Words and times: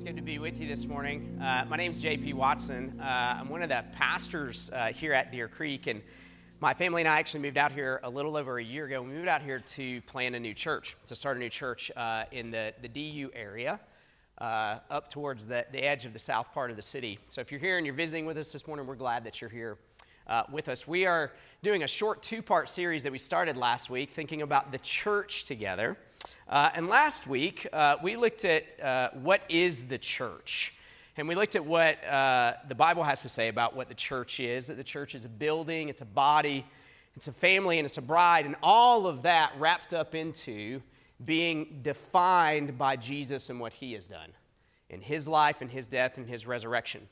It's 0.00 0.06
good 0.06 0.16
to 0.16 0.22
be 0.22 0.38
with 0.38 0.58
you 0.58 0.66
this 0.66 0.86
morning. 0.86 1.38
Uh, 1.42 1.66
my 1.68 1.76
name 1.76 1.90
is 1.90 2.02
JP 2.02 2.32
Watson. 2.32 2.98
Uh, 2.98 3.36
I'm 3.38 3.50
one 3.50 3.62
of 3.62 3.68
the 3.68 3.84
pastors 3.92 4.70
uh, 4.72 4.86
here 4.86 5.12
at 5.12 5.30
Deer 5.30 5.46
Creek, 5.46 5.88
and 5.88 6.00
my 6.58 6.72
family 6.72 7.02
and 7.02 7.08
I 7.08 7.18
actually 7.18 7.40
moved 7.40 7.58
out 7.58 7.70
here 7.70 8.00
a 8.02 8.08
little 8.08 8.34
over 8.34 8.58
a 8.58 8.64
year 8.64 8.86
ago. 8.86 9.02
We 9.02 9.10
moved 9.10 9.28
out 9.28 9.42
here 9.42 9.58
to 9.58 10.00
plant 10.02 10.34
a 10.34 10.40
new 10.40 10.54
church, 10.54 10.96
to 11.08 11.14
start 11.14 11.36
a 11.36 11.40
new 11.40 11.50
church 11.50 11.90
uh, 11.94 12.24
in 12.32 12.50
the, 12.50 12.72
the 12.80 12.88
DU 12.88 13.30
area. 13.34 13.78
Uh, 14.38 14.78
up 14.88 15.10
towards 15.10 15.46
the, 15.46 15.66
the 15.70 15.84
edge 15.84 16.06
of 16.06 16.14
the 16.14 16.18
south 16.18 16.50
part 16.54 16.70
of 16.70 16.76
the 16.76 16.82
city. 16.82 17.18
So, 17.28 17.42
if 17.42 17.52
you're 17.52 17.60
here 17.60 17.76
and 17.76 17.84
you're 17.84 17.94
visiting 17.94 18.24
with 18.24 18.38
us 18.38 18.50
this 18.50 18.66
morning, 18.66 18.86
we're 18.86 18.94
glad 18.94 19.24
that 19.24 19.42
you're 19.42 19.50
here 19.50 19.76
uh, 20.26 20.44
with 20.50 20.70
us. 20.70 20.88
We 20.88 21.04
are 21.04 21.30
doing 21.62 21.82
a 21.82 21.86
short 21.86 22.22
two 22.22 22.40
part 22.40 22.70
series 22.70 23.02
that 23.02 23.12
we 23.12 23.18
started 23.18 23.58
last 23.58 23.90
week, 23.90 24.08
thinking 24.08 24.40
about 24.40 24.72
the 24.72 24.78
church 24.78 25.44
together. 25.44 25.98
Uh, 26.48 26.70
and 26.74 26.88
last 26.88 27.26
week, 27.26 27.66
uh, 27.72 27.96
we 28.02 28.16
looked 28.16 28.44
at 28.44 28.80
uh, 28.80 29.10
what 29.14 29.42
is 29.48 29.84
the 29.84 29.98
church. 29.98 30.74
And 31.16 31.28
we 31.28 31.34
looked 31.34 31.56
at 31.56 31.64
what 31.64 32.02
uh, 32.04 32.54
the 32.68 32.74
Bible 32.74 33.02
has 33.02 33.22
to 33.22 33.28
say 33.28 33.48
about 33.48 33.76
what 33.76 33.88
the 33.88 33.94
church 33.94 34.40
is 34.40 34.68
that 34.68 34.76
the 34.76 34.84
church 34.84 35.14
is 35.14 35.24
a 35.24 35.28
building, 35.28 35.88
it's 35.88 36.00
a 36.00 36.06
body, 36.06 36.64
it's 37.14 37.28
a 37.28 37.32
family, 37.32 37.78
and 37.78 37.84
it's 37.84 37.98
a 37.98 38.02
bride, 38.02 38.46
and 38.46 38.56
all 38.62 39.06
of 39.06 39.22
that 39.22 39.52
wrapped 39.58 39.92
up 39.92 40.14
into 40.14 40.80
being 41.24 41.80
defined 41.82 42.78
by 42.78 42.96
Jesus 42.96 43.50
and 43.50 43.60
what 43.60 43.74
he 43.74 43.92
has 43.92 44.06
done 44.06 44.30
in 44.88 45.00
his 45.00 45.28
life 45.28 45.60
and 45.60 45.70
his 45.70 45.86
death 45.86 46.16
and 46.16 46.26
his 46.26 46.46
resurrection. 46.46 47.06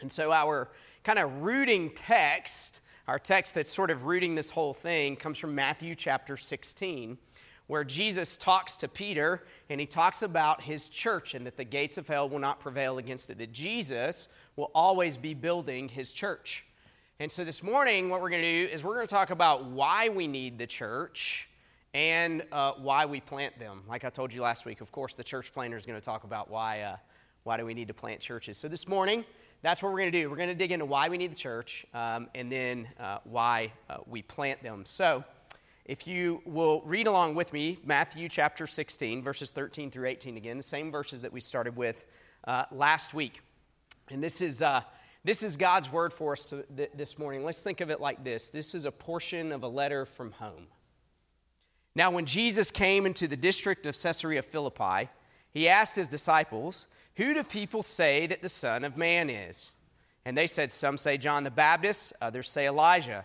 And 0.00 0.12
so, 0.12 0.32
our 0.32 0.68
kind 1.02 1.18
of 1.18 1.42
rooting 1.42 1.90
text, 1.94 2.82
our 3.06 3.18
text 3.18 3.54
that's 3.54 3.72
sort 3.72 3.90
of 3.90 4.04
rooting 4.04 4.34
this 4.34 4.50
whole 4.50 4.74
thing, 4.74 5.16
comes 5.16 5.38
from 5.38 5.54
Matthew 5.54 5.94
chapter 5.94 6.36
16, 6.36 7.18
where 7.68 7.84
Jesus 7.84 8.36
talks 8.36 8.74
to 8.76 8.88
Peter 8.88 9.44
and 9.70 9.78
he 9.78 9.86
talks 9.86 10.22
about 10.22 10.62
his 10.62 10.88
church 10.88 11.34
and 11.34 11.46
that 11.46 11.56
the 11.56 11.64
gates 11.64 11.96
of 11.96 12.08
hell 12.08 12.28
will 12.28 12.38
not 12.40 12.58
prevail 12.58 12.98
against 12.98 13.30
it, 13.30 13.38
that 13.38 13.52
Jesus 13.52 14.26
will 14.56 14.70
always 14.74 15.16
be 15.16 15.34
building 15.34 15.88
his 15.88 16.10
church. 16.10 16.64
And 17.20 17.30
so, 17.30 17.44
this 17.44 17.62
morning, 17.62 18.10
what 18.10 18.20
we're 18.20 18.30
going 18.30 18.42
to 18.42 18.66
do 18.66 18.72
is 18.72 18.82
we're 18.82 18.94
going 18.94 19.06
to 19.06 19.14
talk 19.14 19.30
about 19.30 19.64
why 19.64 20.08
we 20.08 20.26
need 20.26 20.58
the 20.58 20.66
church 20.66 21.48
and 21.94 22.42
uh, 22.52 22.72
why 22.72 23.06
we 23.06 23.20
plant 23.20 23.58
them. 23.58 23.82
Like 23.88 24.04
I 24.04 24.10
told 24.10 24.32
you 24.32 24.42
last 24.42 24.64
week, 24.64 24.80
of 24.80 24.92
course, 24.92 25.14
the 25.14 25.24
church 25.24 25.52
planter 25.52 25.76
is 25.76 25.84
going 25.84 25.98
to 25.98 26.04
talk 26.04 26.24
about 26.24 26.50
why, 26.50 26.82
uh, 26.82 26.96
why 27.44 27.56
do 27.56 27.66
we 27.66 27.74
need 27.74 27.88
to 27.88 27.94
plant 27.94 28.20
churches. 28.20 28.56
So 28.56 28.68
this 28.68 28.86
morning, 28.86 29.24
that's 29.62 29.82
what 29.82 29.92
we're 29.92 29.98
going 29.98 30.12
to 30.12 30.20
do. 30.22 30.30
We're 30.30 30.36
going 30.36 30.50
to 30.50 30.54
dig 30.54 30.70
into 30.70 30.84
why 30.84 31.08
we 31.08 31.18
need 31.18 31.32
the 31.32 31.36
church 31.36 31.84
um, 31.92 32.28
and 32.34 32.52
then 32.52 32.88
uh, 33.00 33.18
why 33.24 33.72
uh, 33.90 33.98
we 34.06 34.22
plant 34.22 34.62
them. 34.62 34.84
So 34.84 35.24
if 35.88 36.06
you 36.06 36.42
will 36.44 36.82
read 36.84 37.06
along 37.06 37.34
with 37.34 37.54
me, 37.54 37.78
Matthew 37.82 38.28
chapter 38.28 38.66
16, 38.66 39.22
verses 39.22 39.48
13 39.48 39.90
through 39.90 40.06
18 40.06 40.36
again, 40.36 40.58
the 40.58 40.62
same 40.62 40.92
verses 40.92 41.22
that 41.22 41.32
we 41.32 41.40
started 41.40 41.76
with 41.76 42.04
uh, 42.46 42.64
last 42.70 43.14
week. 43.14 43.40
And 44.10 44.22
this 44.22 44.42
is, 44.42 44.60
uh, 44.60 44.82
this 45.24 45.42
is 45.42 45.56
God's 45.56 45.90
word 45.90 46.12
for 46.12 46.32
us 46.32 46.44
to, 46.46 46.62
th- 46.76 46.90
this 46.94 47.18
morning. 47.18 47.42
Let's 47.42 47.62
think 47.62 47.80
of 47.80 47.88
it 47.88 48.02
like 48.02 48.22
this 48.22 48.50
this 48.50 48.74
is 48.74 48.84
a 48.84 48.92
portion 48.92 49.50
of 49.50 49.62
a 49.62 49.68
letter 49.68 50.04
from 50.04 50.32
home. 50.32 50.66
Now, 51.94 52.10
when 52.10 52.26
Jesus 52.26 52.70
came 52.70 53.06
into 53.06 53.26
the 53.26 53.36
district 53.36 53.86
of 53.86 53.96
Caesarea 53.98 54.42
Philippi, 54.42 55.08
he 55.50 55.70
asked 55.70 55.96
his 55.96 56.06
disciples, 56.06 56.86
Who 57.16 57.32
do 57.32 57.42
people 57.42 57.82
say 57.82 58.26
that 58.26 58.42
the 58.42 58.50
Son 58.50 58.84
of 58.84 58.98
Man 58.98 59.30
is? 59.30 59.72
And 60.26 60.36
they 60.36 60.46
said, 60.46 60.70
Some 60.70 60.98
say 60.98 61.16
John 61.16 61.44
the 61.44 61.50
Baptist, 61.50 62.12
others 62.20 62.46
say 62.50 62.66
Elijah, 62.66 63.24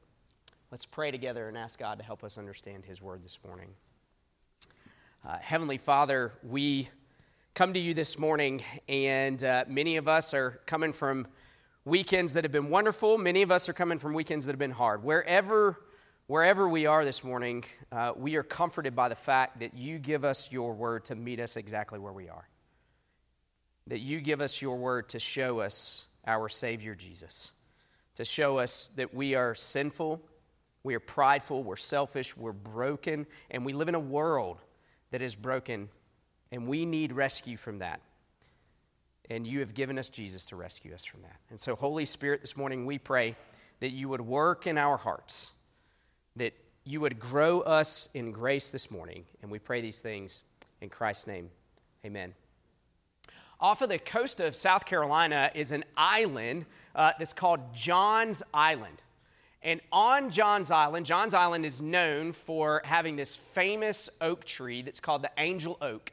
Let's 0.71 0.85
pray 0.85 1.11
together 1.11 1.49
and 1.49 1.57
ask 1.57 1.77
God 1.77 1.99
to 1.99 2.05
help 2.05 2.23
us 2.23 2.37
understand 2.37 2.85
His 2.85 3.01
word 3.01 3.23
this 3.23 3.39
morning. 3.45 3.71
Uh, 5.27 5.37
Heavenly 5.37 5.75
Father, 5.75 6.31
we 6.43 6.87
come 7.53 7.73
to 7.73 7.79
you 7.79 7.93
this 7.93 8.17
morning, 8.17 8.63
and 8.87 9.43
uh, 9.43 9.65
many 9.67 9.97
of 9.97 10.07
us 10.07 10.33
are 10.33 10.61
coming 10.65 10.93
from 10.93 11.27
weekends 11.83 12.31
that 12.35 12.45
have 12.45 12.53
been 12.53 12.69
wonderful. 12.69 13.17
Many 13.17 13.41
of 13.41 13.51
us 13.51 13.67
are 13.67 13.73
coming 13.73 13.97
from 13.97 14.13
weekends 14.13 14.45
that 14.45 14.53
have 14.53 14.59
been 14.59 14.71
hard. 14.71 15.03
Wherever 15.03 15.77
Wherever 16.27 16.69
we 16.69 16.85
are 16.85 17.03
this 17.03 17.25
morning, 17.25 17.65
uh, 17.91 18.13
we 18.15 18.37
are 18.37 18.43
comforted 18.43 18.95
by 18.95 19.09
the 19.09 19.15
fact 19.15 19.59
that 19.59 19.73
you 19.73 19.99
give 19.99 20.23
us 20.23 20.53
your 20.53 20.73
word 20.73 21.03
to 21.05 21.15
meet 21.15 21.41
us 21.41 21.57
exactly 21.57 21.99
where 21.99 22.13
we 22.13 22.29
are. 22.29 22.47
That 23.87 23.99
you 23.99 24.21
give 24.21 24.39
us 24.39 24.61
your 24.61 24.77
word 24.77 25.09
to 25.09 25.19
show 25.19 25.59
us 25.59 26.07
our 26.25 26.47
Savior 26.47 26.95
Jesus, 26.95 27.51
to 28.15 28.23
show 28.23 28.59
us 28.59 28.93
that 28.95 29.13
we 29.13 29.35
are 29.35 29.53
sinful, 29.53 30.21
we 30.83 30.95
are 30.95 30.99
prideful, 30.99 31.63
we're 31.63 31.75
selfish, 31.75 32.35
we're 32.35 32.53
broken, 32.53 33.27
and 33.49 33.65
we 33.65 33.73
live 33.73 33.87
in 33.87 33.95
a 33.95 33.99
world 33.99 34.57
that 35.11 35.21
is 35.21 35.35
broken, 35.35 35.89
and 36.51 36.67
we 36.67 36.85
need 36.85 37.13
rescue 37.13 37.57
from 37.57 37.79
that. 37.79 38.01
And 39.29 39.47
you 39.47 39.59
have 39.59 39.73
given 39.73 39.97
us 39.97 40.09
Jesus 40.09 40.45
to 40.47 40.55
rescue 40.55 40.93
us 40.93 41.05
from 41.05 41.21
that. 41.21 41.37
And 41.49 41.59
so, 41.59 41.75
Holy 41.75 42.05
Spirit, 42.05 42.41
this 42.41 42.57
morning 42.57 42.85
we 42.85 42.97
pray 42.97 43.35
that 43.79 43.91
you 43.91 44.09
would 44.09 44.21
work 44.21 44.67
in 44.67 44.77
our 44.77 44.97
hearts 44.97 45.53
that 46.35 46.53
you 46.83 47.01
would 47.01 47.19
grow 47.19 47.61
us 47.61 48.09
in 48.13 48.31
grace 48.31 48.71
this 48.71 48.89
morning. 48.89 49.25
And 49.41 49.51
we 49.51 49.59
pray 49.59 49.81
these 49.81 50.01
things 50.01 50.43
in 50.81 50.89
Christ's 50.89 51.27
name. 51.27 51.49
Amen. 52.05 52.33
Off 53.59 53.81
of 53.81 53.89
the 53.89 53.99
coast 53.99 54.39
of 54.39 54.55
South 54.55 54.85
Carolina 54.85 55.51
is 55.53 55.71
an 55.71 55.83
island 55.95 56.65
uh, 56.95 57.11
that's 57.19 57.33
called 57.33 57.73
Johns 57.73 58.41
Island. 58.53 59.01
And 59.63 59.79
on 59.91 60.31
Johns 60.31 60.71
Island, 60.71 61.05
Johns 61.05 61.33
Island 61.33 61.65
is 61.65 61.81
known 61.81 62.31
for 62.31 62.81
having 62.83 63.15
this 63.15 63.35
famous 63.35 64.09
oak 64.19 64.43
tree 64.45 64.81
that's 64.81 64.99
called 64.99 65.21
the 65.21 65.31
angel 65.37 65.77
oak. 65.81 66.11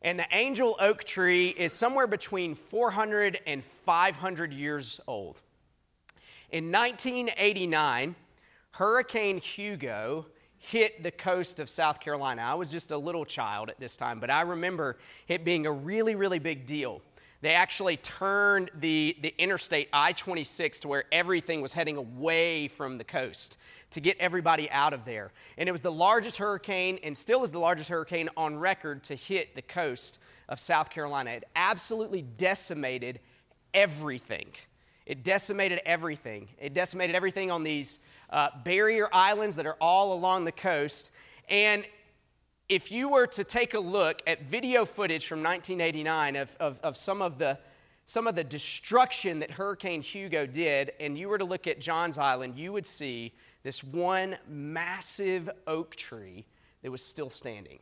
And 0.00 0.18
the 0.18 0.26
angel 0.32 0.76
oak 0.78 1.02
tree 1.02 1.48
is 1.48 1.72
somewhere 1.72 2.06
between 2.06 2.54
400 2.54 3.40
and 3.46 3.64
500 3.64 4.52
years 4.52 5.00
old. 5.08 5.40
In 6.50 6.70
1989, 6.70 8.14
Hurricane 8.72 9.38
Hugo 9.38 10.26
hit 10.58 11.02
the 11.02 11.10
coast 11.10 11.58
of 11.58 11.68
South 11.68 12.00
Carolina. 12.00 12.42
I 12.42 12.54
was 12.54 12.70
just 12.70 12.92
a 12.92 12.98
little 12.98 13.24
child 13.24 13.70
at 13.70 13.80
this 13.80 13.94
time, 13.94 14.20
but 14.20 14.30
I 14.30 14.42
remember 14.42 14.98
it 15.26 15.44
being 15.44 15.66
a 15.66 15.72
really, 15.72 16.14
really 16.14 16.38
big 16.38 16.64
deal. 16.64 17.02
They 17.44 17.52
actually 17.52 17.98
turned 17.98 18.70
the, 18.74 19.18
the 19.20 19.34
interstate 19.36 19.90
I 19.92 20.12
26 20.12 20.78
to 20.78 20.88
where 20.88 21.04
everything 21.12 21.60
was 21.60 21.74
heading 21.74 21.98
away 21.98 22.68
from 22.68 22.96
the 22.96 23.04
coast 23.04 23.58
to 23.90 24.00
get 24.00 24.16
everybody 24.18 24.70
out 24.70 24.94
of 24.94 25.04
there. 25.04 25.30
And 25.58 25.68
it 25.68 25.72
was 25.72 25.82
the 25.82 25.92
largest 25.92 26.38
hurricane, 26.38 26.98
and 27.02 27.14
still 27.14 27.44
is 27.44 27.52
the 27.52 27.58
largest 27.58 27.90
hurricane 27.90 28.30
on 28.34 28.56
record 28.56 29.04
to 29.04 29.14
hit 29.14 29.54
the 29.54 29.60
coast 29.60 30.22
of 30.48 30.58
South 30.58 30.88
Carolina. 30.88 31.32
It 31.32 31.44
absolutely 31.54 32.22
decimated 32.22 33.20
everything. 33.74 34.48
It 35.04 35.22
decimated 35.22 35.82
everything. 35.84 36.48
It 36.58 36.72
decimated 36.72 37.14
everything 37.14 37.50
on 37.50 37.62
these 37.62 37.98
uh, 38.30 38.48
barrier 38.64 39.06
islands 39.12 39.56
that 39.56 39.66
are 39.66 39.76
all 39.82 40.14
along 40.14 40.46
the 40.46 40.52
coast. 40.52 41.10
And 41.50 41.84
if 42.68 42.90
you 42.90 43.10
were 43.10 43.26
to 43.26 43.44
take 43.44 43.74
a 43.74 43.78
look 43.78 44.22
at 44.26 44.42
video 44.42 44.84
footage 44.84 45.26
from 45.26 45.42
1989 45.42 46.36
of, 46.36 46.56
of, 46.58 46.80
of, 46.80 46.96
some, 46.96 47.20
of 47.20 47.38
the, 47.38 47.58
some 48.06 48.26
of 48.26 48.34
the 48.34 48.44
destruction 48.44 49.40
that 49.40 49.52
Hurricane 49.52 50.00
Hugo 50.00 50.46
did, 50.46 50.92
and 50.98 51.18
you 51.18 51.28
were 51.28 51.38
to 51.38 51.44
look 51.44 51.66
at 51.66 51.80
Johns 51.80 52.16
Island, 52.16 52.56
you 52.56 52.72
would 52.72 52.86
see 52.86 53.34
this 53.62 53.84
one 53.84 54.36
massive 54.48 55.50
oak 55.66 55.94
tree 55.96 56.46
that 56.82 56.90
was 56.90 57.04
still 57.04 57.30
standing. 57.30 57.80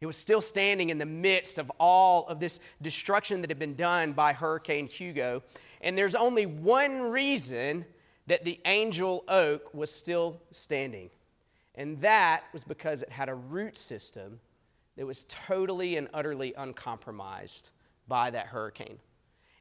It 0.00 0.06
was 0.06 0.16
still 0.16 0.40
standing 0.40 0.90
in 0.90 0.98
the 0.98 1.06
midst 1.06 1.58
of 1.58 1.72
all 1.78 2.26
of 2.28 2.38
this 2.38 2.60
destruction 2.82 3.40
that 3.40 3.50
had 3.50 3.58
been 3.58 3.74
done 3.74 4.12
by 4.12 4.34
Hurricane 4.34 4.86
Hugo. 4.86 5.42
And 5.80 5.96
there's 5.96 6.14
only 6.14 6.46
one 6.46 7.10
reason 7.10 7.86
that 8.26 8.44
the 8.44 8.60
angel 8.66 9.24
oak 9.28 9.72
was 9.74 9.92
still 9.92 10.40
standing. 10.50 11.10
And 11.74 12.00
that 12.02 12.44
was 12.52 12.64
because 12.64 13.02
it 13.02 13.10
had 13.10 13.28
a 13.28 13.34
root 13.34 13.76
system 13.76 14.40
that 14.96 15.06
was 15.06 15.24
totally 15.24 15.96
and 15.96 16.08
utterly 16.14 16.54
uncompromised 16.56 17.70
by 18.06 18.30
that 18.30 18.46
hurricane. 18.46 18.98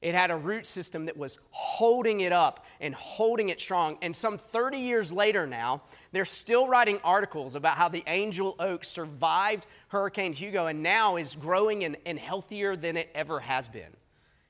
It 0.04 0.13
had 0.13 0.31
a 0.31 0.36
root 0.36 0.65
system 0.65 1.06
that 1.06 1.15
was 1.15 1.38
holding 1.51 2.19
it 2.19 2.33
up 2.33 2.65
and 2.81 2.94
holding 2.94 3.48
it 3.48 3.62
strong. 3.62 3.98
And 4.01 4.13
some 4.13 4.38
30 4.38 4.80
years 4.80 5.13
later 5.13 5.48
now, 5.48 5.83
they're 6.12 6.25
still 6.25 6.68
writing 6.68 7.00
articles 7.06 7.56
about 7.56 7.77
how 7.77 7.88
the 7.88 8.04
angel 8.06 8.57
oak 8.59 8.83
survived 8.83 9.66
Hurricane 9.88 10.33
Hugo 10.33 10.68
and 10.68 10.83
now 10.83 11.16
is 11.16 11.36
growing 11.36 11.86
and, 11.86 11.95
and 12.06 12.19
healthier 12.19 12.75
than 12.75 12.98
it 12.98 13.12
ever 13.16 13.39
has 13.39 13.69
been. 13.69 13.95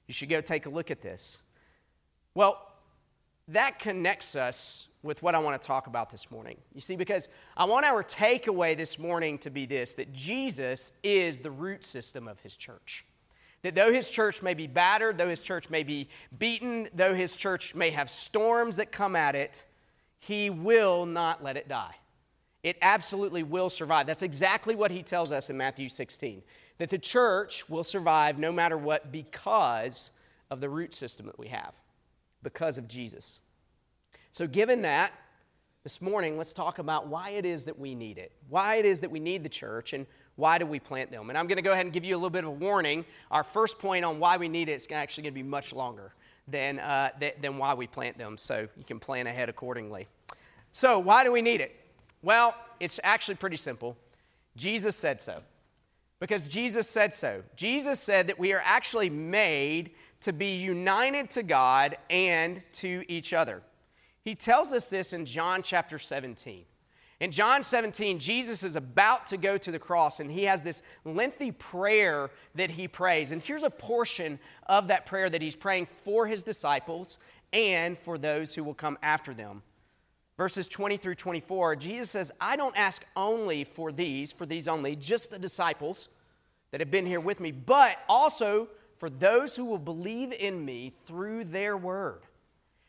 You 0.08 0.16
should 0.16 0.30
go 0.30 0.42
take 0.42 0.66
a 0.66 0.70
look 0.70 0.90
at 0.90 1.02
this. 1.02 1.38
Well, 2.34 2.60
that 3.50 3.78
connects 3.78 4.36
us 4.36 4.88
with 5.04 5.22
what 5.22 5.36
I 5.36 5.40
want 5.40 5.62
to 5.62 5.68
talk 5.68 5.88
about 5.88 6.10
this 6.10 6.32
morning. 6.32 6.58
You 6.74 6.82
see, 6.82 6.96
because 6.96 7.28
I 7.56 7.66
want 7.66 7.86
our 7.86 8.04
takeaway 8.04 8.76
this 8.76 8.98
morning 8.98 9.38
to 9.40 9.50
be 9.50 9.66
this 9.66 9.96
that 9.96 10.12
Jesus 10.14 10.94
is 11.04 11.40
the 11.40 11.52
root 11.52 11.84
system 11.84 12.28
of 12.28 12.40
his 12.40 12.56
church. 12.56 13.06
That 13.62 13.76
though 13.76 13.94
his 13.94 14.10
church 14.10 14.42
may 14.42 14.54
be 14.54 14.68
battered, 14.68 15.18
though 15.18 15.30
his 15.30 15.42
church 15.42 15.70
may 15.70 15.84
be 15.84 16.10
beaten, 16.38 16.88
though 16.94 17.14
his 17.14 17.36
church 17.36 17.76
may 17.76 17.92
have 17.92 18.10
storms 18.10 18.78
that 18.78 18.92
come 18.92 19.16
at 19.16 19.36
it, 19.36 19.66
he 20.20 20.50
will 20.50 21.06
not 21.06 21.44
let 21.44 21.58
it 21.58 21.68
die. 21.68 21.96
It 22.64 22.78
absolutely 22.82 23.44
will 23.44 23.70
survive. 23.70 24.08
That's 24.08 24.22
exactly 24.22 24.74
what 24.74 24.92
he 24.92 25.04
tells 25.04 25.32
us 25.32 25.50
in 25.50 25.58
Matthew 25.58 25.90
16 25.90 26.42
that 26.80 26.90
the 26.90 26.98
church 26.98 27.70
will 27.70 27.84
survive 27.84 28.40
no 28.40 28.52
matter 28.52 28.78
what 28.78 29.12
because 29.12 30.12
of 30.50 30.60
the 30.60 30.70
root 30.70 30.94
system 30.94 31.28
that 31.28 31.38
we 31.38 31.48
have, 31.48 31.74
because 32.42 32.78
of 32.78 32.88
Jesus. 32.88 33.42
So, 34.34 34.48
given 34.48 34.82
that, 34.82 35.14
this 35.84 36.02
morning, 36.02 36.40
let's 36.40 36.54
talk 36.54 36.80
about 36.80 37.06
why 37.06 37.30
it 37.30 37.46
is 37.46 37.66
that 37.66 37.78
we 37.78 37.94
need 37.94 38.18
it, 38.18 38.32
why 38.50 38.78
it 38.78 38.86
is 38.86 39.02
that 39.02 39.12
we 39.12 39.20
need 39.20 39.44
the 39.44 39.50
church, 39.50 39.94
and 39.94 40.08
why 40.38 40.58
do 40.58 40.66
we 40.66 40.80
plant 40.80 41.12
them. 41.12 41.30
And 41.30 41.38
I'm 41.38 41.46
going 41.46 41.58
to 41.58 41.62
go 41.62 41.72
ahead 41.72 41.86
and 41.86 41.94
give 41.94 42.04
you 42.04 42.16
a 42.16 42.18
little 42.18 42.32
bit 42.32 42.44
of 42.44 42.50
a 42.50 42.52
warning. 42.52 43.06
Our 43.30 43.44
first 43.44 43.78
point 43.78 44.04
on 44.04 44.20
why 44.20 44.38
we 44.38 44.50
need 44.50 44.70
it 44.70 44.72
is 44.72 44.88
actually 44.92 45.26
going 45.26 45.34
to 45.36 45.40
be 45.40 45.48
much 45.48 45.72
longer 45.72 46.14
than, 46.48 46.80
uh, 46.80 47.12
th- 47.20 47.36
than 47.44 47.60
why 47.60 47.76
we 47.76 47.86
plant 47.86 48.18
them, 48.18 48.40
so 48.40 48.68
you 48.76 48.84
can 48.84 49.00
plan 49.00 49.28
ahead 49.28 49.50
accordingly. 49.50 50.08
So, 50.72 50.98
why 50.98 51.24
do 51.24 51.32
we 51.32 51.44
need 51.44 51.62
it? 51.62 51.76
Well, 52.24 52.56
it's 52.80 53.00
actually 53.04 53.36
pretty 53.36 53.58
simple. 53.58 53.96
Jesus 54.56 54.96
said 54.96 55.22
so. 55.22 55.44
Because 56.20 56.48
Jesus 56.48 56.90
said 56.90 57.14
so. 57.14 57.44
Jesus 57.56 58.00
said 58.00 58.26
that 58.30 58.40
we 58.40 58.52
are 58.52 58.64
actually 58.66 59.12
made 59.12 59.92
to 60.22 60.34
be 60.34 60.56
united 60.56 61.30
to 61.32 61.44
God 61.44 61.98
and 62.10 62.66
to 62.74 63.04
each 63.08 63.32
other. 63.32 63.62
He 64.24 64.36
tells 64.36 64.72
us 64.72 64.90
this 64.90 65.12
in 65.14 65.26
John 65.26 65.64
chapter 65.64 66.00
17. 66.00 66.66
In 67.20 67.32
John 67.32 67.64
17, 67.64 68.20
Jesus 68.20 68.64
is 68.64 68.76
about 68.76 69.28
to 69.28 69.38
go 69.38 69.58
to 69.58 69.72
the 69.72 69.80
cross 69.80 70.20
and 70.20 70.32
he 70.32 70.44
has 70.44 70.62
this 70.62 70.82
lengthy 71.06 71.52
prayer 71.52 72.32
that 72.56 72.72
he 72.72 72.88
prays. 72.88 73.32
And 73.32 73.42
here's 73.42 73.64
a 73.64 73.70
portion 73.70 74.40
of 74.68 74.88
that 74.88 75.06
prayer 75.06 75.30
that 75.30 75.42
he's 75.42 75.56
praying 75.56 75.86
for 75.86 76.28
his 76.28 76.44
disciples 76.44 77.18
and 77.52 77.98
for 77.98 78.18
those 78.18 78.56
who 78.56 78.64
will 78.64 78.74
come 78.74 78.98
after 79.04 79.34
them. 79.34 79.62
Verses 80.38 80.68
20 80.68 80.98
through 80.98 81.16
24, 81.16 81.76
Jesus 81.76 82.10
says, 82.10 82.32
I 82.42 82.56
don't 82.56 82.78
ask 82.78 83.06
only 83.16 83.64
for 83.64 83.92
these, 83.92 84.32
for 84.32 84.46
these 84.46 84.68
only, 84.68 84.96
just 84.96 85.30
the 85.30 85.38
disciples 85.38 86.10
that 86.72 86.82
have 86.82 86.90
been 86.90 87.06
here 87.06 87.20
with 87.20 87.40
me, 87.40 87.52
but 87.52 88.00
also 88.10 88.68
for 88.98 89.10
those 89.10 89.56
who 89.56 89.66
will 89.66 89.78
believe 89.78 90.34
in 90.34 90.66
me 90.66 90.92
through 91.06 91.44
their 91.44 91.78
word 91.78 92.24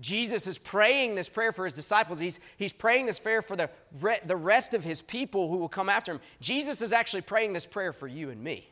Jesus 0.00 0.46
is 0.46 0.58
praying 0.58 1.16
this 1.16 1.28
prayer 1.28 1.50
for 1.50 1.64
his 1.64 1.74
disciples. 1.74 2.20
He's, 2.20 2.38
he's 2.56 2.72
praying 2.72 3.06
this 3.06 3.18
prayer 3.18 3.42
for 3.42 3.56
the, 3.56 3.68
re- 4.00 4.20
the 4.24 4.36
rest 4.36 4.72
of 4.72 4.84
his 4.84 5.02
people 5.02 5.48
who 5.48 5.56
will 5.56 5.68
come 5.68 5.88
after 5.88 6.12
him. 6.12 6.20
Jesus 6.40 6.80
is 6.80 6.92
actually 6.92 7.22
praying 7.22 7.52
this 7.52 7.66
prayer 7.66 7.92
for 7.92 8.06
you 8.06 8.30
and 8.30 8.42
me. 8.42 8.68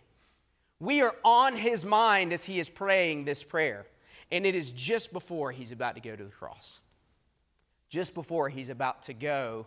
We 0.78 1.02
are 1.02 1.16
on 1.24 1.56
his 1.56 1.84
mind 1.84 2.32
as 2.32 2.44
he 2.44 2.58
is 2.60 2.68
praying 2.68 3.24
this 3.24 3.42
prayer. 3.42 3.86
And 4.30 4.46
it 4.46 4.54
is 4.54 4.70
just 4.70 5.12
before 5.12 5.50
he's 5.50 5.72
about 5.72 5.94
to 5.96 6.00
go 6.00 6.14
to 6.14 6.24
the 6.24 6.30
cross, 6.30 6.80
just 7.88 8.14
before 8.14 8.48
he's 8.48 8.70
about 8.70 9.02
to 9.02 9.14
go 9.14 9.66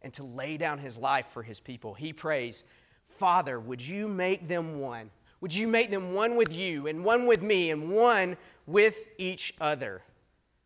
and 0.00 0.12
to 0.14 0.22
lay 0.22 0.56
down 0.56 0.78
his 0.78 0.96
life 0.96 1.26
for 1.26 1.42
his 1.42 1.60
people. 1.60 1.94
He 1.94 2.12
prays, 2.12 2.64
Father, 3.06 3.58
would 3.60 3.86
you 3.86 4.08
make 4.08 4.48
them 4.48 4.80
one? 4.80 5.10
Would 5.40 5.54
you 5.54 5.68
make 5.68 5.90
them 5.90 6.14
one 6.14 6.36
with 6.36 6.54
you 6.54 6.86
and 6.86 7.04
one 7.04 7.26
with 7.26 7.42
me 7.42 7.70
and 7.70 7.90
one 7.90 8.36
with 8.66 9.08
each 9.18 9.52
other? 9.60 10.02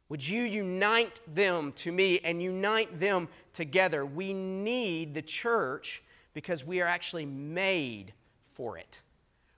Would 0.09 0.27
you 0.27 0.45
unite 0.45 1.21
them 1.27 1.73
to 1.73 1.93
me 1.93 2.19
and 2.21 2.43
unite 2.43 2.99
them 2.99 3.29
together? 3.53 4.07
We 4.07 4.33
need 4.33 5.15
the 5.15 5.23
church 5.23 6.03
because 6.33 6.65
we 6.65 6.81
are 6.81 6.87
actually 6.87 7.27
made 7.27 8.15
for 8.53 8.79
it. 8.79 9.03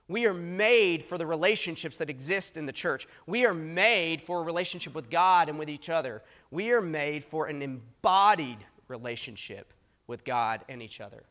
We 0.07 0.25
are 0.25 0.33
made 0.33 1.03
for 1.03 1.17
the 1.17 1.25
relationships 1.25 1.95
that 1.97 2.09
exist 2.09 2.57
in 2.57 2.65
the 2.65 2.73
church. 2.73 3.07
We 3.25 3.45
are 3.45 3.53
made 3.53 4.21
for 4.21 4.41
a 4.41 4.43
relationship 4.43 4.93
with 4.93 5.09
God 5.09 5.47
and 5.47 5.57
with 5.57 5.69
each 5.69 5.89
other. 5.89 6.21
We 6.49 6.71
are 6.71 6.81
made 6.81 7.23
for 7.23 7.45
an 7.45 7.61
embodied 7.61 8.57
relationship 8.89 9.71
with 10.07 10.25
God 10.25 10.65
and 10.67 10.81
each 10.81 10.99
other. 10.99 11.23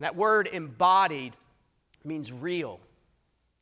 That 0.00 0.16
word 0.16 0.48
embodied 0.52 1.34
means 2.04 2.30
real, 2.30 2.80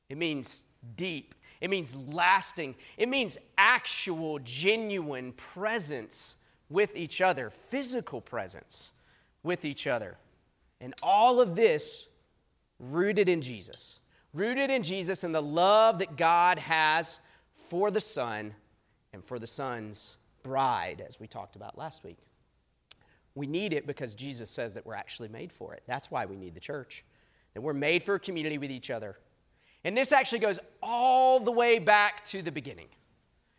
it 0.09 0.19
means 0.19 0.63
deep, 0.97 1.37
it 1.63 1.71
means 1.71 1.95
lasting. 1.95 2.75
It 2.99 3.09
means 3.09 3.39
actual, 3.57 4.41
genuine 4.41 5.31
presence 5.33 6.37
with 6.69 6.97
each 6.97 7.21
other, 7.21 7.51
physical 7.51 8.21
presence 8.21 8.93
with 9.45 9.65
each 9.65 9.87
other. 9.87 10.17
And 10.81 10.93
all 11.05 11.41
of 11.41 11.55
this 11.55 12.09
rooted 12.81 13.29
in 13.29 13.41
Jesus, 13.41 14.01
rooted 14.35 14.71
in 14.71 14.83
Jesus 14.83 15.23
and 15.23 15.33
the 15.33 15.41
love 15.41 16.01
that 16.01 16.17
God 16.17 16.59
has 16.59 17.21
for 17.55 17.93
the 17.93 18.01
Son 18.01 18.55
and 19.13 19.25
for 19.25 19.39
the 19.39 19.47
Son's 19.47 20.17
bride, 20.43 21.01
as 21.07 21.21
we 21.21 21.29
talked 21.29 21.55
about 21.55 21.79
last 21.79 22.03
week. 22.03 22.19
We 23.37 23.47
need 23.47 23.73
it 23.73 23.87
because 23.87 24.17
Jesus 24.17 24.51
says 24.51 24.75
that 24.75 24.85
we're 24.85 24.95
actually 24.95 25.29
made 25.29 25.53
for 25.53 25.75
it. 25.75 25.85
That's 25.87 26.11
why 26.11 26.27
we 26.27 26.35
need 26.35 26.55
the 26.55 26.61
church, 26.61 27.05
that 27.55 27.61
we're 27.61 27.73
made 27.73 28.03
for 28.03 28.17
a 28.17 28.21
community 28.21 28.59
with 28.59 28.73
each 28.73 28.91
other 28.91 29.17
and 29.85 29.97
this 29.97 30.13
actually 30.13 30.39
goes 30.39 30.59
all 30.83 31.41
the 31.41 31.53
way 31.53 31.79
back 31.79 32.25
to 32.27 32.43
the 32.43 32.53
beginning. 32.53 32.89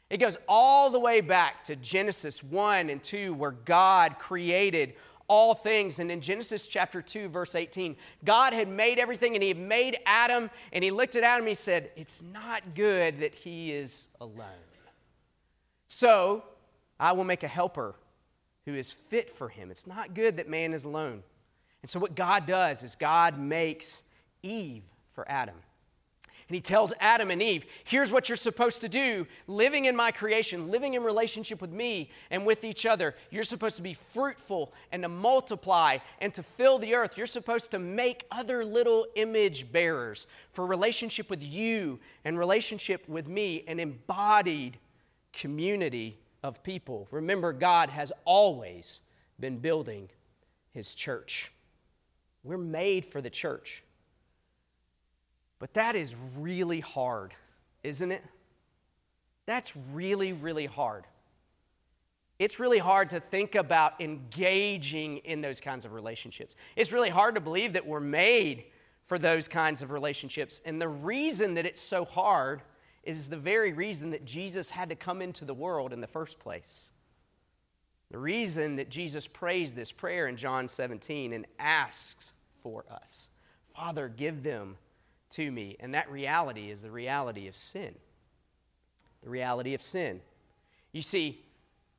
It 0.10 0.18
goes 0.18 0.38
all 0.48 0.90
the 0.90 1.00
way 1.00 1.22
back 1.22 1.64
to 1.66 1.76
Genesis 1.76 2.44
1 2.44 2.90
and 2.90 3.02
2, 3.02 3.34
where 3.34 3.52
God 3.52 4.20
created 4.20 4.94
all 5.28 5.54
things. 5.54 6.00
And 6.00 6.12
in 6.12 6.22
Genesis 6.22 6.68
chapter 6.68 7.02
2, 7.02 7.30
verse 7.30 7.56
18, 7.56 7.96
God 8.24 8.54
had 8.54 8.68
made 8.68 9.00
everything 9.00 9.34
and 9.34 9.42
He 9.42 9.50
had 9.50 9.58
made 9.58 9.98
Adam, 10.06 10.50
and 10.72 10.84
He 10.84 10.92
looked 10.92 11.16
at 11.16 11.24
Adam 11.24 11.40
and 11.44 11.50
He 11.50 11.56
said, 11.56 11.90
It's 11.96 12.22
not 12.22 12.76
good 12.76 13.22
that 13.22 13.34
he 13.34 13.72
is 13.72 14.08
alone. 14.22 14.48
So 15.88 16.44
I 17.00 17.14
will 17.14 17.24
make 17.24 17.44
a 17.44 17.48
helper 17.48 17.96
who 18.66 18.74
is 18.74 18.92
fit 18.92 19.30
for 19.30 19.50
him. 19.50 19.72
It's 19.72 19.88
not 19.88 20.14
good 20.14 20.38
that 20.38 20.50
man 20.50 20.74
is 20.74 20.86
alone. 20.86 21.24
And 21.82 21.90
so 21.90 22.00
what 22.00 22.16
God 22.16 22.46
does 22.46 22.82
is 22.82 22.96
God 22.96 23.38
makes 23.38 24.04
Eve 24.42 24.84
for 25.14 25.30
Adam. 25.30 25.56
And 26.48 26.56
he 26.56 26.62
tells 26.62 26.94
Adam 27.00 27.32
and 27.32 27.42
Eve, 27.42 27.66
here's 27.84 28.12
what 28.12 28.28
you're 28.28 28.36
supposed 28.36 28.82
to 28.82 28.90
do 28.90 29.28
living 29.48 29.86
in 29.86 29.96
my 29.96 30.12
creation, 30.12 30.70
living 30.70 30.94
in 30.94 31.04
relationship 31.04 31.62
with 31.62 31.72
me 31.72 32.10
and 32.30 32.46
with 32.46 32.64
each 32.64 32.86
other. 32.86 33.16
You're 33.32 33.44
supposed 33.44 33.78
to 33.78 33.82
be 33.82 33.94
fruitful 33.94 34.74
and 34.92 35.04
to 35.04 35.10
multiply 35.10 35.98
and 36.20 36.34
to 36.34 36.44
fill 36.44 36.80
the 36.80 36.96
earth. 36.96 37.18
You're 37.18 37.28
supposed 37.28 37.72
to 37.72 37.80
make 37.80 38.26
other 38.32 38.66
little 38.66 39.06
image 39.16 39.72
bearers 39.72 40.28
for 40.50 40.66
relationship 40.66 41.30
with 41.30 41.42
you 41.42 42.00
and 42.26 42.38
relationship 42.38 43.08
with 43.08 43.28
me, 43.30 43.64
an 43.68 43.80
embodied 43.80 44.78
community 45.32 46.18
of 46.44 46.62
people. 46.64 47.08
Remember, 47.10 47.54
God 47.54 47.90
has 47.90 48.12
always 48.26 49.02
been 49.40 49.58
building 49.58 50.10
his 50.72 50.94
church. 50.94 51.52
We're 52.44 52.58
made 52.58 53.06
for 53.06 53.22
the 53.22 53.30
church. 53.30 53.84
But 55.64 55.76
that 55.76 55.96
is 55.96 56.14
really 56.38 56.82
hard, 56.82 57.34
isn't 57.84 58.12
it? 58.12 58.22
That's 59.46 59.74
really, 59.94 60.34
really 60.34 60.66
hard. 60.66 61.06
It's 62.38 62.60
really 62.60 62.80
hard 62.80 63.12
to 63.12 63.22
think 63.22 63.56
about 63.56 64.02
engaging 64.02 65.20
in 65.20 65.40
those 65.40 65.62
kinds 65.62 65.86
of 65.86 65.94
relationships. 65.94 66.58
It's 66.76 66.92
really 66.92 67.12
hard 67.12 67.36
to 67.36 67.42
believe 67.42 67.72
that 67.72 67.88
we're 67.88 68.02
made 68.02 68.66
for 69.04 69.18
those 69.18 69.48
kinds 69.48 69.82
of 69.82 69.94
relationships. 69.94 70.60
And 70.66 70.82
the 70.82 70.90
reason 70.90 71.54
that 71.54 71.66
it's 71.66 71.80
so 71.80 72.04
hard 72.04 72.62
is 73.02 73.30
the 73.30 73.38
very 73.38 73.72
reason 73.72 74.10
that 74.10 74.26
Jesus 74.26 74.70
had 74.72 74.90
to 74.90 74.98
come 74.98 75.22
into 75.22 75.46
the 75.46 75.54
world 75.54 75.94
in 75.94 76.02
the 76.02 76.08
first 76.08 76.42
place. 76.42 76.92
The 78.12 78.20
reason 78.20 78.76
that 78.76 78.90
Jesus 78.90 79.28
prays 79.28 79.76
this 79.76 79.94
prayer 79.94 80.28
in 80.28 80.36
John 80.36 80.68
17 80.68 81.32
and 81.32 81.46
asks 81.58 82.34
for 82.62 82.84
us 82.92 83.30
Father, 83.74 84.10
give 84.10 84.44
them 84.44 84.76
to 85.34 85.52
me. 85.52 85.76
And 85.80 85.94
that 85.94 86.12
reality 86.12 86.70
is 86.70 86.82
the 86.82 86.92
reality 86.92 87.48
of 87.48 87.56
sin. 87.56 87.96
The 89.24 89.30
reality 89.30 89.74
of 89.74 89.82
sin. 89.82 90.22
You 90.92 91.02
see, 91.02 91.44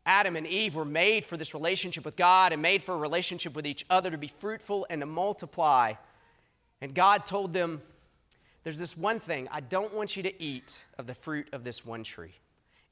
Adam 0.07 0.37
and 0.37 0.47
Eve 0.47 0.77
were 0.77 0.85
made 0.85 1.25
for 1.25 1.37
this 1.37 1.55
relationship 1.55 2.05
with 2.05 2.17
God 2.17 2.53
and 2.53 2.61
made 2.61 2.83
for 2.83 2.95
a 2.95 2.99
relationship 2.99 3.57
with 3.57 3.67
each 3.67 3.85
other 3.89 4.11
to 4.11 4.19
be 4.19 4.29
fruitful 4.29 4.87
and 4.91 5.01
to 5.01 5.07
multiply. 5.07 5.95
And 6.81 6.95
God 6.95 7.25
told 7.25 7.53
them, 7.53 7.81
There's 8.63 8.79
this 8.79 8.97
one 8.97 9.19
thing, 9.19 9.49
I 9.51 9.61
don't 9.61 9.95
want 9.95 10.17
you 10.17 10.23
to 10.25 10.43
eat 10.43 10.85
of 10.99 11.07
the 11.07 11.15
fruit 11.15 11.49
of 11.53 11.65
this 11.65 11.85
one 11.85 12.03
tree. 12.03 12.35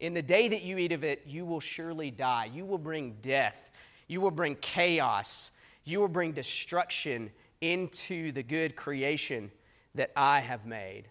In 0.00 0.14
the 0.14 0.22
day 0.22 0.48
that 0.48 0.62
you 0.62 0.78
eat 0.78 0.92
of 0.92 1.04
it, 1.04 1.22
you 1.26 1.44
will 1.44 1.60
surely 1.60 2.10
die. 2.10 2.50
You 2.52 2.64
will 2.64 2.78
bring 2.78 3.18
death. 3.22 3.70
You 4.08 4.20
will 4.20 4.32
bring 4.32 4.56
chaos. 4.56 5.52
You 5.84 6.00
will 6.00 6.08
bring 6.08 6.32
destruction 6.32 7.30
into 7.60 8.32
the 8.32 8.42
good 8.42 8.74
creation 8.74 9.52
that 9.94 10.10
I 10.16 10.40
have 10.40 10.66
made. 10.66 11.04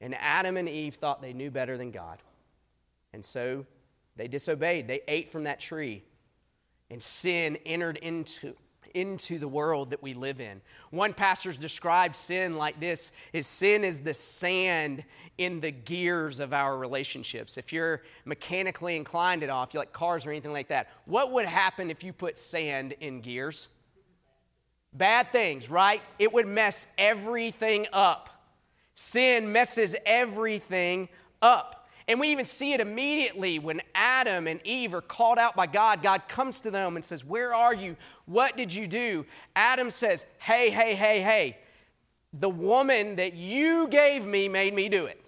And 0.00 0.14
Adam 0.14 0.56
and 0.56 0.68
Eve 0.68 0.94
thought 0.94 1.22
they 1.22 1.32
knew 1.32 1.50
better 1.50 1.78
than 1.78 1.90
God. 1.90 2.18
And 3.12 3.24
so 3.24 3.66
they 4.16 4.28
disobeyed. 4.28 4.88
They 4.88 5.00
ate 5.08 5.28
from 5.28 5.44
that 5.44 5.60
tree. 5.60 6.04
And 6.90 7.02
sin 7.02 7.56
entered 7.64 7.96
into, 7.96 8.54
into 8.94 9.38
the 9.38 9.48
world 9.48 9.90
that 9.90 10.02
we 10.02 10.14
live 10.14 10.40
in. 10.40 10.60
One 10.90 11.14
pastor's 11.14 11.56
described 11.56 12.14
sin 12.14 12.56
like 12.56 12.78
this 12.78 13.10
is 13.32 13.46
sin 13.46 13.84
is 13.84 14.00
the 14.00 14.14
sand 14.14 15.04
in 15.38 15.60
the 15.60 15.70
gears 15.70 16.40
of 16.40 16.52
our 16.52 16.76
relationships. 16.76 17.56
If 17.56 17.72
you're 17.72 18.02
mechanically 18.24 18.96
inclined 18.96 19.42
at 19.42 19.50
all, 19.50 19.64
if 19.64 19.74
you 19.74 19.80
like 19.80 19.92
cars 19.92 20.26
or 20.26 20.30
anything 20.30 20.52
like 20.52 20.68
that, 20.68 20.90
what 21.06 21.32
would 21.32 21.46
happen 21.46 21.90
if 21.90 22.04
you 22.04 22.12
put 22.12 22.38
sand 22.38 22.94
in 23.00 23.20
gears? 23.20 23.68
Bad 24.96 25.30
things, 25.30 25.70
right? 25.70 26.00
It 26.18 26.32
would 26.32 26.46
mess 26.46 26.86
everything 26.96 27.86
up. 27.92 28.30
Sin 28.94 29.52
messes 29.52 29.94
everything 30.06 31.08
up. 31.42 31.86
And 32.08 32.20
we 32.20 32.28
even 32.28 32.44
see 32.44 32.72
it 32.72 32.80
immediately 32.80 33.58
when 33.58 33.80
Adam 33.94 34.46
and 34.46 34.60
Eve 34.64 34.94
are 34.94 35.00
called 35.00 35.38
out 35.38 35.56
by 35.56 35.66
God. 35.66 36.02
God 36.02 36.28
comes 36.28 36.60
to 36.60 36.70
them 36.70 36.96
and 36.96 37.04
says, 37.04 37.24
Where 37.24 37.52
are 37.52 37.74
you? 37.74 37.96
What 38.26 38.56
did 38.56 38.72
you 38.72 38.86
do? 38.86 39.26
Adam 39.54 39.90
says, 39.90 40.24
Hey, 40.38 40.70
hey, 40.70 40.94
hey, 40.94 41.20
hey, 41.20 41.58
the 42.32 42.48
woman 42.48 43.16
that 43.16 43.34
you 43.34 43.88
gave 43.88 44.26
me 44.26 44.48
made 44.48 44.72
me 44.72 44.88
do 44.88 45.06
it. 45.06 45.20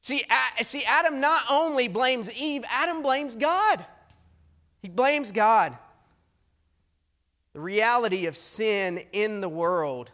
See, 0.00 0.24
see, 0.60 0.84
Adam 0.84 1.20
not 1.20 1.44
only 1.48 1.86
blames 1.88 2.32
Eve, 2.34 2.64
Adam 2.68 3.02
blames 3.02 3.36
God. 3.36 3.84
He 4.82 4.88
blames 4.88 5.30
God. 5.30 5.78
The 7.52 7.60
reality 7.60 8.26
of 8.26 8.36
sin 8.36 9.00
in 9.12 9.40
the 9.40 9.48
world 9.48 10.12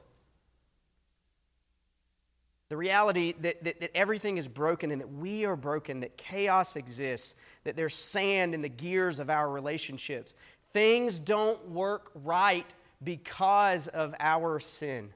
the 2.68 2.76
reality 2.76 3.34
that, 3.40 3.64
that, 3.64 3.80
that, 3.80 3.96
everything 3.96 4.36
is 4.36 4.46
broken 4.46 4.90
and 4.90 5.00
that 5.00 5.10
we 5.10 5.44
are 5.46 5.56
broken, 5.56 6.00
that 6.00 6.18
chaos 6.18 6.76
exists, 6.76 7.34
that 7.64 7.76
there's 7.76 7.94
sand 7.94 8.54
in 8.54 8.60
the 8.60 8.68
gears 8.68 9.18
of 9.18 9.30
our 9.30 9.50
relationships. 9.50 10.34
Things 10.72 11.18
don't 11.18 11.66
work 11.70 12.10
right 12.14 12.72
because 13.02 13.88
of 13.88 14.14
our 14.20 14.60
sin. 14.60 15.10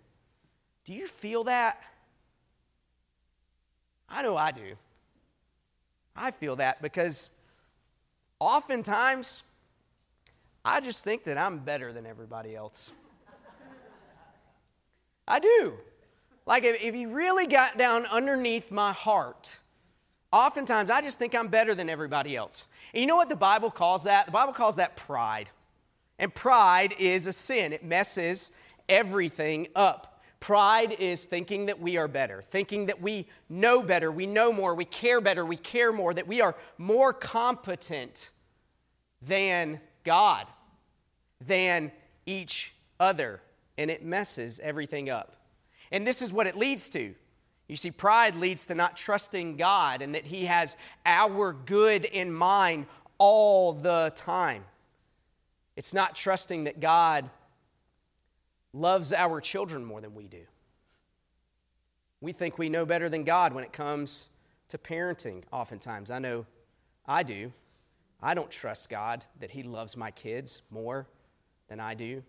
Do 0.87 0.95
you 0.95 1.07
feel 1.07 1.45
that? 1.45 1.83
I 4.09 4.23
know 4.23 4.37
I 4.37 4.51
do. 4.51 4.75
I 6.17 6.31
feel 6.31 6.57
that 6.57 6.81
because 6.81 7.31
oftentimes 8.39 9.43
I 10.65 10.81
just 10.81 11.05
think 11.05 11.25
that 11.25 11.39
I'm 11.39 11.59
better 11.59 11.93
than 11.93 12.07
everybody 12.07 12.55
else. 12.55 12.93
I 15.27 15.39
do. 15.39 15.75
Like, 16.47 16.65
if, 16.65 16.95
you 16.95 17.11
really 17.11 17.47
got 17.47 17.79
down 17.79 18.07
underneath 18.07 18.71
my 18.71 18.93
heart, 18.93 19.59
oftentimes 20.33 20.91
I 20.91 21.01
just 21.01 21.19
think 21.19 21.35
I'm 21.35 21.49
better 21.49 21.75
than 21.75 21.89
everybody 21.89 22.37
else. 22.37 22.67
And 22.93 23.01
you 23.01 23.07
know 23.07 23.17
what 23.17 23.29
the 23.29 23.37
Bible 23.37 23.71
calls 23.71 24.05
that? 24.05 24.27
The 24.27 24.33
Bible 24.33 24.53
calls 24.53 24.77
that 24.77 24.97
pride. 24.97 25.51
And 26.19 26.35
pride 26.35 26.95
is 26.99 27.27
a 27.27 27.33
sin, 27.33 27.73
it 27.73 27.85
messes 27.85 28.53
everything 28.89 29.69
up. 29.75 30.21
Pride 30.41 30.93
is 30.99 31.25
thinking 31.25 31.67
that 31.67 31.81
we 31.81 31.97
are 31.97 32.09
better, 32.09 32.43
thinking 32.43 32.87
that 32.87 33.01
we 33.01 33.29
know 33.49 33.83
better, 33.83 34.11
we 34.11 34.27
know 34.27 34.53
more, 34.53 34.75
we 34.75 34.85
care 34.85 35.21
better, 35.21 35.47
we 35.47 35.57
care 35.57 35.93
more, 35.93 36.13
that 36.13 36.27
we 36.27 36.41
are 36.41 36.57
more 36.79 37.13
competent 37.13 38.31
than 39.21 39.81
God, 40.05 40.47
than 41.41 41.93
each 42.27 42.75
other. 43.01 43.41
And 43.79 43.91
it 43.91 44.05
messes 44.05 44.61
everything 44.61 45.11
up. 45.11 45.37
And 45.91 46.07
this 46.07 46.23
is 46.23 46.33
what 46.33 46.47
it 46.47 46.57
leads 46.57 46.89
to. 46.91 47.15
You 47.69 47.77
see, 47.77 47.91
pride 47.91 48.37
leads 48.37 48.67
to 48.67 48.75
not 48.75 48.97
trusting 48.97 49.57
God 49.57 50.03
and 50.03 50.15
that 50.15 50.27
He 50.27 50.47
has 50.47 50.77
our 51.07 51.53
good 51.53 52.05
in 52.05 52.33
mind 52.33 52.87
all 53.19 53.73
the 53.73 54.13
time. 54.15 54.65
It's 55.77 55.95
not 55.95 56.15
trusting 56.15 56.65
that 56.65 56.81
God 56.81 57.31
loves 58.73 59.13
our 59.13 59.41
children 59.41 59.85
more 59.85 60.01
than 60.01 60.15
we 60.15 60.27
do. 60.27 60.43
We 62.21 62.33
think 62.33 62.59
we 62.59 62.69
know 62.69 62.87
better 62.87 63.09
than 63.09 63.25
God 63.25 63.53
when 63.53 63.65
it 63.65 63.73
comes 63.73 64.29
to 64.69 64.79
parenting, 64.79 65.43
oftentimes. 65.51 66.11
I 66.11 66.19
know 66.19 66.47
I 67.07 67.23
do. 67.23 67.53
I 68.23 68.35
don't 68.35 68.51
trust 68.51 68.89
God 68.89 69.25
that 69.41 69.51
He 69.51 69.63
loves 69.63 69.97
my 69.97 70.11
kids 70.11 70.63
more 70.71 71.09
than 71.69 71.81
I 71.81 71.95
do. 71.95 72.23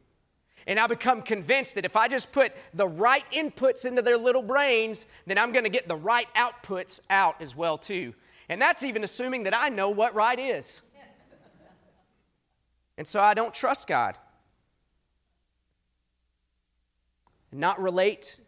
And 0.65 0.79
I 0.79 0.87
become 0.87 1.21
convinced 1.21 1.75
that 1.75 1.85
if 1.85 1.95
I 1.95 2.07
just 2.07 2.31
put 2.31 2.53
the 2.73 2.87
right 2.87 3.25
inputs 3.31 3.85
into 3.85 4.01
their 4.01 4.17
little 4.17 4.41
brains, 4.41 5.05
then 5.25 5.37
I'm 5.37 5.51
going 5.51 5.65
to 5.65 5.69
get 5.69 5.87
the 5.87 5.95
right 5.95 6.27
outputs 6.35 7.01
out 7.09 7.41
as 7.41 7.55
well 7.55 7.77
too. 7.77 8.13
And 8.49 8.61
that's 8.61 8.83
even 8.83 9.03
assuming 9.03 9.43
that 9.43 9.55
I 9.55 9.69
know 9.69 9.89
what 9.89 10.15
right 10.15 10.39
is. 10.39 10.81
And 12.95 13.07
so 13.07 13.19
I 13.19 13.33
don't 13.33 13.55
trust 13.55 13.87
God. 13.87 14.19
Not 17.51 17.81
relate. 17.81 18.39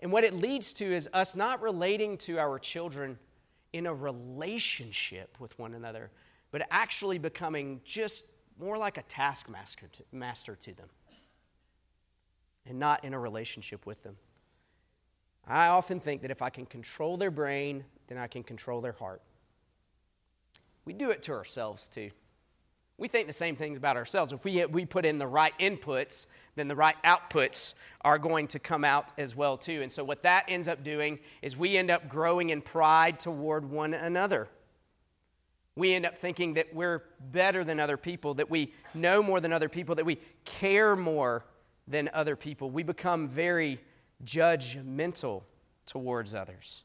And 0.00 0.12
what 0.12 0.24
it 0.24 0.34
leads 0.34 0.74
to 0.74 0.84
is 0.84 1.08
us 1.14 1.34
not 1.34 1.62
relating 1.62 2.18
to 2.18 2.38
our 2.38 2.58
children 2.58 3.18
in 3.72 3.86
a 3.86 3.94
relationship 3.94 5.38
with 5.40 5.58
one 5.58 5.74
another, 5.74 6.10
but 6.50 6.66
actually 6.70 7.18
becoming 7.18 7.80
just 7.84 8.24
more 8.58 8.76
like 8.76 8.98
a 8.98 9.02
taskmaster 9.02 9.88
to, 9.88 10.02
master 10.12 10.54
to 10.54 10.74
them 10.74 10.88
and 12.66 12.78
not 12.78 13.04
in 13.04 13.14
a 13.14 13.18
relationship 13.18 13.86
with 13.86 14.02
them. 14.02 14.16
I 15.46 15.68
often 15.68 15.98
think 15.98 16.22
that 16.22 16.30
if 16.30 16.42
I 16.42 16.50
can 16.50 16.66
control 16.66 17.16
their 17.16 17.30
brain, 17.30 17.84
then 18.06 18.18
I 18.18 18.26
can 18.26 18.42
control 18.42 18.80
their 18.80 18.92
heart. 18.92 19.22
We 20.84 20.92
do 20.92 21.10
it 21.10 21.22
to 21.24 21.32
ourselves 21.32 21.88
too. 21.88 22.10
We 22.98 23.08
think 23.08 23.26
the 23.26 23.32
same 23.32 23.56
things 23.56 23.78
about 23.78 23.96
ourselves. 23.96 24.32
If 24.32 24.44
we, 24.44 24.64
we 24.66 24.84
put 24.84 25.06
in 25.06 25.18
the 25.18 25.26
right 25.26 25.54
inputs, 25.58 26.26
then 26.54 26.68
the 26.68 26.76
right 26.76 26.96
outputs 27.02 27.74
are 28.02 28.18
going 28.18 28.46
to 28.48 28.58
come 28.58 28.84
out 28.84 29.12
as 29.16 29.34
well 29.34 29.56
too. 29.56 29.80
And 29.80 29.90
so 29.90 30.04
what 30.04 30.22
that 30.24 30.44
ends 30.48 30.68
up 30.68 30.84
doing 30.84 31.18
is 31.40 31.56
we 31.56 31.78
end 31.78 31.90
up 31.90 32.08
growing 32.08 32.50
in 32.50 32.60
pride 32.60 33.18
toward 33.18 33.64
one 33.64 33.94
another. 33.94 34.48
We 35.76 35.94
end 35.94 36.04
up 36.04 36.14
thinking 36.14 36.54
that 36.54 36.74
we're 36.74 37.02
better 37.20 37.64
than 37.64 37.80
other 37.80 37.96
people, 37.96 38.34
that 38.34 38.50
we 38.50 38.72
know 38.92 39.22
more 39.22 39.40
than 39.40 39.52
other 39.52 39.68
people, 39.68 39.94
that 39.94 40.04
we 40.04 40.18
care 40.44 40.96
more 40.96 41.44
than 41.86 42.10
other 42.12 42.36
people. 42.36 42.70
We 42.70 42.82
become 42.82 43.28
very 43.28 43.78
judgmental 44.24 45.42
towards 45.86 46.34
others. 46.34 46.84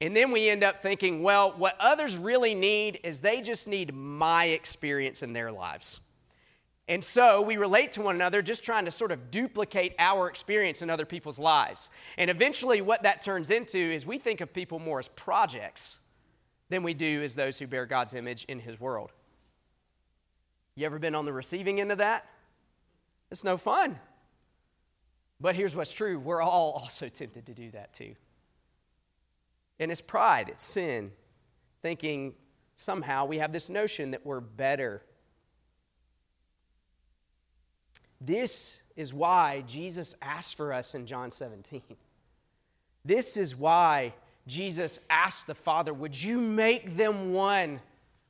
And 0.00 0.16
then 0.16 0.32
we 0.32 0.48
end 0.48 0.64
up 0.64 0.78
thinking, 0.78 1.22
well, 1.22 1.52
what 1.56 1.76
others 1.78 2.16
really 2.16 2.54
need 2.54 3.00
is 3.04 3.20
they 3.20 3.42
just 3.42 3.68
need 3.68 3.94
my 3.94 4.46
experience 4.46 5.22
in 5.22 5.34
their 5.34 5.52
lives. 5.52 6.00
And 6.88 7.04
so 7.04 7.40
we 7.42 7.56
relate 7.56 7.92
to 7.92 8.02
one 8.02 8.16
another 8.16 8.42
just 8.42 8.64
trying 8.64 8.86
to 8.86 8.90
sort 8.90 9.12
of 9.12 9.30
duplicate 9.30 9.94
our 9.98 10.28
experience 10.28 10.82
in 10.82 10.90
other 10.90 11.06
people's 11.06 11.38
lives. 11.38 11.88
And 12.18 12.28
eventually, 12.30 12.80
what 12.80 13.04
that 13.04 13.22
turns 13.22 13.50
into 13.50 13.78
is 13.78 14.04
we 14.04 14.18
think 14.18 14.40
of 14.40 14.52
people 14.52 14.80
more 14.80 14.98
as 14.98 15.06
projects 15.06 15.99
than 16.70 16.82
we 16.82 16.94
do 16.94 17.22
as 17.22 17.34
those 17.34 17.58
who 17.58 17.66
bear 17.66 17.84
God's 17.84 18.14
image 18.14 18.44
in 18.44 18.60
His 18.60 18.80
world. 18.80 19.12
You 20.74 20.86
ever 20.86 20.98
been 20.98 21.14
on 21.14 21.26
the 21.26 21.32
receiving 21.32 21.80
end 21.80 21.92
of 21.92 21.98
that? 21.98 22.26
It's 23.30 23.44
no 23.44 23.56
fun. 23.56 23.98
But 25.40 25.56
here's 25.56 25.74
what's 25.74 25.92
true 25.92 26.18
we're 26.18 26.40
all 26.40 26.72
also 26.76 27.08
tempted 27.08 27.46
to 27.46 27.54
do 27.54 27.70
that 27.72 27.92
too. 27.92 28.14
And 29.78 29.90
it's 29.90 30.00
pride, 30.00 30.48
it's 30.48 30.64
sin, 30.64 31.12
thinking 31.82 32.34
somehow 32.74 33.24
we 33.24 33.38
have 33.38 33.52
this 33.52 33.68
notion 33.68 34.12
that 34.12 34.24
we're 34.24 34.40
better. 34.40 35.02
This 38.20 38.82
is 38.96 39.14
why 39.14 39.64
Jesus 39.66 40.14
asked 40.20 40.56
for 40.56 40.72
us 40.72 40.94
in 40.94 41.06
John 41.06 41.30
17. 41.30 41.82
This 43.02 43.38
is 43.38 43.56
why 43.56 44.12
Jesus 44.50 44.98
asked 45.08 45.46
the 45.46 45.54
Father, 45.54 45.94
Would 45.94 46.20
you 46.20 46.38
make 46.38 46.96
them 46.96 47.32
one? 47.32 47.80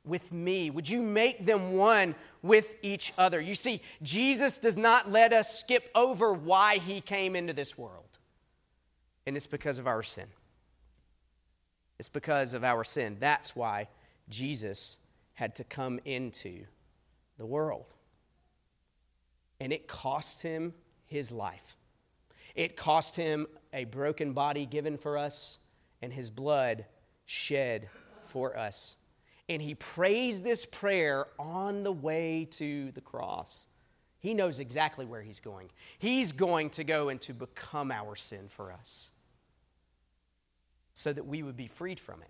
with 0.03 0.31
me? 0.31 0.69
Would 0.69 0.89
you 0.89 1.01
make 1.01 1.45
them 1.45 1.73
one 1.73 2.15
with 2.41 2.77
each 2.81 3.13
other? 3.17 3.39
You 3.39 3.53
see, 3.53 3.81
Jesus 4.01 4.57
does 4.57 4.77
not 4.77 5.11
let 5.11 5.31
us 5.33 5.59
skip 5.59 5.89
over 5.93 6.33
why 6.33 6.77
he 6.77 7.01
came 7.01 7.35
into 7.35 7.53
this 7.53 7.77
world. 7.77 8.17
And 9.25 9.35
it's 9.35 9.47
because 9.47 9.77
of 9.77 9.87
our 9.87 10.01
sin. 10.01 10.27
It's 11.99 12.09
because 12.09 12.53
of 12.53 12.63
our 12.63 12.83
sin. 12.83 13.17
That's 13.19 13.55
why 13.55 13.89
Jesus 14.27 14.97
had 15.33 15.55
to 15.55 15.63
come 15.63 15.99
into 16.03 16.65
the 17.37 17.45
world. 17.45 17.93
And 19.59 19.71
it 19.71 19.87
cost 19.87 20.41
him 20.41 20.73
his 21.05 21.31
life. 21.31 21.77
It 22.55 22.75
cost 22.75 23.15
him 23.15 23.45
a 23.71 23.85
broken 23.85 24.33
body 24.33 24.65
given 24.65 24.97
for 24.97 25.17
us 25.17 25.59
and 26.01 26.11
his 26.11 26.29
blood 26.29 26.85
shed 27.25 27.87
for 28.21 28.57
us. 28.57 28.95
And 29.49 29.61
he 29.61 29.75
prays 29.75 30.43
this 30.43 30.65
prayer 30.65 31.25
on 31.37 31.83
the 31.83 31.91
way 31.91 32.47
to 32.51 32.91
the 32.91 33.01
cross. 33.01 33.67
He 34.19 34.33
knows 34.33 34.59
exactly 34.59 35.05
where 35.05 35.21
he's 35.21 35.39
going. 35.39 35.69
He's 35.97 36.31
going 36.31 36.69
to 36.71 36.83
go 36.83 37.09
and 37.09 37.19
to 37.21 37.33
become 37.33 37.91
our 37.91 38.15
sin 38.15 38.47
for 38.47 38.71
us 38.71 39.11
so 40.93 41.11
that 41.11 41.25
we 41.25 41.41
would 41.41 41.57
be 41.57 41.67
freed 41.67 41.99
from 41.99 42.21
it. 42.21 42.29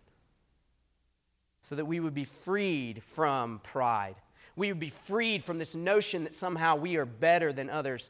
So 1.59 1.75
that 1.75 1.85
we 1.85 1.99
would 1.99 2.13
be 2.13 2.23
freed 2.23 3.03
from 3.03 3.59
pride. 3.59 4.15
We 4.55 4.69
would 4.69 4.79
be 4.79 4.89
freed 4.89 5.43
from 5.43 5.59
this 5.59 5.75
notion 5.75 6.23
that 6.23 6.33
somehow 6.33 6.75
we 6.75 6.95
are 6.97 7.05
better 7.05 7.53
than 7.53 7.69
others. 7.69 8.09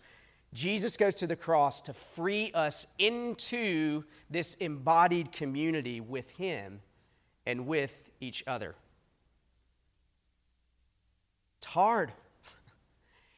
Jesus 0.53 0.97
goes 0.97 1.15
to 1.15 1.27
the 1.27 1.35
cross 1.35 1.81
to 1.81 1.93
free 1.93 2.51
us 2.53 2.85
into 2.99 4.03
this 4.29 4.55
embodied 4.55 5.31
community 5.31 6.01
with 6.01 6.35
Him 6.35 6.81
and 7.45 7.65
with 7.67 8.11
each 8.19 8.43
other. 8.45 8.75
It's 11.57 11.67
hard. 11.67 12.11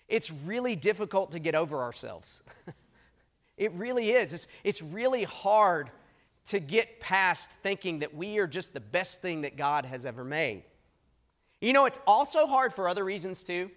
It's 0.08 0.32
really 0.32 0.76
difficult 0.76 1.32
to 1.34 1.40
get 1.40 1.56
over 1.56 1.82
ourselves. 1.82 2.44
it 3.58 3.72
really 3.74 4.12
is. 4.12 4.34
It's, 4.34 4.48
it's 4.64 4.82
really 4.82 5.24
hard 5.24 5.92
to 6.46 6.60
get 6.60 7.00
past 7.00 7.50
thinking 7.62 8.00
that 8.00 8.14
we 8.14 8.38
are 8.40 8.48
just 8.48 8.74
the 8.74 8.80
best 8.80 9.22
thing 9.22 9.42
that 9.42 9.56
God 9.56 9.86
has 9.86 10.06
ever 10.06 10.24
made. 10.24 10.64
You 11.62 11.74
know, 11.74 11.86
it's 11.86 12.00
also 12.06 12.46
hard 12.48 12.74
for 12.74 12.90
other 12.90 13.06
reasons 13.06 13.44
too. 13.44 13.72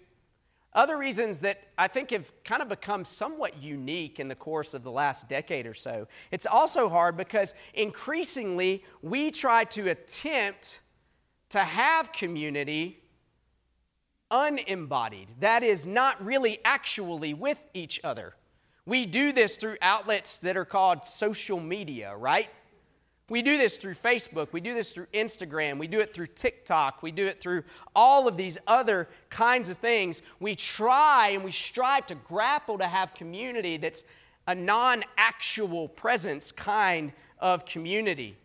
Other 0.77 0.95
reasons 0.95 1.39
that 1.39 1.59
I 1.75 1.87
think 1.87 2.11
have 2.11 2.31
kind 2.43 2.61
of 2.61 2.69
become 2.69 3.03
somewhat 3.03 3.63
unique 3.63 4.19
in 4.19 4.27
the 4.27 4.35
course 4.35 4.75
of 4.75 4.83
the 4.83 4.91
last 4.91 5.27
decade 5.27 5.65
or 5.65 5.73
so. 5.73 6.07
It's 6.29 6.45
also 6.45 6.87
hard 6.87 7.17
because 7.17 7.55
increasingly 7.73 8.83
we 9.01 9.31
try 9.31 9.63
to 9.63 9.89
attempt 9.89 10.81
to 11.49 11.59
have 11.59 12.11
community 12.11 13.01
unembodied, 14.29 15.29
that 15.39 15.63
is, 15.63 15.83
not 15.85 16.23
really 16.23 16.59
actually 16.63 17.33
with 17.33 17.59
each 17.73 17.99
other. 18.03 18.35
We 18.85 19.07
do 19.07 19.31
this 19.31 19.57
through 19.57 19.77
outlets 19.81 20.37
that 20.37 20.55
are 20.57 20.65
called 20.65 21.05
social 21.05 21.59
media, 21.59 22.15
right? 22.15 22.49
We 23.29 23.41
do 23.41 23.57
this 23.57 23.75
through 23.75 23.95
Facebook, 23.95 24.53
we 24.53 24.61
do 24.61 24.73
this 24.73 24.91
through 24.91 25.07
Instagram, 25.07 25.79
we 25.79 25.87
do 25.87 25.99
it 25.99 26.13
through 26.13 26.27
TikTok, 26.27 27.03
we 27.03 27.11
do 27.11 27.27
it 27.27 27.41
through 27.41 27.63
all 27.93 28.25
of 28.25 28.37
these 28.37 28.57
other 28.67 29.09
kinds 29.29 29.67
of 29.67 29.77
things. 29.77 30.21
We 30.39 30.55
try 30.55 31.31
and 31.33 31.43
we 31.43 31.51
strive 31.51 32.07
to 32.07 32.15
grapple 32.15 32.77
to 32.77 32.87
have 32.87 33.13
community 33.13 33.75
that's 33.75 34.05
a 34.47 34.55
non 34.55 35.03
actual 35.17 35.89
presence 35.89 36.53
kind 36.53 37.11
of 37.39 37.65
community, 37.65 38.37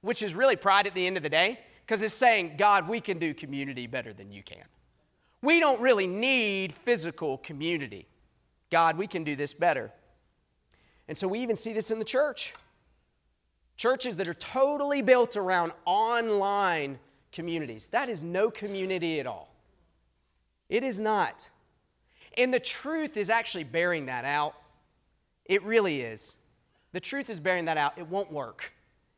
which 0.00 0.22
is 0.22 0.34
really 0.34 0.56
pride 0.56 0.88
at 0.88 0.94
the 0.94 1.06
end 1.06 1.16
of 1.16 1.22
the 1.22 1.28
day, 1.28 1.60
because 1.86 2.02
it's 2.02 2.14
saying, 2.14 2.54
God, 2.58 2.88
we 2.88 3.00
can 3.00 3.20
do 3.20 3.32
community 3.32 3.86
better 3.86 4.12
than 4.12 4.32
you 4.32 4.42
can. 4.42 4.64
We 5.40 5.60
don't 5.60 5.80
really 5.80 6.08
need 6.08 6.72
physical 6.72 7.38
community. 7.38 8.08
God, 8.70 8.98
we 8.98 9.06
can 9.06 9.22
do 9.22 9.36
this 9.36 9.54
better. 9.54 9.92
And 11.06 11.16
so 11.16 11.28
we 11.28 11.40
even 11.40 11.54
see 11.54 11.72
this 11.72 11.92
in 11.92 12.00
the 12.00 12.04
church. 12.04 12.54
Churches 13.80 14.18
that 14.18 14.28
are 14.28 14.34
totally 14.34 15.00
built 15.00 15.38
around 15.38 15.72
online 15.86 16.98
communities. 17.32 17.88
That 17.88 18.10
is 18.10 18.22
no 18.22 18.50
community 18.50 19.20
at 19.20 19.26
all. 19.26 19.54
It 20.68 20.84
is 20.84 21.00
not. 21.00 21.48
And 22.36 22.52
the 22.52 22.60
truth 22.60 23.16
is 23.16 23.30
actually 23.30 23.64
bearing 23.64 24.04
that 24.04 24.26
out. 24.26 24.54
It 25.46 25.62
really 25.62 26.02
is. 26.02 26.36
The 26.92 27.00
truth 27.00 27.30
is 27.30 27.40
bearing 27.40 27.64
that 27.64 27.78
out. 27.78 27.96
It 27.96 28.06
won't 28.06 28.30
work. 28.30 28.70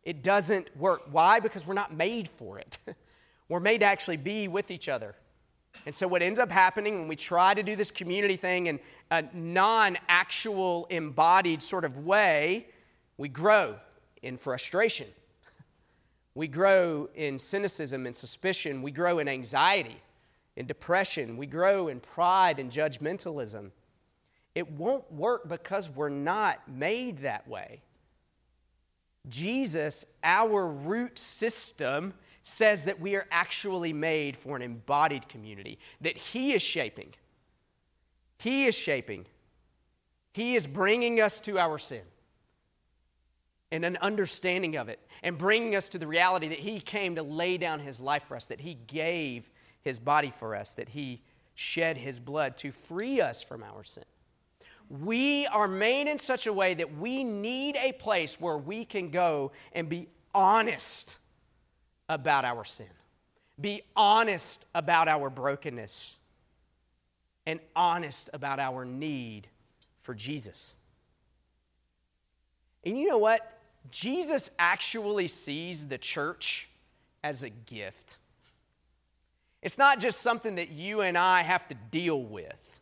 It 0.05 0.22
doesn't 0.22 0.77
work. 0.77 1.09
Why? 1.11 1.40
Because 1.40 1.66
we're 1.66 1.75
not 1.75 1.92
made 1.92 2.29
for 2.29 2.61
it. 2.61 2.79
we're 3.48 3.59
made 3.59 3.81
to 3.81 3.87
actually 3.87 4.16
be 4.16 4.46
with 4.46 4.70
each 4.70 4.88
other. 4.88 5.16
And 5.87 5.92
so, 5.92 6.07
what 6.07 6.22
ends 6.22 6.38
up 6.38 6.53
happening 6.53 7.01
when 7.01 7.09
we 7.09 7.16
try 7.16 7.53
to 7.53 7.64
do 7.64 7.75
this 7.75 7.90
community 7.90 8.37
thing 8.37 8.68
in 8.68 8.79
a 9.11 9.25
non 9.35 9.96
actual 10.09 10.87
embodied 10.88 11.62
sort 11.62 11.85
of 11.85 11.98
way, 11.98 12.68
we 13.16 13.29
grow 13.29 13.81
in 14.22 14.37
frustration. 14.37 15.08
We 16.35 16.48
grow 16.48 17.11
in 17.14 17.38
cynicism 17.38 18.06
and 18.06 18.16
suspicion. 18.16 18.82
We 18.82 18.90
grow 18.90 19.18
in 19.18 19.28
anxiety, 19.28 20.00
in 20.56 20.66
depression. 20.66 21.37
We 21.37 21.46
grow 21.46 21.88
in 21.88 22.00
pride 22.00 22.58
and 22.58 22.70
judgmentalism. 22.70 23.70
It 24.54 24.70
won't 24.70 25.11
work 25.12 25.48
because 25.48 25.90
we're 25.90 26.08
not 26.08 26.68
made 26.68 27.18
that 27.18 27.46
way. 27.48 27.82
Jesus, 29.28 30.04
our 30.24 30.66
root 30.66 31.18
system, 31.18 32.14
says 32.42 32.87
that 32.87 32.98
we 32.98 33.14
are 33.14 33.26
actually 33.30 33.92
made 33.92 34.37
for 34.37 34.56
an 34.56 34.62
embodied 34.62 35.28
community, 35.28 35.78
that 36.00 36.16
He 36.16 36.52
is 36.52 36.62
shaping. 36.62 37.14
He 38.38 38.64
is 38.64 38.74
shaping. 38.76 39.26
He 40.32 40.54
is 40.54 40.66
bringing 40.66 41.20
us 41.20 41.38
to 41.40 41.58
our 41.58 41.78
sin 41.78 42.02
and 43.72 43.85
an 43.87 43.96
understanding 44.02 44.76
of 44.76 44.90
it 44.90 45.00
and 45.22 45.38
bringing 45.38 45.74
us 45.74 45.88
to 45.88 45.98
the 45.98 46.06
reality 46.06 46.46
that 46.48 46.58
He 46.58 46.78
came 46.78 47.16
to 47.16 47.22
lay 47.22 47.56
down 47.56 47.80
His 47.80 47.98
life 47.98 48.24
for 48.28 48.37
us, 48.37 48.44
that 48.44 48.61
He 48.61 48.74
gave 48.87 49.50
His 49.80 49.98
body 49.98 50.30
for 50.30 50.54
us, 50.54 50.74
that 50.76 50.90
He 50.90 51.22
shed 51.54 51.96
His 51.96 52.20
blood 52.20 52.56
to 52.58 52.70
free 52.70 53.20
us 53.20 53.42
from 53.42 53.62
our 53.64 53.82
sin. 53.82 54.04
We 54.90 55.46
are 55.46 55.66
made 55.66 56.06
in 56.06 56.18
such 56.18 56.46
a 56.46 56.52
way 56.52 56.74
that 56.74 56.98
we 56.98 57.24
need 57.24 57.76
a 57.76 57.92
place 57.92 58.38
where 58.38 58.58
we 58.58 58.85
can 58.85 59.08
go 59.08 59.52
and 59.72 59.88
be 59.88 60.08
honest 60.35 61.16
about 62.11 62.44
our 62.44 62.64
sin, 62.64 62.87
be 63.58 63.82
honest 63.96 64.66
about 64.74 65.08
our 65.08 65.30
brokenness, 65.30 66.18
and 67.46 67.58
honest 67.74 68.28
about 68.35 68.58
our 68.58 68.85
need 68.85 69.48
for 69.98 70.14
Jesus. 70.14 70.74
And 72.85 72.98
you 72.98 73.08
know 73.08 73.18
what? 73.18 73.61
Jesus 73.90 74.51
actually 74.59 75.29
sees 75.29 75.88
the 75.88 75.99
church 75.99 76.68
as 77.23 77.42
a 77.42 77.51
gift. 77.51 78.16
It's 79.62 79.79
not 79.79 80.01
just 80.01 80.21
something 80.21 80.57
that 80.57 80.71
you 80.71 81.03
and 81.03 81.16
I 81.16 81.42
have 81.42 81.68
to 81.68 81.75
deal 81.75 82.21
with. 82.21 82.81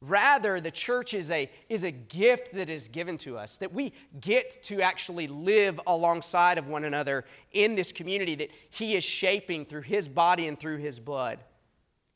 Rather, 0.00 0.60
the 0.60 0.70
church 0.70 1.14
is 1.14 1.30
a, 1.30 1.48
is 1.68 1.84
a 1.84 1.92
gift 1.92 2.54
that 2.54 2.68
is 2.68 2.88
given 2.88 3.16
to 3.18 3.38
us, 3.38 3.58
that 3.58 3.72
we 3.72 3.92
get 4.20 4.60
to 4.64 4.80
actually 4.80 5.28
live 5.28 5.80
alongside 5.86 6.58
of 6.58 6.68
one 6.68 6.82
another 6.82 7.24
in 7.52 7.76
this 7.76 7.92
community 7.92 8.34
that 8.34 8.50
He 8.70 8.94
is 8.94 9.04
shaping 9.04 9.64
through 9.64 9.82
His 9.82 10.08
body 10.08 10.48
and 10.48 10.58
through 10.58 10.78
His 10.78 10.98
blood. 10.98 11.38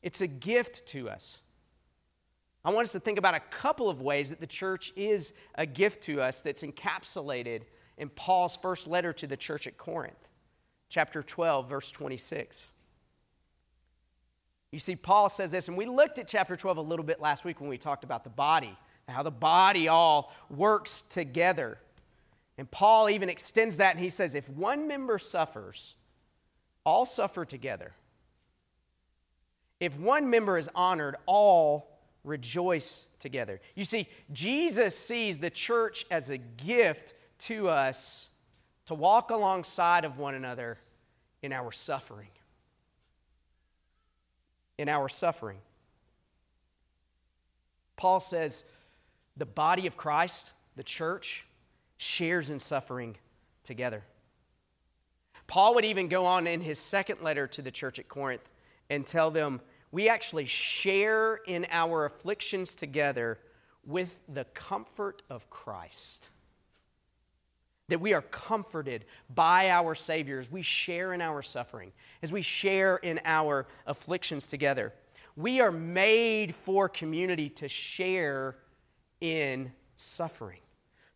It's 0.01 0.19
a 0.19 0.27
gift 0.27 0.85
to 0.87 1.09
us. 1.09 1.43
I 2.65 2.71
want 2.71 2.83
us 2.83 2.91
to 2.91 2.99
think 2.99 3.17
about 3.17 3.35
a 3.35 3.39
couple 3.39 3.89
of 3.89 4.01
ways 4.01 4.29
that 4.31 4.41
the 4.41 4.47
church 4.47 4.91
is 4.97 5.39
a 5.55 5.65
gift 5.65 6.03
to 6.03 6.21
us 6.21 6.41
that's 6.41 6.63
encapsulated 6.63 7.61
in 7.97 8.09
Paul's 8.09 8.55
first 8.55 8.87
letter 8.87 9.11
to 9.13 9.27
the 9.27 9.37
church 9.37 9.67
at 9.67 9.77
Corinth, 9.77 10.29
chapter 10.89 11.23
12, 11.23 11.69
verse 11.69 11.91
26. 11.91 12.73
You 14.71 14.79
see, 14.79 14.95
Paul 14.95 15.29
says 15.29 15.51
this, 15.51 15.67
and 15.67 15.77
we 15.77 15.85
looked 15.85 16.19
at 16.19 16.27
chapter 16.27 16.55
12 16.55 16.77
a 16.77 16.81
little 16.81 17.05
bit 17.05 17.21
last 17.21 17.45
week 17.45 17.59
when 17.61 17.69
we 17.69 17.77
talked 17.77 18.03
about 18.03 18.23
the 18.23 18.29
body, 18.29 18.77
how 19.07 19.23
the 19.23 19.31
body 19.31 19.87
all 19.87 20.33
works 20.49 21.01
together. 21.01 21.79
And 22.57 22.69
Paul 22.69 23.09
even 23.09 23.29
extends 23.29 23.77
that 23.77 23.95
and 23.95 24.03
he 24.03 24.09
says, 24.09 24.35
if 24.35 24.49
one 24.49 24.87
member 24.87 25.17
suffers, 25.17 25.95
all 26.83 27.05
suffer 27.05 27.45
together. 27.45 27.93
If 29.79 29.99
one 29.99 30.29
member 30.29 30.57
is 30.57 30.69
honored, 30.75 31.15
all 31.25 31.99
rejoice 32.23 33.07
together. 33.19 33.61
You 33.75 33.83
see, 33.83 34.07
Jesus 34.33 34.97
sees 34.97 35.37
the 35.37 35.49
church 35.49 36.05
as 36.11 36.29
a 36.29 36.37
gift 36.37 37.13
to 37.39 37.69
us 37.69 38.29
to 38.85 38.93
walk 38.93 39.31
alongside 39.31 40.05
of 40.05 40.17
one 40.17 40.35
another 40.35 40.77
in 41.41 41.53
our 41.53 41.71
suffering. 41.71 42.29
In 44.77 44.89
our 44.89 45.09
suffering. 45.09 45.59
Paul 47.95 48.19
says 48.19 48.63
the 49.35 49.45
body 49.45 49.87
of 49.87 49.97
Christ, 49.97 50.53
the 50.75 50.83
church, 50.83 51.47
shares 51.97 52.49
in 52.49 52.59
suffering 52.59 53.17
together. 53.63 54.03
Paul 55.47 55.75
would 55.75 55.85
even 55.85 56.07
go 56.07 56.25
on 56.25 56.45
in 56.45 56.61
his 56.61 56.77
second 56.77 57.21
letter 57.21 57.47
to 57.47 57.61
the 57.61 57.71
church 57.71 57.99
at 57.99 58.07
Corinth 58.07 58.49
and 58.89 59.05
tell 59.05 59.31
them, 59.31 59.61
We 59.91 60.09
actually 60.09 60.45
share 60.45 61.35
in 61.35 61.65
our 61.71 62.05
afflictions 62.05 62.75
together 62.75 63.39
with 63.85 64.19
the 64.27 64.43
comfort 64.45 65.23
of 65.29 65.49
Christ. 65.49 66.29
That 67.89 68.01
we 68.01 68.13
are 68.13 68.21
comforted 68.21 69.05
by 69.33 69.69
our 69.69 69.95
Saviors. 69.95 70.51
We 70.51 70.61
share 70.61 71.13
in 71.13 71.21
our 71.21 71.41
suffering 71.41 71.93
as 72.21 72.31
we 72.31 72.41
share 72.41 72.97
in 72.97 73.21
our 73.23 73.65
afflictions 73.85 74.45
together. 74.45 74.93
We 75.37 75.61
are 75.61 75.71
made 75.71 76.53
for 76.53 76.89
community 76.89 77.47
to 77.49 77.69
share 77.69 78.57
in 79.21 79.71
suffering, 79.95 80.59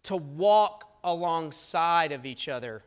to 0.04 0.16
walk 0.16 0.86
alongside 1.04 2.12
of 2.12 2.26
each 2.26 2.48
other 2.48 2.84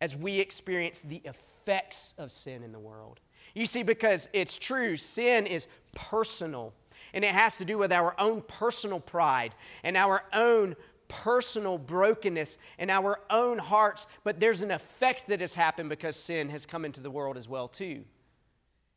as 0.00 0.16
we 0.16 0.40
experience 0.40 1.00
the 1.00 1.20
effects 1.24 2.14
of 2.18 2.30
sin 2.30 2.62
in 2.62 2.72
the 2.72 2.78
world. 2.78 3.20
You 3.54 3.66
see, 3.66 3.82
because 3.82 4.28
it's 4.32 4.56
true, 4.56 4.96
sin 4.96 5.46
is 5.46 5.68
personal, 5.94 6.72
and 7.12 7.24
it 7.24 7.32
has 7.32 7.56
to 7.56 7.64
do 7.64 7.76
with 7.76 7.92
our 7.92 8.18
own 8.18 8.42
personal 8.42 9.00
pride 9.00 9.54
and 9.84 9.96
our 9.96 10.24
own 10.32 10.76
personal 11.12 11.76
brokenness 11.76 12.56
in 12.78 12.88
our 12.88 13.20
own 13.28 13.58
hearts, 13.58 14.06
but 14.24 14.40
there's 14.40 14.62
an 14.62 14.70
effect 14.70 15.28
that 15.28 15.40
has 15.40 15.54
happened 15.54 15.90
because 15.90 16.16
sin 16.16 16.48
has 16.48 16.64
come 16.64 16.84
into 16.86 17.00
the 17.00 17.10
world 17.10 17.36
as 17.36 17.48
well 17.48 17.68
too. 17.68 18.04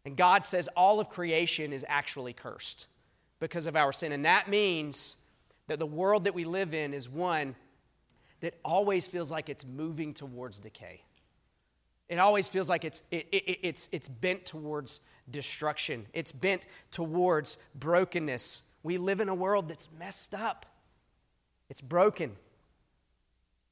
And 0.05 0.15
God 0.15 0.45
says 0.45 0.69
all 0.77 0.99
of 0.99 1.09
creation 1.09 1.73
is 1.73 1.85
actually 1.89 2.31
cursed 2.31 2.87
because 3.39 3.65
of 3.65 3.75
our 3.75 3.91
sin. 3.91 4.11
And 4.11 4.23
that 4.25 4.47
means 4.47 5.17
that 5.67 5.79
the 5.79 5.85
world 5.85 6.23
that 6.23 6.33
we 6.33 6.45
live 6.45 6.73
in 6.73 6.93
is 6.93 7.09
one 7.09 7.55
that 8.39 8.53
always 8.63 9.07
feels 9.07 9.29
like 9.29 9.49
it's 9.49 9.65
moving 9.65 10.13
towards 10.13 10.59
decay. 10.59 11.01
It 12.07 12.19
always 12.19 12.47
feels 12.47 12.69
like 12.69 12.85
it's, 12.85 13.01
it, 13.11 13.27
it, 13.31 13.59
it's, 13.63 13.89
it's 13.91 14.07
bent 14.07 14.45
towards 14.45 15.01
destruction, 15.29 16.05
it's 16.13 16.31
bent 16.31 16.67
towards 16.91 17.57
brokenness. 17.73 18.61
We 18.83 18.99
live 18.99 19.19
in 19.19 19.29
a 19.29 19.35
world 19.35 19.67
that's 19.67 19.89
messed 19.97 20.35
up, 20.35 20.67
it's 21.69 21.81
broken. 21.81 22.35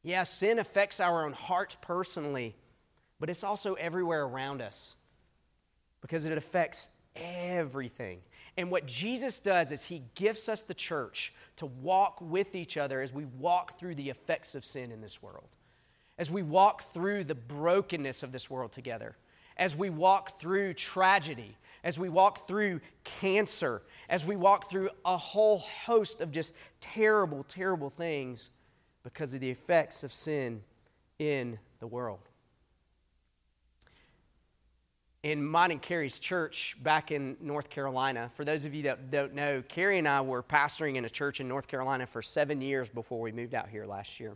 Yeah, 0.01 0.23
sin 0.23 0.59
affects 0.59 0.99
our 0.99 1.25
own 1.25 1.33
hearts 1.33 1.77
personally, 1.81 2.55
but 3.19 3.29
it's 3.29 3.43
also 3.43 3.75
everywhere 3.75 4.23
around 4.23 4.61
us 4.61 4.95
because 6.01 6.25
it 6.25 6.37
affects 6.37 6.89
everything. 7.15 8.19
And 8.57 8.69
what 8.69 8.85
Jesus 8.85 9.39
does 9.39 9.71
is 9.71 9.83
he 9.83 10.03
gifts 10.15 10.49
us 10.49 10.63
the 10.63 10.73
church 10.73 11.33
to 11.55 11.65
walk 11.65 12.19
with 12.21 12.55
each 12.55 12.77
other 12.77 13.01
as 13.01 13.13
we 13.13 13.25
walk 13.25 13.79
through 13.79 13.95
the 13.95 14.09
effects 14.09 14.55
of 14.55 14.65
sin 14.65 14.91
in 14.91 15.01
this 15.01 15.21
world, 15.21 15.47
as 16.17 16.29
we 16.29 16.43
walk 16.43 16.83
through 16.93 17.23
the 17.23 17.35
brokenness 17.35 18.23
of 18.23 18.31
this 18.31 18.49
world 18.49 18.71
together, 18.71 19.15
as 19.57 19.75
we 19.75 19.89
walk 19.89 20.39
through 20.39 20.73
tragedy, 20.73 21.55
as 21.83 21.97
we 21.97 22.09
walk 22.09 22.47
through 22.47 22.81
cancer, 23.03 23.81
as 24.09 24.25
we 24.25 24.35
walk 24.35 24.69
through 24.69 24.89
a 25.05 25.17
whole 25.17 25.59
host 25.59 26.21
of 26.21 26.31
just 26.31 26.55
terrible, 26.79 27.43
terrible 27.43 27.89
things 27.89 28.49
because 29.03 29.33
of 29.33 29.39
the 29.39 29.49
effects 29.49 30.03
of 30.03 30.11
sin 30.11 30.61
in 31.19 31.59
the 31.79 31.87
world 31.87 32.19
in 35.23 35.41
mine 35.41 35.71
and 35.71 35.81
Carrie's 35.81 36.19
church 36.19 36.75
back 36.83 37.09
in 37.09 37.37
North 37.39 37.69
Carolina. 37.69 38.29
For 38.29 38.43
those 38.43 38.65
of 38.65 38.75
you 38.75 38.83
that 38.83 39.09
don't 39.09 39.33
know, 39.33 39.61
Carrie 39.61 39.97
and 39.97 40.07
I 40.07 40.19
were 40.19 40.43
pastoring 40.43 40.95
in 40.95 41.05
a 41.05 41.09
church 41.09 41.39
in 41.39 41.47
North 41.47 41.69
Carolina 41.69 42.05
for 42.05 42.21
seven 42.21 42.61
years 42.61 42.89
before 42.89 43.21
we 43.21 43.31
moved 43.31 43.55
out 43.55 43.69
here 43.69 43.85
last 43.85 44.19
year. 44.19 44.35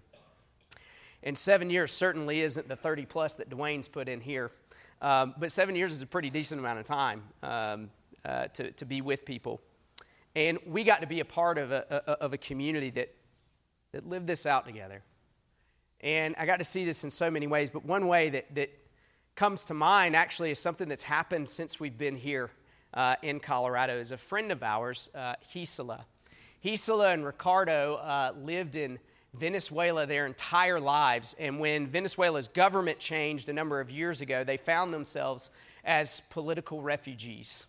And 1.23 1.37
seven 1.37 1.69
years 1.69 1.91
certainly 1.91 2.39
isn't 2.39 2.69
the 2.69 2.77
30 2.77 3.05
plus 3.05 3.33
that 3.33 3.49
Dwayne's 3.49 3.89
put 3.89 4.07
in 4.07 4.21
here, 4.21 4.49
um, 5.01 5.35
but 5.37 5.51
seven 5.51 5.75
years 5.75 5.91
is 5.91 6.01
a 6.01 6.07
pretty 6.07 6.29
decent 6.29 6.59
amount 6.59 6.79
of 6.79 6.85
time 6.85 7.21
um, 7.43 7.89
uh, 8.27 8.47
to, 8.49 8.71
to 8.71 8.85
be 8.85 9.01
with 9.01 9.25
people. 9.25 9.61
And 10.35 10.59
we 10.67 10.83
got 10.83 11.01
to 11.01 11.07
be 11.07 11.19
a 11.21 11.25
part 11.25 11.57
of 11.57 11.71
a, 11.71 11.85
a, 11.89 12.11
of 12.23 12.33
a 12.33 12.37
community 12.37 12.89
that, 12.91 13.15
that 13.93 14.07
lived 14.07 14.27
this 14.27 14.45
out 14.45 14.65
together. 14.65 15.01
And 16.01 16.35
I 16.37 16.45
got 16.45 16.57
to 16.57 16.63
see 16.63 16.85
this 16.85 17.03
in 17.03 17.09
so 17.09 17.31
many 17.31 17.47
ways, 17.47 17.69
but 17.69 17.85
one 17.85 18.07
way 18.07 18.29
that, 18.29 18.53
that 18.55 18.69
comes 19.35 19.63
to 19.65 19.73
mind 19.73 20.15
actually 20.15 20.51
is 20.51 20.59
something 20.59 20.89
that's 20.89 21.03
happened 21.03 21.49
since 21.49 21.79
we've 21.79 21.97
been 21.97 22.17
here 22.17 22.51
uh, 22.93 23.15
in 23.23 23.39
Colorado. 23.39 23.97
Is 23.97 24.11
a 24.11 24.17
friend 24.17 24.51
of 24.51 24.61
ours, 24.61 25.09
uh, 25.15 25.35
Gisela. 25.51 26.05
And 26.63 27.25
Ricardo 27.25 27.95
uh, 27.95 28.33
lived 28.37 28.75
in 28.75 28.99
Venezuela 29.33 30.05
their 30.05 30.25
entire 30.25 30.79
lives, 30.79 31.35
and 31.39 31.59
when 31.59 31.87
Venezuela's 31.87 32.47
government 32.47 32.99
changed 32.99 33.47
a 33.47 33.53
number 33.53 33.79
of 33.79 33.89
years 33.89 34.19
ago, 34.19 34.43
they 34.43 34.57
found 34.57 34.93
themselves 34.93 35.49
as 35.83 36.21
political 36.29 36.81
refugees. 36.81 37.67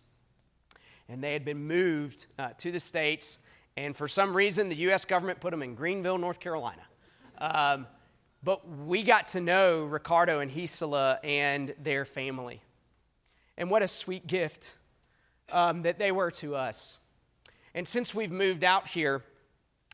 And 1.09 1.23
they 1.23 1.33
had 1.33 1.43
been 1.43 1.67
moved 1.67 2.27
uh, 2.37 2.49
to 2.59 2.71
the 2.71 2.79
States, 2.79 3.39
and 3.75 3.95
for 3.95 4.07
some 4.07 4.35
reason, 4.35 4.69
the 4.69 4.75
U.S. 4.75 5.05
government 5.05 5.39
put 5.39 5.51
them 5.51 5.63
in 5.63 5.73
Greenville, 5.73 6.17
North 6.17 6.39
Carolina. 6.39 6.83
Um, 7.39 7.87
but 8.43 8.67
we 8.67 9.03
got 9.03 9.29
to 9.29 9.41
know 9.41 9.85
Ricardo 9.85 10.39
and 10.39 10.51
Gisela 10.51 11.19
and 11.23 11.73
their 11.81 12.05
family. 12.05 12.61
And 13.57 13.69
what 13.69 13.81
a 13.81 13.87
sweet 13.87 14.27
gift 14.27 14.77
um, 15.51 15.81
that 15.81 15.99
they 15.99 16.11
were 16.11 16.31
to 16.31 16.55
us. 16.55 16.97
And 17.73 17.87
since 17.87 18.13
we've 18.13 18.31
moved 18.31 18.63
out 18.63 18.87
here, 18.87 19.23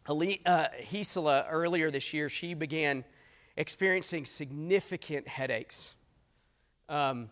uh, 0.08 0.67
earlier 1.49 1.89
this 1.89 2.13
year, 2.13 2.30
she 2.30 2.54
began 2.54 3.04
experiencing 3.58 4.25
significant 4.25 5.28
headaches. 5.28 5.95
Um, 6.89 7.30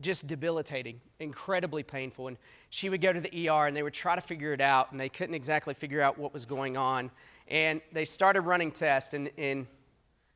just 0.00 0.26
debilitating, 0.26 1.00
incredibly 1.18 1.82
painful. 1.82 2.28
And 2.28 2.36
she 2.74 2.88
would 2.88 3.00
go 3.00 3.12
to 3.12 3.20
the 3.20 3.48
ER 3.48 3.68
and 3.68 3.76
they 3.76 3.84
would 3.84 3.94
try 3.94 4.16
to 4.16 4.20
figure 4.20 4.52
it 4.52 4.60
out, 4.60 4.90
and 4.90 4.98
they 4.98 5.08
couldn't 5.08 5.36
exactly 5.36 5.74
figure 5.74 6.00
out 6.00 6.18
what 6.18 6.32
was 6.32 6.44
going 6.44 6.76
on. 6.76 7.12
And 7.46 7.80
they 7.92 8.04
started 8.04 8.40
running 8.40 8.72
tests, 8.72 9.14
and, 9.14 9.30
and 9.38 9.68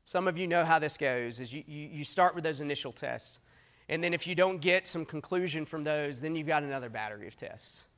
some 0.05 0.29
of 0.29 0.39
you 0.39 0.47
know 0.47 0.65
how 0.65 0.79
this 0.79 0.97
goes 0.97 1.41
is 1.41 1.53
you, 1.53 1.65
you, 1.67 1.89
you 1.95 2.05
start 2.05 2.37
with 2.37 2.45
those 2.45 2.61
initial 2.61 2.93
tests. 2.93 3.41
And 3.89 4.05
then 4.05 4.15
if 4.15 4.25
you 4.25 4.37
don't 4.37 4.61
get 4.61 4.87
some 4.87 5.05
conclusion 5.05 5.65
from 5.65 5.83
those, 5.83 6.21
then 6.21 6.37
you've 6.37 6.47
got 6.47 6.63
another 6.63 6.89
battery 6.89 7.27
of 7.27 7.35
tests. 7.35 7.89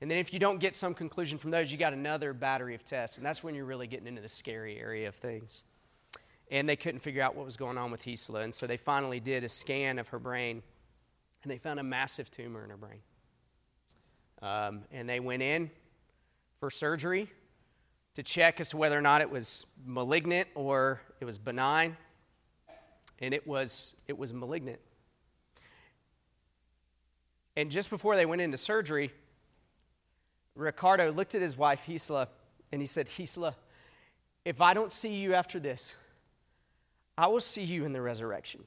And 0.00 0.10
then 0.10 0.18
if 0.18 0.32
you 0.32 0.40
don't 0.40 0.58
get 0.58 0.74
some 0.74 0.92
conclusion 0.92 1.38
from 1.38 1.52
those, 1.52 1.70
you 1.70 1.78
got 1.78 1.92
another 1.92 2.32
battery 2.32 2.74
of 2.74 2.84
tests. 2.84 3.18
And 3.18 3.24
that's 3.24 3.44
when 3.44 3.54
you're 3.54 3.66
really 3.66 3.86
getting 3.86 4.08
into 4.08 4.20
the 4.20 4.28
scary 4.28 4.80
area 4.80 5.06
of 5.06 5.14
things. 5.14 5.62
And 6.50 6.68
they 6.68 6.76
couldn't 6.76 7.00
figure 7.00 7.22
out 7.22 7.36
what 7.36 7.44
was 7.44 7.56
going 7.56 7.78
on 7.78 7.92
with 7.92 8.04
Gisela. 8.04 8.40
And 8.40 8.52
so 8.52 8.66
they 8.66 8.78
finally 8.78 9.20
did 9.20 9.44
a 9.44 9.48
scan 9.48 10.00
of 10.00 10.08
her 10.08 10.18
brain. 10.18 10.64
And 11.44 11.52
they 11.52 11.58
found 11.58 11.78
a 11.78 11.84
massive 11.84 12.32
tumor 12.32 12.64
in 12.64 12.70
her 12.70 12.76
brain. 12.76 12.98
Um, 14.42 14.82
and 14.92 15.08
they 15.08 15.20
went 15.20 15.42
in 15.42 15.70
for 16.60 16.70
surgery 16.70 17.30
to 18.14 18.22
check 18.22 18.60
as 18.60 18.68
to 18.70 18.76
whether 18.76 18.96
or 18.96 19.02
not 19.02 19.20
it 19.20 19.30
was 19.30 19.66
malignant 19.84 20.48
or 20.54 21.00
it 21.20 21.24
was 21.24 21.38
benign. 21.38 21.96
And 23.18 23.32
it 23.32 23.46
was, 23.46 23.94
it 24.08 24.18
was 24.18 24.34
malignant. 24.34 24.78
And 27.56 27.70
just 27.70 27.88
before 27.88 28.16
they 28.16 28.26
went 28.26 28.42
into 28.42 28.58
surgery, 28.58 29.10
Ricardo 30.54 31.10
looked 31.10 31.34
at 31.34 31.40
his 31.40 31.56
wife, 31.56 31.86
Gisela, 31.86 32.28
and 32.72 32.82
he 32.82 32.86
said, 32.86 33.08
Gisela, 33.08 33.54
if 34.44 34.60
I 34.60 34.74
don't 34.74 34.92
see 34.92 35.14
you 35.14 35.34
after 35.34 35.58
this, 35.58 35.94
I 37.16 37.28
will 37.28 37.40
see 37.40 37.64
you 37.64 37.86
in 37.86 37.92
the 37.92 38.02
resurrection. 38.02 38.64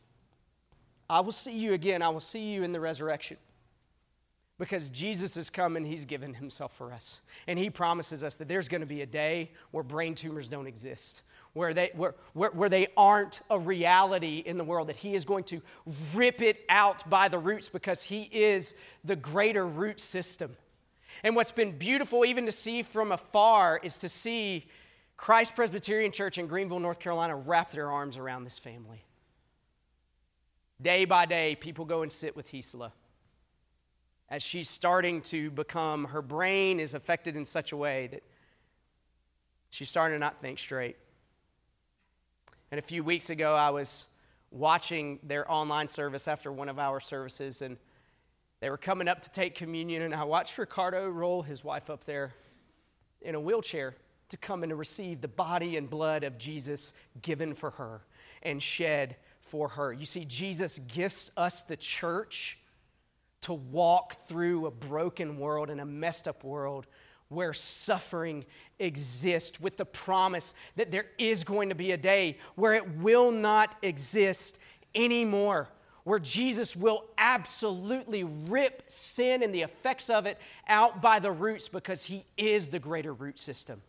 I 1.08 1.20
will 1.20 1.32
see 1.32 1.58
you 1.58 1.74
again. 1.74 2.02
I 2.02 2.10
will 2.10 2.20
see 2.20 2.52
you 2.52 2.64
in 2.64 2.72
the 2.72 2.80
resurrection 2.80 3.38
because 4.60 4.90
Jesus 4.90 5.36
has 5.36 5.50
come 5.50 5.78
and 5.78 5.88
he's 5.88 6.06
given 6.06 6.36
himself 6.36 6.74
for 6.74 6.92
us. 6.92 7.22
And 7.48 7.58
he 7.58 7.70
promises 7.70 8.24
us 8.24 8.36
that 8.36 8.50
there's 8.50 8.68
going 8.68 8.82
to 8.82 8.88
be 8.88 9.02
a 9.02 9.08
day 9.08 9.52
where 9.72 9.84
brain 9.84 10.14
tumors 10.14 10.50
don't 10.50 10.68
exist, 10.68 11.22
where 11.54 11.74
they, 11.74 11.92
where, 11.96 12.14
where, 12.34 12.52
where, 12.52 12.70
they 12.70 12.88
aren't 12.98 13.40
a 13.50 13.58
reality 13.58 14.44
in 14.46 14.58
the 14.58 14.66
world, 14.66 14.90
that 14.90 14.98
he 14.98 15.16
is 15.16 15.24
going 15.24 15.46
to 15.46 15.62
rip 16.14 16.42
it 16.42 16.66
out 16.68 17.10
by 17.10 17.30
the 17.30 17.40
roots 17.40 17.70
because 17.70 18.04
he 18.04 18.24
is 18.24 18.76
the 19.06 19.16
greater 19.16 19.66
root 19.66 20.00
system. 20.00 20.56
And 21.24 21.38
what's 21.38 21.54
been 21.54 21.78
beautiful, 21.78 22.26
even 22.26 22.46
to 22.46 22.52
see 22.52 22.84
from 22.84 23.14
afar, 23.14 23.80
is 23.82 23.98
to 24.00 24.10
see 24.10 24.68
Christ 25.16 25.56
Presbyterian 25.56 26.12
Church 26.12 26.38
in 26.38 26.48
Greenville, 26.48 26.80
North 26.80 27.00
Carolina, 27.00 27.36
wrap 27.36 27.72
their 27.72 27.90
arms 27.90 28.18
around 28.18 28.44
this 28.44 28.60
family. 28.60 29.06
Day 30.82 31.06
by 31.06 31.26
day, 31.26 31.56
people 31.56 31.86
go 31.86 32.04
and 32.04 32.12
sit 32.12 32.36
with 32.36 32.52
Gisela 32.52 32.92
as 34.30 34.44
she's 34.44 34.70
starting 34.70 35.22
to 35.24 35.52
become, 35.52 36.06
her 36.06 36.22
brain 36.22 36.80
is 36.80 36.94
affected 36.94 37.36
in 37.36 37.46
such 37.46 37.72
a 37.72 37.78
way 37.78 38.08
that 38.08 38.24
she's 39.70 39.90
starting 39.90 40.16
to 40.16 40.20
not 40.20 40.40
think 40.42 40.60
straight. 40.60 40.98
And 42.72 42.78
a 42.78 42.82
few 42.82 43.04
weeks 43.04 43.30
ago, 43.30 43.56
I 43.56 43.72
was 43.72 44.06
watching 44.52 45.20
their 45.24 45.50
online 45.52 45.88
service 45.88 46.28
after 46.28 46.52
one 46.52 46.70
of 46.70 46.78
our 46.78 47.00
services, 47.00 47.62
and 47.62 47.78
they 48.60 48.70
were 48.70 48.78
coming 48.78 49.08
up 49.08 49.22
to 49.24 49.32
take 49.32 49.56
communion, 49.56 50.04
and 50.04 50.14
I 50.14 50.24
watched 50.24 50.58
Ricardo 50.58 51.10
roll 51.10 51.42
his 51.42 51.64
wife 51.64 51.90
up 51.90 52.04
there 52.04 52.34
in 53.22 53.36
a 53.36 53.40
wheelchair 53.40 53.96
to 54.30 54.38
come 54.38 54.62
and 54.62 54.70
to 54.70 54.76
receive 54.76 55.22
the 55.22 55.28
body 55.28 55.76
and 55.76 55.90
blood 55.90 56.24
of 56.24 56.38
Jesus 56.38 56.94
given 57.22 57.54
for 57.54 57.72
her. 57.72 58.02
and 58.42 58.62
shed 58.62 59.18
for 59.42 59.70
her. 59.70 59.94
You 59.94 60.06
see, 60.06 60.26
Jesus 60.26 60.80
gifts 60.80 61.32
us 61.38 61.64
the 61.64 61.78
church 61.78 62.60
to 63.42 63.54
walk 63.54 64.28
through 64.28 64.66
a 64.66 64.72
broken 64.72 65.38
world 65.38 65.70
and 65.70 65.80
a 65.80 65.86
messed 65.86 66.28
up 66.28 66.44
world 66.44 66.86
where 67.30 67.54
suffering 67.54 68.44
exists 68.80 69.60
with 69.60 69.78
the 69.78 69.86
promise 69.86 70.54
that 70.76 70.92
there 70.92 71.06
is 71.18 71.44
going 71.44 71.70
to 71.70 71.76
be 71.76 71.92
a 71.92 71.98
day 71.98 72.38
where 72.56 72.74
it 72.74 72.98
will 72.98 73.32
not 73.32 73.76
exist 73.82 74.60
anymore 74.96 75.70
where 76.10 76.18
Jesus 76.18 76.76
will 76.76 77.06
absolutely 77.20 78.24
rip 78.24 78.84
sin 78.88 79.44
and 79.44 79.54
the 79.54 79.62
effects 79.62 80.10
of 80.10 80.26
it 80.26 80.40
out 80.68 81.04
by 81.04 81.20
the 81.20 81.32
roots 81.32 81.68
because 81.68 82.04
he 82.04 82.26
is 82.36 82.70
the 82.70 82.80
greater 82.80 83.14
root 83.14 83.38
system. 83.38 83.84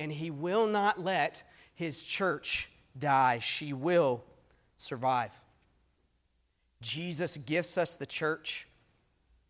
And 0.00 0.12
he 0.12 0.32
will 0.32 0.66
not 0.66 1.00
let 1.00 1.44
his 1.74 2.02
church 2.02 2.70
die, 2.98 3.38
she 3.38 3.72
will 3.72 4.24
survive. 4.76 5.40
Jesus 6.80 7.36
gifts 7.36 7.78
us 7.78 7.94
the 7.94 8.06
church 8.06 8.66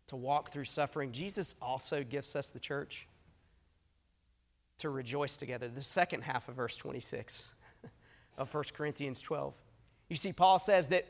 to 0.07 0.15
walk 0.15 0.49
through 0.49 0.65
suffering. 0.65 1.11
Jesus 1.11 1.55
also 1.61 2.03
gifts 2.03 2.35
us 2.35 2.51
the 2.51 2.59
church 2.59 3.07
to 4.79 4.89
rejoice 4.89 5.35
together. 5.35 5.67
The 5.67 5.81
second 5.81 6.23
half 6.23 6.47
of 6.47 6.55
verse 6.55 6.75
26 6.75 7.53
of 8.37 8.53
1 8.53 8.63
Corinthians 8.73 9.21
12. 9.21 9.55
You 10.09 10.15
see, 10.15 10.33
Paul 10.33 10.59
says 10.59 10.87
that 10.87 11.07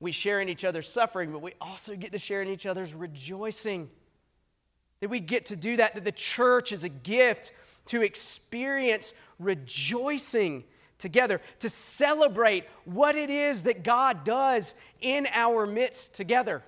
we 0.00 0.10
share 0.10 0.40
in 0.40 0.48
each 0.48 0.64
other's 0.64 0.88
suffering, 0.88 1.30
but 1.30 1.42
we 1.42 1.52
also 1.60 1.94
get 1.94 2.12
to 2.12 2.18
share 2.18 2.42
in 2.42 2.48
each 2.48 2.66
other's 2.66 2.92
rejoicing. 2.92 3.88
That 5.00 5.10
we 5.10 5.20
get 5.20 5.46
to 5.46 5.56
do 5.56 5.76
that, 5.76 5.94
that 5.94 6.04
the 6.04 6.12
church 6.12 6.72
is 6.72 6.82
a 6.82 6.88
gift 6.88 7.52
to 7.86 8.02
experience 8.02 9.14
rejoicing 9.38 10.64
together, 10.98 11.40
to 11.58 11.68
celebrate 11.68 12.64
what 12.84 13.14
it 13.14 13.30
is 13.30 13.64
that 13.64 13.84
God 13.84 14.24
does 14.24 14.74
in 15.00 15.26
our 15.32 15.66
midst 15.66 16.14
together. 16.14 16.62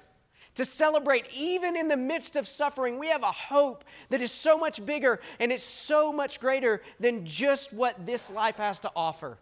To 0.57 0.65
celebrate, 0.65 1.27
even 1.35 1.77
in 1.77 1.89
the 1.89 1.97
midst 1.97 2.37
of 2.37 2.47
suffering, 2.47 2.99
we 2.99 3.09
have 3.09 3.25
a 3.25 3.33
hope 3.33 3.85
that 4.11 4.23
is 4.23 4.31
so 4.31 4.57
much 4.57 4.85
bigger 4.87 5.21
and 5.41 5.51
it's 5.51 5.65
so 5.65 6.13
much 6.13 6.39
greater 6.39 6.81
than 7.01 7.27
just 7.27 7.73
what 7.73 8.07
this 8.07 8.31
life 8.31 8.57
has 8.57 8.79
to 8.81 8.91
offer. 8.95 9.39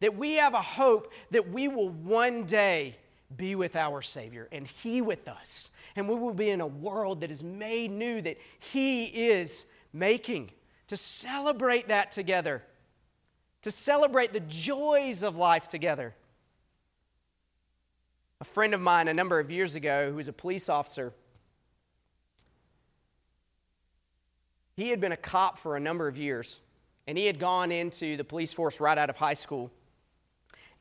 That 0.00 0.14
we 0.16 0.34
have 0.34 0.54
a 0.54 0.62
hope 0.62 1.12
that 1.32 1.48
we 1.48 1.66
will 1.66 1.88
one 1.88 2.44
day 2.44 2.96
be 3.36 3.56
with 3.56 3.74
our 3.74 4.00
Savior 4.00 4.48
and 4.52 4.66
He 4.66 5.00
with 5.00 5.26
us. 5.28 5.70
And 5.96 6.08
we 6.08 6.14
will 6.14 6.34
be 6.34 6.50
in 6.50 6.60
a 6.60 6.66
world 6.66 7.20
that 7.22 7.30
is 7.30 7.42
made 7.42 7.90
new, 7.90 8.20
that 8.22 8.38
He 8.58 9.06
is 9.06 9.72
making. 9.92 10.50
To 10.88 10.96
celebrate 10.96 11.88
that 11.88 12.12
together, 12.12 12.62
to 13.62 13.70
celebrate 13.70 14.32
the 14.32 14.40
joys 14.40 15.22
of 15.22 15.34
life 15.34 15.66
together. 15.66 16.14
A 18.44 18.46
friend 18.46 18.74
of 18.74 18.80
mine 18.82 19.08
a 19.08 19.14
number 19.14 19.38
of 19.38 19.50
years 19.50 19.74
ago, 19.74 20.10
who 20.10 20.16
was 20.16 20.28
a 20.28 20.32
police 20.34 20.68
officer, 20.68 21.14
he 24.76 24.90
had 24.90 25.00
been 25.00 25.12
a 25.12 25.16
cop 25.16 25.56
for 25.56 25.78
a 25.78 25.80
number 25.80 26.08
of 26.08 26.18
years, 26.18 26.60
and 27.06 27.16
he 27.16 27.24
had 27.24 27.38
gone 27.38 27.72
into 27.72 28.18
the 28.18 28.22
police 28.22 28.52
force 28.52 28.80
right 28.80 28.98
out 28.98 29.08
of 29.08 29.16
high 29.16 29.32
school. 29.32 29.70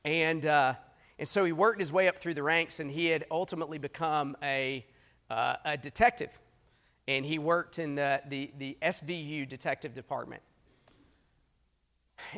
And 0.04 0.46
uh, 0.46 0.74
and 1.18 1.26
so 1.26 1.46
he 1.46 1.54
worked 1.54 1.80
his 1.80 1.90
way 1.90 2.10
up 2.10 2.18
through 2.18 2.34
the 2.34 2.44
ranks, 2.44 2.82
and 2.82 2.92
he 2.92 3.06
had 3.06 3.24
ultimately 3.32 3.78
become 3.78 4.36
a, 4.44 4.86
uh, 5.30 5.56
a 5.64 5.78
detective. 5.78 6.42
And 7.08 7.26
he 7.26 7.40
worked 7.40 7.80
in 7.80 7.96
the, 7.96 8.22
the, 8.28 8.52
the 8.58 8.78
SVU 8.82 9.48
detective 9.48 9.94
department. 9.94 10.42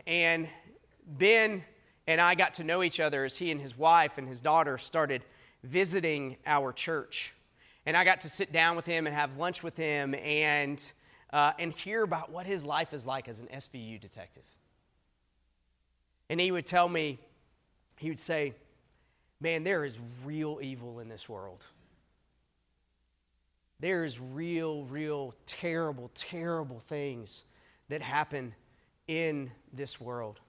And 0.05 0.47
Ben 1.07 1.63
and 2.07 2.21
I 2.21 2.35
got 2.35 2.55
to 2.55 2.63
know 2.63 2.83
each 2.83 2.99
other 2.99 3.23
as 3.23 3.37
he 3.37 3.51
and 3.51 3.59
his 3.59 3.77
wife 3.77 4.17
and 4.17 4.27
his 4.27 4.41
daughter 4.41 4.77
started 4.77 5.23
visiting 5.63 6.37
our 6.45 6.71
church. 6.71 7.33
And 7.85 7.95
I 7.95 8.03
got 8.03 8.21
to 8.21 8.29
sit 8.29 8.51
down 8.51 8.75
with 8.75 8.85
him 8.85 9.07
and 9.07 9.15
have 9.15 9.37
lunch 9.37 9.63
with 9.63 9.77
him 9.77 10.15
and, 10.15 10.81
uh, 11.31 11.53
and 11.59 11.71
hear 11.71 12.03
about 12.03 12.31
what 12.31 12.45
his 12.45 12.65
life 12.65 12.93
is 12.93 13.05
like 13.05 13.27
as 13.27 13.39
an 13.39 13.47
SVU 13.47 13.99
detective. 13.99 14.43
And 16.29 16.39
he 16.39 16.51
would 16.51 16.65
tell 16.65 16.89
me, 16.89 17.19
he 17.97 18.09
would 18.09 18.19
say, 18.19 18.53
man, 19.39 19.63
there 19.63 19.85
is 19.85 19.99
real 20.23 20.59
evil 20.61 20.99
in 20.99 21.09
this 21.09 21.29
world. 21.29 21.65
There 23.79 24.03
is 24.03 24.19
real, 24.19 24.83
real, 24.85 25.35
terrible, 25.45 26.09
terrible 26.15 26.79
things 26.79 27.43
that 27.89 28.01
happen 28.01 28.55
in 29.07 29.51
this 29.73 29.99
world. 29.99 30.39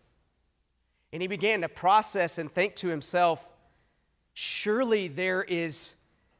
And 1.12 1.22
he 1.22 1.28
began 1.28 1.60
to 1.62 1.68
process 1.68 2.38
and 2.38 2.50
think 2.50 2.74
to 2.76 2.88
himself, 2.88 3.54
surely 4.34 5.08
there 5.08 5.42
is 5.42 5.94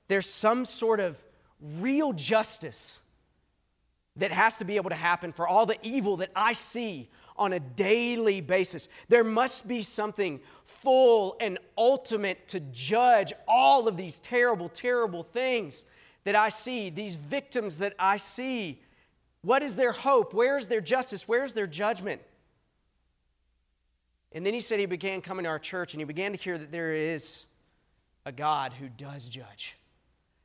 there's 0.09 0.29
some 0.29 0.65
sort 0.65 1.01
of 1.01 1.23
real 1.61 2.13
justice 2.13 3.01
that 4.17 4.31
has 4.31 4.59
to 4.59 4.65
be 4.65 4.77
able 4.77 4.91
to 4.91 4.97
happen 4.97 5.33
for 5.33 5.47
all 5.47 5.67
the 5.67 5.79
evil 5.83 6.19
that 6.19 6.31
I 6.35 6.53
see 6.53 7.11
on 7.37 7.53
a 7.53 7.61
daily 7.61 8.41
basis. 8.41 8.89
There 9.09 9.25
must 9.25 9.69
be 9.69 9.83
something 9.83 10.41
full 10.65 11.37
and 11.41 11.59
ultimate 11.77 12.49
to 12.49 12.61
judge 12.61 13.33
all 13.47 13.89
of 13.89 13.97
these 13.97 14.19
terrible, 14.19 14.69
terrible 14.69 15.23
things 15.23 15.85
that 16.25 16.35
I 16.35 16.49
see, 16.49 16.89
these 16.89 17.15
victims 17.15 17.79
that 17.79 17.95
I 17.99 18.17
see. 18.17 18.81
What 19.43 19.63
is 19.63 19.77
their 19.77 19.93
hope? 19.93 20.33
Where's 20.33 20.67
their 20.69 20.81
justice? 20.81 21.29
Where's 21.29 21.53
their 21.53 21.67
judgment? 21.67 22.23
And 24.37 24.45
then 24.45 24.53
he 24.53 24.61
said 24.61 24.79
he 24.79 24.85
began 24.85 25.23
coming 25.23 25.45
to 25.45 25.49
our 25.49 25.59
church 25.59 25.95
and 25.95 26.01
he 26.01 26.05
began 26.05 26.33
to 26.33 26.37
hear 26.37 26.59
that 26.59 26.71
there 26.71 26.93
is 26.93 27.47
a 28.27 28.33
God 28.33 28.75
who 28.75 28.87
does 28.87 29.31
judge. 29.31 29.79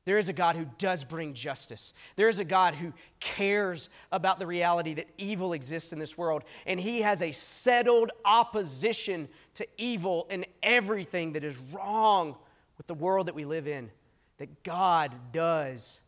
There 0.06 0.18
is 0.18 0.30
a 0.30 0.34
God 0.34 0.56
who 0.56 0.66
does 0.78 1.04
bring 1.04 1.34
justice. 1.34 1.92
There 2.16 2.30
is 2.30 2.40
a 2.40 2.46
God 2.46 2.74
who 2.76 2.94
cares 3.20 3.90
about 4.10 4.40
the 4.40 4.48
reality 4.48 4.94
that 4.94 5.08
evil 5.18 5.52
exists 5.52 5.92
in 5.92 6.00
this 6.00 6.18
world. 6.18 6.46
And 6.66 6.80
he 6.80 7.02
has 7.02 7.22
a 7.22 7.34
settled 7.34 8.12
opposition 8.24 9.28
to 9.56 9.68
evil 9.78 10.26
and 10.30 10.46
everything 10.64 11.34
that 11.34 11.44
is 11.44 11.60
wrong 11.60 12.38
with 12.78 12.88
the 12.88 12.94
world 12.94 13.28
that 13.28 13.36
we 13.36 13.44
live 13.44 13.68
in. 13.68 13.92
That 14.38 14.64
God 14.64 15.14
does 15.34 16.00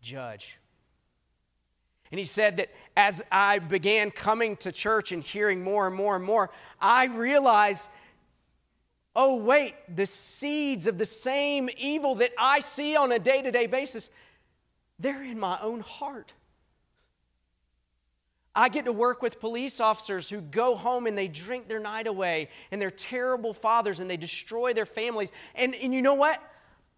judge. 0.00 0.58
And 2.12 2.18
he 2.18 2.24
said 2.24 2.58
that 2.58 2.68
as 2.96 3.24
I 3.32 3.58
began 3.58 4.12
coming 4.12 4.56
to 4.58 4.70
church 4.70 5.10
and 5.10 5.22
hearing 5.22 5.64
more 5.64 5.88
and 5.88 5.96
more 5.96 6.14
and 6.14 6.24
more, 6.24 6.50
I 6.80 7.06
realized 7.06 7.88
oh, 9.14 9.36
wait, 9.36 9.74
the 9.94 10.06
seeds 10.06 10.86
of 10.86 10.98
the 10.98 11.04
same 11.04 11.68
evil 11.76 12.14
that 12.16 12.32
I 12.38 12.60
see 12.60 12.96
on 12.96 13.12
a 13.12 13.18
day 13.18 13.42
to 13.42 13.50
day 13.50 13.66
basis, 13.66 14.10
they're 14.98 15.22
in 15.22 15.38
my 15.38 15.58
own 15.60 15.80
heart. 15.80 16.32
I 18.54 18.68
get 18.68 18.84
to 18.84 18.92
work 18.92 19.22
with 19.22 19.40
police 19.40 19.80
officers 19.80 20.28
who 20.28 20.40
go 20.40 20.74
home 20.76 21.06
and 21.06 21.16
they 21.16 21.28
drink 21.28 21.68
their 21.68 21.80
night 21.80 22.06
away 22.06 22.50
and 22.70 22.80
they're 22.80 22.90
terrible 22.90 23.54
fathers 23.54 23.98
and 23.98 24.10
they 24.10 24.18
destroy 24.18 24.74
their 24.74 24.86
families. 24.86 25.32
And, 25.54 25.74
and 25.74 25.94
you 25.94 26.02
know 26.02 26.14
what? 26.14 26.42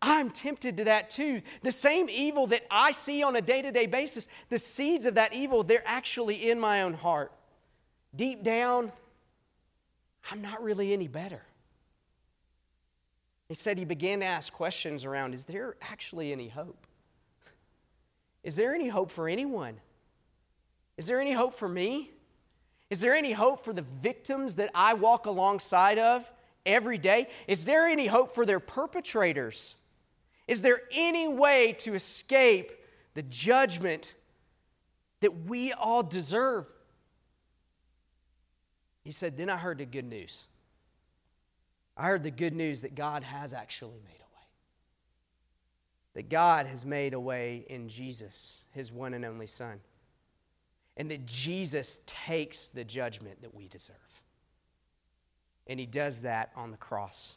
I'm 0.02 0.30
tempted 0.30 0.76
to 0.78 0.84
that 0.84 1.10
too. 1.10 1.42
The 1.62 1.70
same 1.70 2.08
evil 2.10 2.46
that 2.48 2.62
I 2.70 2.90
see 2.90 3.22
on 3.22 3.36
a 3.36 3.40
day 3.40 3.62
to 3.62 3.70
day 3.70 3.86
basis, 3.86 4.28
the 4.50 4.58
seeds 4.58 5.06
of 5.06 5.14
that 5.14 5.34
evil, 5.34 5.62
they're 5.62 5.82
actually 5.86 6.50
in 6.50 6.60
my 6.60 6.82
own 6.82 6.94
heart. 6.94 7.32
Deep 8.14 8.42
down, 8.42 8.92
I'm 10.30 10.42
not 10.42 10.62
really 10.62 10.92
any 10.92 11.08
better. 11.08 11.42
He 13.48 13.54
said 13.54 13.78
he 13.78 13.84
began 13.84 14.20
to 14.20 14.26
ask 14.26 14.52
questions 14.52 15.04
around 15.04 15.34
is 15.34 15.44
there 15.44 15.74
actually 15.82 16.32
any 16.32 16.48
hope? 16.48 16.86
Is 18.42 18.56
there 18.56 18.74
any 18.74 18.88
hope 18.88 19.10
for 19.10 19.28
anyone? 19.28 19.80
Is 20.96 21.06
there 21.06 21.20
any 21.20 21.32
hope 21.32 21.54
for 21.54 21.68
me? 21.68 22.10
Is 22.90 23.00
there 23.00 23.14
any 23.14 23.32
hope 23.32 23.60
for 23.60 23.72
the 23.72 23.82
victims 23.82 24.56
that 24.56 24.70
I 24.74 24.94
walk 24.94 25.26
alongside 25.26 25.98
of 25.98 26.30
every 26.64 26.98
day? 26.98 27.28
Is 27.48 27.64
there 27.64 27.86
any 27.86 28.06
hope 28.06 28.30
for 28.30 28.46
their 28.46 28.60
perpetrators? 28.60 29.74
Is 30.46 30.62
there 30.62 30.82
any 30.92 31.26
way 31.26 31.74
to 31.78 31.94
escape 31.94 32.72
the 33.14 33.22
judgment 33.22 34.14
that 35.20 35.46
we 35.46 35.72
all 35.72 36.02
deserve? 36.02 36.66
He 39.04 39.10
said, 39.10 39.36
Then 39.36 39.50
I 39.50 39.56
heard 39.56 39.78
the 39.78 39.86
good 39.86 40.04
news. 40.04 40.46
I 41.96 42.06
heard 42.06 42.22
the 42.22 42.30
good 42.30 42.54
news 42.54 42.82
that 42.82 42.94
God 42.94 43.22
has 43.22 43.54
actually 43.54 44.00
made 44.04 44.18
a 44.18 44.34
way. 44.34 44.46
That 46.14 46.28
God 46.28 46.66
has 46.66 46.84
made 46.84 47.14
a 47.14 47.20
way 47.20 47.64
in 47.68 47.88
Jesus, 47.88 48.66
his 48.72 48.90
one 48.90 49.14
and 49.14 49.24
only 49.24 49.46
Son. 49.46 49.80
And 50.96 51.10
that 51.10 51.26
Jesus 51.26 52.02
takes 52.06 52.68
the 52.68 52.84
judgment 52.84 53.42
that 53.42 53.54
we 53.54 53.68
deserve. 53.68 54.22
And 55.66 55.80
he 55.80 55.86
does 55.86 56.22
that 56.22 56.50
on 56.56 56.70
the 56.70 56.76
cross. 56.76 57.34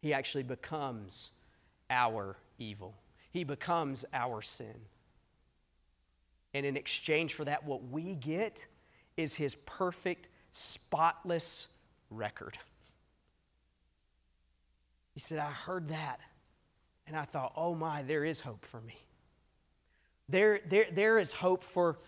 He 0.00 0.12
actually 0.12 0.42
becomes 0.42 1.30
our 1.92 2.36
evil, 2.58 2.96
he 3.30 3.44
becomes 3.44 4.04
our 4.12 4.42
sin. 4.42 4.74
And 6.54 6.66
in 6.66 6.76
exchange 6.76 7.34
for 7.34 7.44
that, 7.44 7.64
what 7.64 7.84
we 7.84 8.14
get 8.14 8.66
is 9.16 9.36
his 9.36 9.54
perfect, 9.54 10.28
spotless 10.50 11.68
record. 12.10 12.58
He 15.14 15.20
said, 15.20 15.38
I 15.38 15.50
heard 15.50 15.88
that. 15.88 16.20
And 17.06 17.16
I 17.16 17.22
thought, 17.24 17.52
oh 17.56 17.74
my, 17.74 18.02
there 18.02 18.24
is 18.24 18.40
hope 18.40 18.64
for 18.64 18.80
me. 18.80 18.96
There, 20.28 20.60
there, 20.66 20.86
there 20.90 21.18
is 21.18 21.32
hope 21.32 21.64
for 21.64 21.98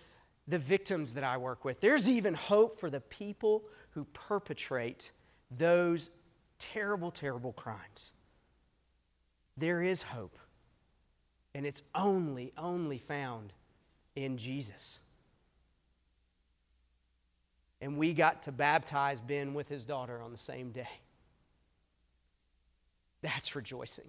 the 0.46 0.58
victims 0.58 1.14
that 1.14 1.24
I 1.24 1.36
work 1.36 1.64
with. 1.64 1.80
There's 1.80 2.08
even 2.08 2.34
hope 2.34 2.78
for 2.78 2.90
the 2.90 3.00
people 3.00 3.64
who 3.90 4.04
perpetrate 4.04 5.10
those 5.50 6.16
terrible, 6.58 7.10
terrible 7.10 7.52
crimes. 7.52 8.12
There 9.56 9.82
is 9.82 10.02
hope. 10.02 10.36
And 11.54 11.64
it's 11.64 11.82
only, 11.94 12.52
only 12.58 12.98
found 12.98 13.52
in 14.16 14.36
Jesus. 14.36 15.00
And 17.80 17.96
we 17.96 18.12
got 18.12 18.42
to 18.44 18.52
baptize 18.52 19.20
Ben 19.20 19.54
with 19.54 19.68
his 19.68 19.84
daughter 19.84 20.20
on 20.22 20.32
the 20.32 20.38
same 20.38 20.70
day. 20.70 20.88
That's 23.22 23.54
rejoicing. 23.54 24.04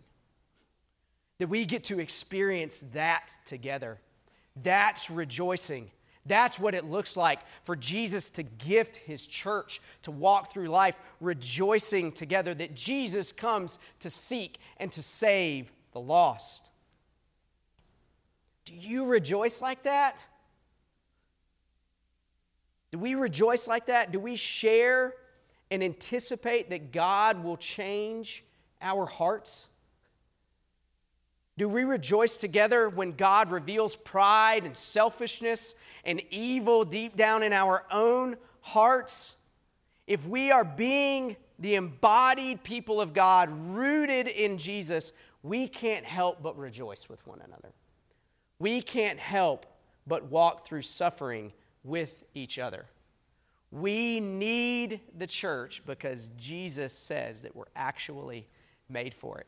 That 1.40 1.50
we 1.50 1.66
get 1.66 1.84
to 1.86 2.00
experience 2.00 2.80
that 2.94 3.34
together. 3.46 4.00
That's 4.62 5.12
rejoicing. 5.12 5.92
That's 6.26 6.58
what 6.58 6.74
it 6.74 6.86
looks 6.86 7.16
like 7.16 7.40
for 7.64 7.76
Jesus 7.76 8.30
to 8.32 8.44
gift 8.44 8.96
his 8.98 9.28
church 9.28 9.80
to 10.04 10.12
walk 10.12 10.52
through 10.52 10.68
life 10.68 11.00
rejoicing 11.22 12.12
together 12.12 12.54
that 12.56 12.76
Jesus 12.76 13.32
comes 13.32 13.78
to 14.00 14.10
seek 14.10 14.58
and 14.78 14.92
to 14.92 15.04
save 15.04 15.72
the 15.92 16.00
lost. 16.00 16.72
Do 18.66 18.74
you 18.74 19.06
rejoice 19.06 19.62
like 19.62 19.84
that? 19.84 20.28
Do 22.90 22.98
we 22.98 23.14
rejoice 23.14 23.68
like 23.68 23.86
that? 23.88 24.12
Do 24.12 24.20
we 24.20 24.36
share 24.36 25.14
and 25.70 25.84
anticipate 25.84 26.70
that 26.72 26.92
God 26.92 27.44
will 27.44 27.58
change 27.58 28.44
our 28.82 29.06
hearts? 29.06 29.68
Do 31.58 31.70
we 31.70 31.84
rejoice 31.84 32.36
together 32.38 32.90
when 32.90 33.14
God 33.14 33.52
reveals 33.52 33.96
pride 33.96 34.66
and 34.66 34.76
selfishness 34.76 35.76
and 36.06 36.22
evil 36.30 36.84
deep 36.84 37.16
down 37.16 37.44
in 37.44 37.54
our 37.54 37.86
own 37.92 38.36
hearts? 38.62 39.36
If 40.08 40.28
we 40.28 40.52
are 40.52 40.66
being 40.66 41.36
the 41.58 41.76
embodied 41.76 42.64
people 42.64 43.02
of 43.02 43.14
God, 43.14 43.50
rooted 43.50 44.28
in 44.28 44.58
Jesus, 44.58 45.12
we 45.42 45.68
can't 45.68 46.06
help 46.06 46.42
but 46.42 46.58
rejoice 46.58 47.08
with 47.10 47.26
one 47.26 47.42
another. 47.42 47.74
We 48.60 48.82
can't 48.82 49.20
help 49.20 49.66
but 50.08 50.26
walk 50.26 50.66
through 50.66 50.82
suffering 50.82 51.54
with 51.84 52.24
each 52.34 52.60
other. 52.60 52.86
We 53.72 54.20
need 54.20 55.02
the 55.18 55.28
church 55.28 55.84
because 55.86 56.30
Jesus 56.38 56.94
says 56.94 57.42
that 57.42 57.56
we're 57.56 57.66
actually 57.76 58.48
made 58.90 59.14
for 59.14 59.40
it. 59.40 59.48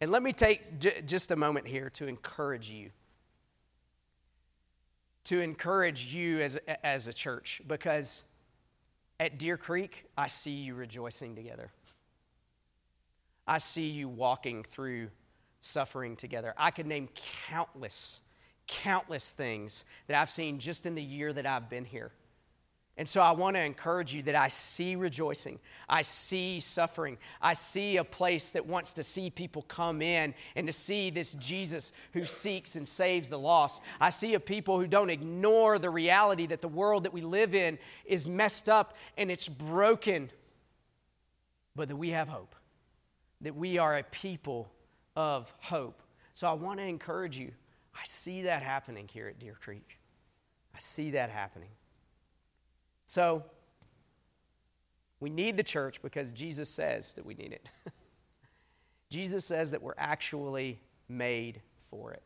And 0.00 0.10
let 0.10 0.22
me 0.22 0.32
take 0.32 0.80
j- 0.80 1.02
just 1.06 1.30
a 1.30 1.36
moment 1.36 1.66
here 1.66 1.90
to 1.90 2.06
encourage 2.06 2.70
you. 2.70 2.90
To 5.30 5.40
encourage 5.40 6.12
you 6.12 6.40
as, 6.40 6.56
as 6.82 7.06
a 7.06 7.12
church, 7.12 7.62
because 7.68 8.24
at 9.20 9.38
Deer 9.38 9.56
Creek, 9.56 10.06
I 10.18 10.26
see 10.26 10.50
you 10.50 10.74
rejoicing 10.74 11.36
together. 11.36 11.70
I 13.46 13.58
see 13.58 13.86
you 13.86 14.08
walking 14.08 14.64
through 14.64 15.10
suffering 15.60 16.16
together. 16.16 16.52
I 16.56 16.72
could 16.72 16.88
name 16.88 17.08
countless, 17.46 18.22
countless 18.66 19.30
things 19.30 19.84
that 20.08 20.20
I've 20.20 20.30
seen 20.30 20.58
just 20.58 20.84
in 20.84 20.96
the 20.96 21.02
year 21.02 21.32
that 21.32 21.46
I've 21.46 21.70
been 21.70 21.84
here. 21.84 22.10
And 23.00 23.08
so 23.08 23.22
I 23.22 23.30
want 23.30 23.56
to 23.56 23.62
encourage 23.62 24.12
you 24.12 24.22
that 24.24 24.36
I 24.36 24.48
see 24.48 24.94
rejoicing. 24.94 25.58
I 25.88 26.02
see 26.02 26.60
suffering. 26.60 27.16
I 27.40 27.54
see 27.54 27.96
a 27.96 28.04
place 28.04 28.50
that 28.50 28.66
wants 28.66 28.92
to 28.92 29.02
see 29.02 29.30
people 29.30 29.62
come 29.62 30.02
in 30.02 30.34
and 30.54 30.66
to 30.66 30.72
see 30.74 31.08
this 31.08 31.32
Jesus 31.32 31.92
who 32.12 32.24
seeks 32.24 32.76
and 32.76 32.86
saves 32.86 33.30
the 33.30 33.38
lost. 33.38 33.80
I 34.02 34.10
see 34.10 34.34
a 34.34 34.38
people 34.38 34.78
who 34.78 34.86
don't 34.86 35.08
ignore 35.08 35.78
the 35.78 35.88
reality 35.88 36.44
that 36.48 36.60
the 36.60 36.68
world 36.68 37.04
that 37.04 37.14
we 37.14 37.22
live 37.22 37.54
in 37.54 37.78
is 38.04 38.28
messed 38.28 38.68
up 38.68 38.94
and 39.16 39.30
it's 39.30 39.48
broken, 39.48 40.30
but 41.74 41.88
that 41.88 41.96
we 41.96 42.10
have 42.10 42.28
hope, 42.28 42.54
that 43.40 43.56
we 43.56 43.78
are 43.78 43.96
a 43.96 44.02
people 44.02 44.70
of 45.16 45.54
hope. 45.58 46.02
So 46.34 46.46
I 46.46 46.52
want 46.52 46.80
to 46.80 46.84
encourage 46.84 47.38
you. 47.38 47.52
I 47.94 48.02
see 48.04 48.42
that 48.42 48.62
happening 48.62 49.08
here 49.10 49.26
at 49.26 49.38
Deer 49.38 49.56
Creek. 49.58 49.98
I 50.74 50.78
see 50.80 51.12
that 51.12 51.30
happening. 51.30 51.70
So, 53.10 53.42
we 55.18 55.30
need 55.30 55.56
the 55.56 55.64
church 55.64 56.00
because 56.00 56.30
Jesus 56.30 56.68
says 56.68 57.14
that 57.14 57.26
we 57.26 57.34
need 57.34 57.52
it. 57.52 57.68
Jesus 59.10 59.44
says 59.44 59.72
that 59.72 59.82
we're 59.82 59.94
actually 59.98 60.78
made 61.08 61.60
for 61.90 62.12
it. 62.12 62.22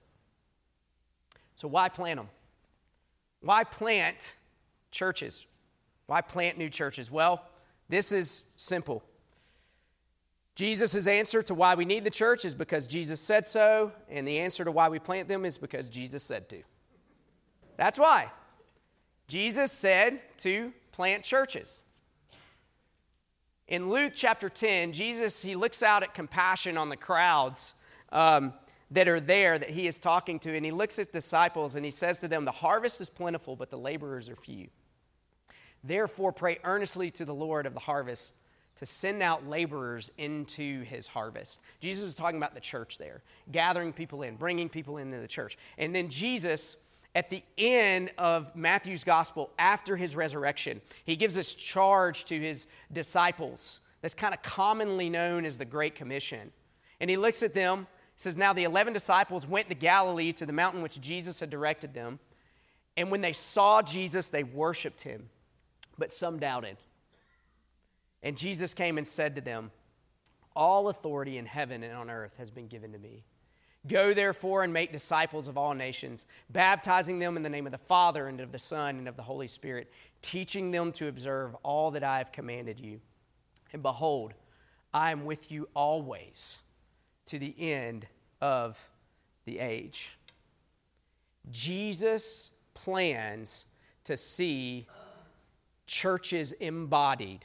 So, 1.54 1.68
why 1.68 1.88
plant 1.88 2.18
them? 2.18 2.28
Why 3.40 3.64
plant 3.64 4.34
churches? 4.90 5.46
Why 6.04 6.20
plant 6.20 6.58
new 6.58 6.68
churches? 6.68 7.10
Well, 7.10 7.42
this 7.88 8.12
is 8.12 8.42
simple. 8.56 9.02
Jesus' 10.54 11.06
answer 11.06 11.40
to 11.40 11.54
why 11.54 11.76
we 11.76 11.86
need 11.86 12.04
the 12.04 12.10
church 12.10 12.44
is 12.44 12.54
because 12.54 12.86
Jesus 12.86 13.20
said 13.20 13.46
so, 13.46 13.90
and 14.10 14.28
the 14.28 14.38
answer 14.38 14.66
to 14.66 14.70
why 14.70 14.90
we 14.90 14.98
plant 14.98 15.28
them 15.28 15.46
is 15.46 15.56
because 15.56 15.88
Jesus 15.88 16.22
said 16.22 16.50
to. 16.50 16.62
That's 17.78 17.98
why. 17.98 18.30
Jesus 19.28 19.72
said 19.72 20.20
to 20.38 20.72
plant 20.92 21.24
churches. 21.24 21.82
In 23.66 23.88
Luke 23.88 24.12
chapter 24.14 24.48
10, 24.48 24.92
Jesus, 24.92 25.40
he 25.40 25.56
looks 25.56 25.82
out 25.82 26.02
at 26.02 26.12
compassion 26.12 26.76
on 26.76 26.90
the 26.90 26.96
crowds 26.96 27.74
um, 28.12 28.52
that 28.90 29.08
are 29.08 29.20
there 29.20 29.58
that 29.58 29.70
he 29.70 29.86
is 29.86 29.98
talking 29.98 30.38
to, 30.40 30.54
and 30.54 30.64
he 30.64 30.70
looks 30.70 30.98
at 30.98 31.12
disciples 31.12 31.74
and 31.74 31.84
he 31.84 31.90
says 31.90 32.20
to 32.20 32.28
them, 32.28 32.44
The 32.44 32.52
harvest 32.52 33.00
is 33.00 33.08
plentiful, 33.08 33.56
but 33.56 33.70
the 33.70 33.78
laborers 33.78 34.28
are 34.28 34.36
few. 34.36 34.68
Therefore, 35.82 36.32
pray 36.32 36.58
earnestly 36.64 37.10
to 37.10 37.24
the 37.24 37.34
Lord 37.34 37.66
of 37.66 37.74
the 37.74 37.80
harvest 37.80 38.34
to 38.76 38.86
send 38.86 39.22
out 39.22 39.46
laborers 39.48 40.10
into 40.18 40.82
his 40.82 41.06
harvest. 41.06 41.60
Jesus 41.80 42.08
is 42.08 42.14
talking 42.14 42.36
about 42.36 42.54
the 42.54 42.60
church 42.60 42.98
there, 42.98 43.22
gathering 43.50 43.92
people 43.92 44.22
in, 44.22 44.36
bringing 44.36 44.68
people 44.68 44.98
into 44.98 45.18
the 45.18 45.28
church. 45.28 45.56
And 45.78 45.94
then 45.94 46.08
Jesus 46.08 46.76
at 47.14 47.30
the 47.30 47.42
end 47.56 48.10
of 48.18 48.54
Matthew's 48.56 49.04
gospel, 49.04 49.50
after 49.58 49.96
his 49.96 50.16
resurrection, 50.16 50.80
he 51.04 51.16
gives 51.16 51.34
this 51.34 51.54
charge 51.54 52.24
to 52.24 52.38
his 52.38 52.66
disciples 52.92 53.80
that's 54.02 54.14
kind 54.14 54.34
of 54.34 54.42
commonly 54.42 55.08
known 55.08 55.44
as 55.44 55.56
the 55.56 55.64
Great 55.64 55.94
Commission. 55.94 56.52
And 57.00 57.08
he 57.08 57.16
looks 57.16 57.42
at 57.42 57.54
them, 57.54 57.86
says, 58.16 58.36
Now 58.36 58.52
the 58.52 58.64
11 58.64 58.92
disciples 58.92 59.46
went 59.46 59.68
to 59.68 59.74
Galilee 59.74 60.32
to 60.32 60.44
the 60.44 60.52
mountain 60.52 60.82
which 60.82 61.00
Jesus 61.00 61.40
had 61.40 61.50
directed 61.50 61.94
them. 61.94 62.18
And 62.96 63.10
when 63.10 63.20
they 63.20 63.32
saw 63.32 63.80
Jesus, 63.80 64.26
they 64.26 64.44
worshiped 64.44 65.02
him, 65.02 65.30
but 65.98 66.12
some 66.12 66.38
doubted. 66.38 66.76
And 68.22 68.36
Jesus 68.36 68.74
came 68.74 68.98
and 68.98 69.06
said 69.06 69.34
to 69.36 69.40
them, 69.40 69.70
All 70.56 70.88
authority 70.88 71.38
in 71.38 71.46
heaven 71.46 71.82
and 71.82 71.94
on 71.94 72.10
earth 72.10 72.36
has 72.38 72.50
been 72.50 72.66
given 72.66 72.92
to 72.92 72.98
me. 72.98 73.24
Go 73.86 74.14
therefore 74.14 74.64
and 74.64 74.72
make 74.72 74.92
disciples 74.92 75.46
of 75.46 75.58
all 75.58 75.74
nations, 75.74 76.26
baptizing 76.48 77.18
them 77.18 77.36
in 77.36 77.42
the 77.42 77.50
name 77.50 77.66
of 77.66 77.72
the 77.72 77.78
Father 77.78 78.28
and 78.28 78.40
of 78.40 78.50
the 78.50 78.58
Son 78.58 78.96
and 78.96 79.08
of 79.08 79.16
the 79.16 79.22
Holy 79.22 79.48
Spirit, 79.48 79.92
teaching 80.22 80.70
them 80.70 80.90
to 80.92 81.08
observe 81.08 81.54
all 81.62 81.90
that 81.90 82.02
I 82.02 82.18
have 82.18 82.32
commanded 82.32 82.80
you. 82.80 83.00
And 83.72 83.82
behold, 83.82 84.32
I 84.94 85.10
am 85.10 85.24
with 85.26 85.52
you 85.52 85.68
always 85.74 86.60
to 87.26 87.38
the 87.38 87.54
end 87.58 88.06
of 88.40 88.88
the 89.44 89.58
age. 89.58 90.16
Jesus 91.50 92.52
plans 92.72 93.66
to 94.04 94.16
see 94.16 94.86
churches 95.86 96.52
embodied, 96.52 97.44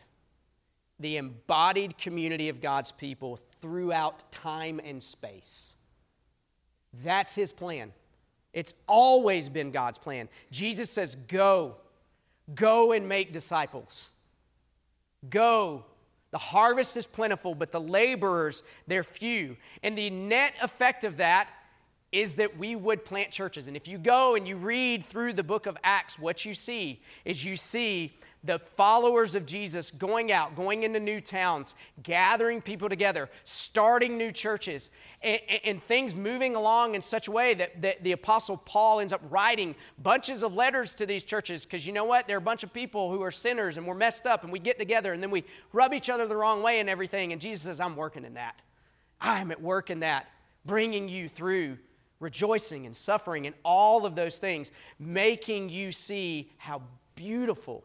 the 0.99 1.17
embodied 1.17 1.97
community 1.97 2.47
of 2.47 2.61
God's 2.61 2.91
people 2.91 3.35
throughout 3.35 4.31
time 4.31 4.79
and 4.83 5.03
space. 5.03 5.75
That's 6.93 7.35
his 7.35 7.51
plan. 7.51 7.93
It's 8.53 8.73
always 8.87 9.49
been 9.49 9.71
God's 9.71 9.97
plan. 9.97 10.27
Jesus 10.51 10.89
says, 10.89 11.15
Go, 11.15 11.75
go 12.53 12.91
and 12.91 13.07
make 13.07 13.31
disciples. 13.31 14.09
Go. 15.29 15.85
The 16.31 16.37
harvest 16.37 16.95
is 16.95 17.07
plentiful, 17.07 17.55
but 17.55 17.71
the 17.71 17.81
laborers, 17.81 18.61
they're 18.87 19.03
few. 19.03 19.57
And 19.81 19.97
the 19.97 20.09
net 20.11 20.53
effect 20.61 21.03
of 21.03 21.17
that 21.17 21.49
is 22.11 22.35
that 22.35 22.57
we 22.57 22.75
would 22.75 23.05
plant 23.05 23.31
churches. 23.31 23.67
And 23.67 23.75
if 23.75 23.87
you 23.87 23.97
go 23.97 24.35
and 24.35 24.47
you 24.47 24.57
read 24.57 25.03
through 25.03 25.33
the 25.33 25.43
book 25.43 25.67
of 25.67 25.77
Acts, 25.83 26.17
what 26.17 26.43
you 26.43 26.53
see 26.53 27.01
is 27.23 27.45
you 27.45 27.55
see 27.55 28.15
the 28.43 28.57
followers 28.57 29.35
of 29.35 29.45
Jesus 29.45 29.91
going 29.91 30.31
out, 30.31 30.55
going 30.55 30.83
into 30.83 30.99
new 30.99 31.19
towns, 31.19 31.75
gathering 32.01 32.61
people 32.61 32.89
together, 32.89 33.29
starting 33.43 34.17
new 34.17 34.31
churches, 34.31 34.89
and, 35.21 35.41
and 35.65 35.83
things 35.83 36.15
moving 36.15 36.55
along 36.55 36.95
in 36.95 37.01
such 37.01 37.27
a 37.27 37.31
way 37.31 37.53
that, 37.53 37.81
that 37.81 38.03
the 38.03 38.13
Apostle 38.13 38.57
Paul 38.57 38.99
ends 38.99 39.11
up 39.11 39.21
writing 39.29 39.75
bunches 40.01 40.43
of 40.43 40.55
letters 40.55 40.95
to 40.95 41.05
these 41.05 41.23
churches 41.23 41.65
because 41.65 41.85
you 41.85 41.93
know 41.93 42.05
what? 42.05 42.27
They're 42.27 42.37
a 42.37 42.41
bunch 42.41 42.63
of 42.63 42.73
people 42.73 43.11
who 43.11 43.21
are 43.21 43.31
sinners 43.31 43.77
and 43.77 43.85
we're 43.85 43.95
messed 43.95 44.25
up 44.25 44.43
and 44.43 44.51
we 44.51 44.59
get 44.59 44.79
together 44.79 45.11
and 45.11 45.21
then 45.21 45.31
we 45.31 45.43
rub 45.73 45.93
each 45.93 46.09
other 46.09 46.27
the 46.27 46.37
wrong 46.37 46.63
way 46.63 46.79
and 46.79 46.89
everything. 46.89 47.33
And 47.33 47.41
Jesus 47.41 47.63
says, 47.63 47.81
I'm 47.81 47.95
working 47.95 48.23
in 48.23 48.35
that. 48.35 48.61
I'm 49.19 49.51
at 49.51 49.61
work 49.61 49.89
in 49.89 49.99
that, 49.99 50.29
bringing 50.65 51.09
you 51.09 51.27
through 51.27 51.77
rejoicing 52.19 52.85
and 52.85 52.95
suffering 52.95 53.45
and 53.45 53.55
all 53.63 54.05
of 54.05 54.15
those 54.15 54.39
things, 54.39 54.71
making 54.99 55.69
you 55.69 55.91
see 55.91 56.51
how 56.57 56.81
beautiful 57.15 57.83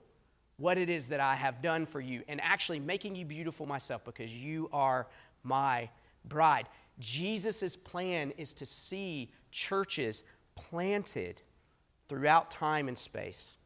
what 0.56 0.78
it 0.78 0.88
is 0.88 1.08
that 1.08 1.20
I 1.20 1.34
have 1.34 1.60
done 1.60 1.84
for 1.84 2.00
you, 2.00 2.22
and 2.28 2.40
actually 2.40 2.78
making 2.78 3.16
you 3.16 3.24
beautiful 3.24 3.66
myself 3.66 4.04
because 4.04 4.34
you 4.36 4.68
are 4.72 5.08
my 5.42 5.88
bride. 6.24 6.66
Jesus' 6.98 7.76
plan 7.76 8.32
is 8.36 8.52
to 8.52 8.66
see 8.66 9.32
churches 9.50 10.22
planted 10.54 11.42
throughout 12.08 12.50
time 12.50 12.88
and 12.88 12.96
space, 12.96 13.56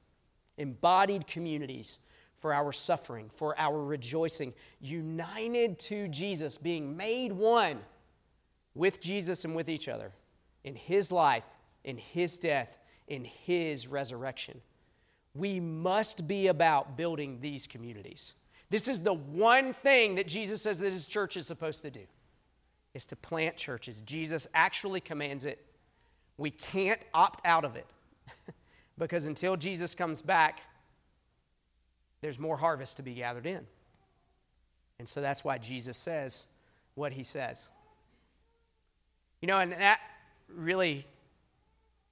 embodied 0.56 1.26
communities 1.26 1.98
for 2.36 2.54
our 2.54 2.72
suffering, 2.72 3.28
for 3.28 3.58
our 3.58 3.82
rejoicing, 3.82 4.54
united 4.80 5.78
to 5.78 6.08
Jesus, 6.08 6.56
being 6.56 6.96
made 6.96 7.32
one 7.32 7.80
with 8.74 9.00
Jesus 9.00 9.44
and 9.44 9.54
with 9.54 9.68
each 9.68 9.88
other 9.88 10.12
in 10.64 10.76
his 10.76 11.10
life, 11.10 11.44
in 11.84 11.96
his 11.96 12.38
death, 12.38 12.78
in 13.08 13.24
his 13.24 13.86
resurrection. 13.88 14.60
We 15.34 15.60
must 15.60 16.28
be 16.28 16.46
about 16.46 16.96
building 16.96 17.38
these 17.40 17.66
communities. 17.66 18.34
This 18.70 18.86
is 18.86 19.00
the 19.00 19.14
one 19.14 19.74
thing 19.74 20.14
that 20.16 20.28
Jesus 20.28 20.62
says 20.62 20.78
that 20.78 20.92
his 20.92 21.06
church 21.06 21.36
is 21.36 21.46
supposed 21.46 21.82
to 21.82 21.90
do 21.90 22.06
is 22.98 23.04
to 23.04 23.14
plant 23.14 23.56
churches. 23.56 24.00
Jesus 24.00 24.48
actually 24.52 25.00
commands 25.00 25.46
it. 25.46 25.64
We 26.36 26.50
can't 26.50 27.00
opt 27.14 27.46
out 27.46 27.64
of 27.64 27.76
it 27.76 27.86
because 28.98 29.24
until 29.24 29.56
Jesus 29.56 29.94
comes 29.94 30.20
back, 30.20 30.62
there's 32.22 32.40
more 32.40 32.56
harvest 32.56 32.96
to 32.96 33.04
be 33.04 33.14
gathered 33.14 33.46
in. 33.46 33.64
And 34.98 35.08
so 35.08 35.20
that's 35.20 35.44
why 35.44 35.58
Jesus 35.58 35.96
says 35.96 36.46
what 36.96 37.12
he 37.12 37.22
says. 37.22 37.68
You 39.40 39.46
know, 39.46 39.60
and 39.60 39.70
that 39.70 40.00
really 40.48 41.06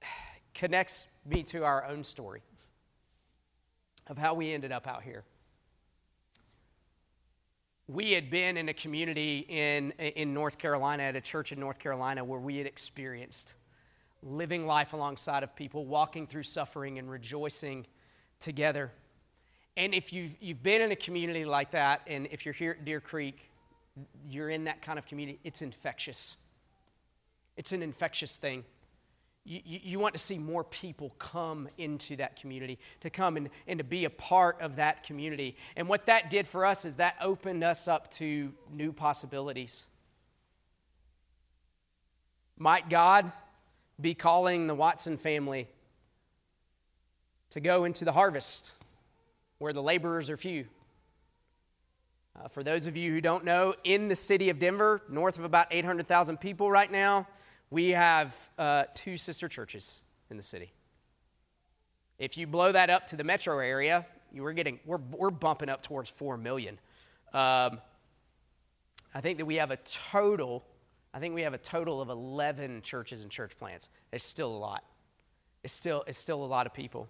connects 0.53 1.05
me 1.25 1.43
to 1.43 1.65
our 1.65 1.83
own 1.83 2.05
story 2.05 2.43
of 4.07 4.17
how 4.17 4.35
we 4.35 4.53
ended 4.53 4.71
up 4.71 4.87
out 4.87 5.03
here. 5.03 5.25
We 7.89 8.11
had 8.11 8.29
been 8.29 8.57
in 8.57 8.67
a 8.67 8.73
community 8.73 9.45
in, 9.47 9.91
in 9.91 10.33
North 10.33 10.57
Carolina, 10.57 11.03
at 11.03 11.15
a 11.15 11.21
church 11.21 11.53
in 11.53 11.59
North 11.59 11.79
Carolina, 11.79 12.21
where 12.21 12.39
we 12.39 12.57
had 12.57 12.67
experienced 12.67 13.53
living 14.21 14.65
life 14.65 14.91
alongside 14.91 15.41
of 15.41 15.55
people, 15.55 15.85
walking 15.85 16.27
through 16.27 16.43
suffering 16.43 16.99
and 16.99 17.09
rejoicing 17.09 17.87
together. 18.41 18.91
And 19.77 19.93
if 19.93 20.11
you've, 20.11 20.35
you've 20.41 20.61
been 20.61 20.81
in 20.81 20.91
a 20.91 20.97
community 20.97 21.45
like 21.45 21.71
that, 21.71 22.01
and 22.07 22.27
if 22.29 22.45
you're 22.45 22.53
here 22.53 22.71
at 22.71 22.83
Deer 22.83 22.99
Creek, 22.99 23.49
you're 24.27 24.49
in 24.49 24.65
that 24.65 24.81
kind 24.81 24.99
of 24.99 25.07
community, 25.07 25.39
it's 25.45 25.61
infectious. 25.61 26.35
It's 27.55 27.71
an 27.71 27.81
infectious 27.81 28.35
thing. 28.35 28.65
You, 29.49 29.61
you, 29.63 29.97
want 29.97 30.13
to 30.13 30.19
see 30.19 30.37
more 30.37 30.65
people 30.65 31.15
come 31.19 31.69
into 31.77 32.17
that 32.17 32.35
community, 32.35 32.79
to 32.99 33.09
come 33.09 33.37
and, 33.37 33.49
and 33.65 33.79
to 33.79 33.85
be 33.85 34.03
a 34.03 34.09
part 34.09 34.59
of 34.61 34.75
that 34.75 35.03
community. 35.03 35.55
And 35.77 35.87
what 35.87 36.07
that 36.07 36.29
did 36.29 36.47
for 36.47 36.65
us 36.65 36.83
is 36.83 36.97
that 36.97 37.15
opened 37.21 37.63
us 37.63 37.87
up 37.87 38.11
to 38.15 38.51
new 38.69 38.91
possibilities. 38.91 39.85
Might 42.57 42.89
God 42.89 43.31
be 44.01 44.13
calling 44.13 44.67
the 44.67 44.75
Watson 44.75 45.15
family 45.15 45.69
to 47.51 47.61
go 47.61 47.85
into 47.85 48.03
the 48.03 48.11
harvest 48.11 48.73
where 49.59 49.71
the 49.71 49.81
laborers 49.81 50.29
are 50.29 50.35
few? 50.35 50.65
Uh, 52.35 52.49
for 52.49 52.63
those 52.63 52.85
of 52.85 52.97
you 52.97 53.13
who 53.13 53.21
don't 53.21 53.45
know, 53.45 53.73
in 53.85 54.09
the 54.09 54.15
city 54.15 54.49
of 54.49 54.59
Denver, 54.59 55.01
north 55.07 55.37
of 55.37 55.45
about 55.45 55.67
800,000 55.71 56.37
people 56.41 56.69
right 56.69 56.91
now, 56.91 57.27
we 57.69 57.89
have 57.89 58.49
uh, 58.57 58.83
two 58.95 59.17
sister 59.17 59.47
churches 59.47 60.03
in 60.29 60.37
the 60.37 60.43
city. 60.43 60.71
If 62.17 62.37
you 62.37 62.47
blow 62.47 62.71
that 62.71 62.89
up 62.89 63.07
to 63.07 63.15
the 63.15 63.23
metro 63.23 63.59
area, 63.59 64.05
you 64.31 64.45
are 64.45 64.53
getting 64.53 64.79
we're, 64.85 64.97
we're 64.97 65.29
bumping 65.29 65.69
up 65.69 65.83
towards 65.83 66.09
4 66.09 66.37
million. 66.37 66.79
Um, 67.33 67.79
I 69.13 69.21
think 69.21 69.37
that 69.37 69.45
we 69.45 69.55
have 69.55 69.71
a 69.71 69.77
total, 69.77 70.63
I 71.13 71.19
think 71.19 71.35
we 71.35 71.41
have 71.41 71.53
a 71.53 71.59
total 71.59 72.01
of 72.01 72.09
11 72.09 72.81
churches 72.81 73.23
and 73.23 73.31
church 73.31 73.57
plants. 73.57 73.89
It's 74.11 74.23
still 74.23 74.55
a 74.55 74.57
lot. 74.57 74.83
It's 75.63 75.73
still, 75.73 76.03
it's 76.07 76.17
still 76.17 76.43
a 76.43 76.47
lot 76.47 76.65
of 76.65 76.73
people. 76.73 77.09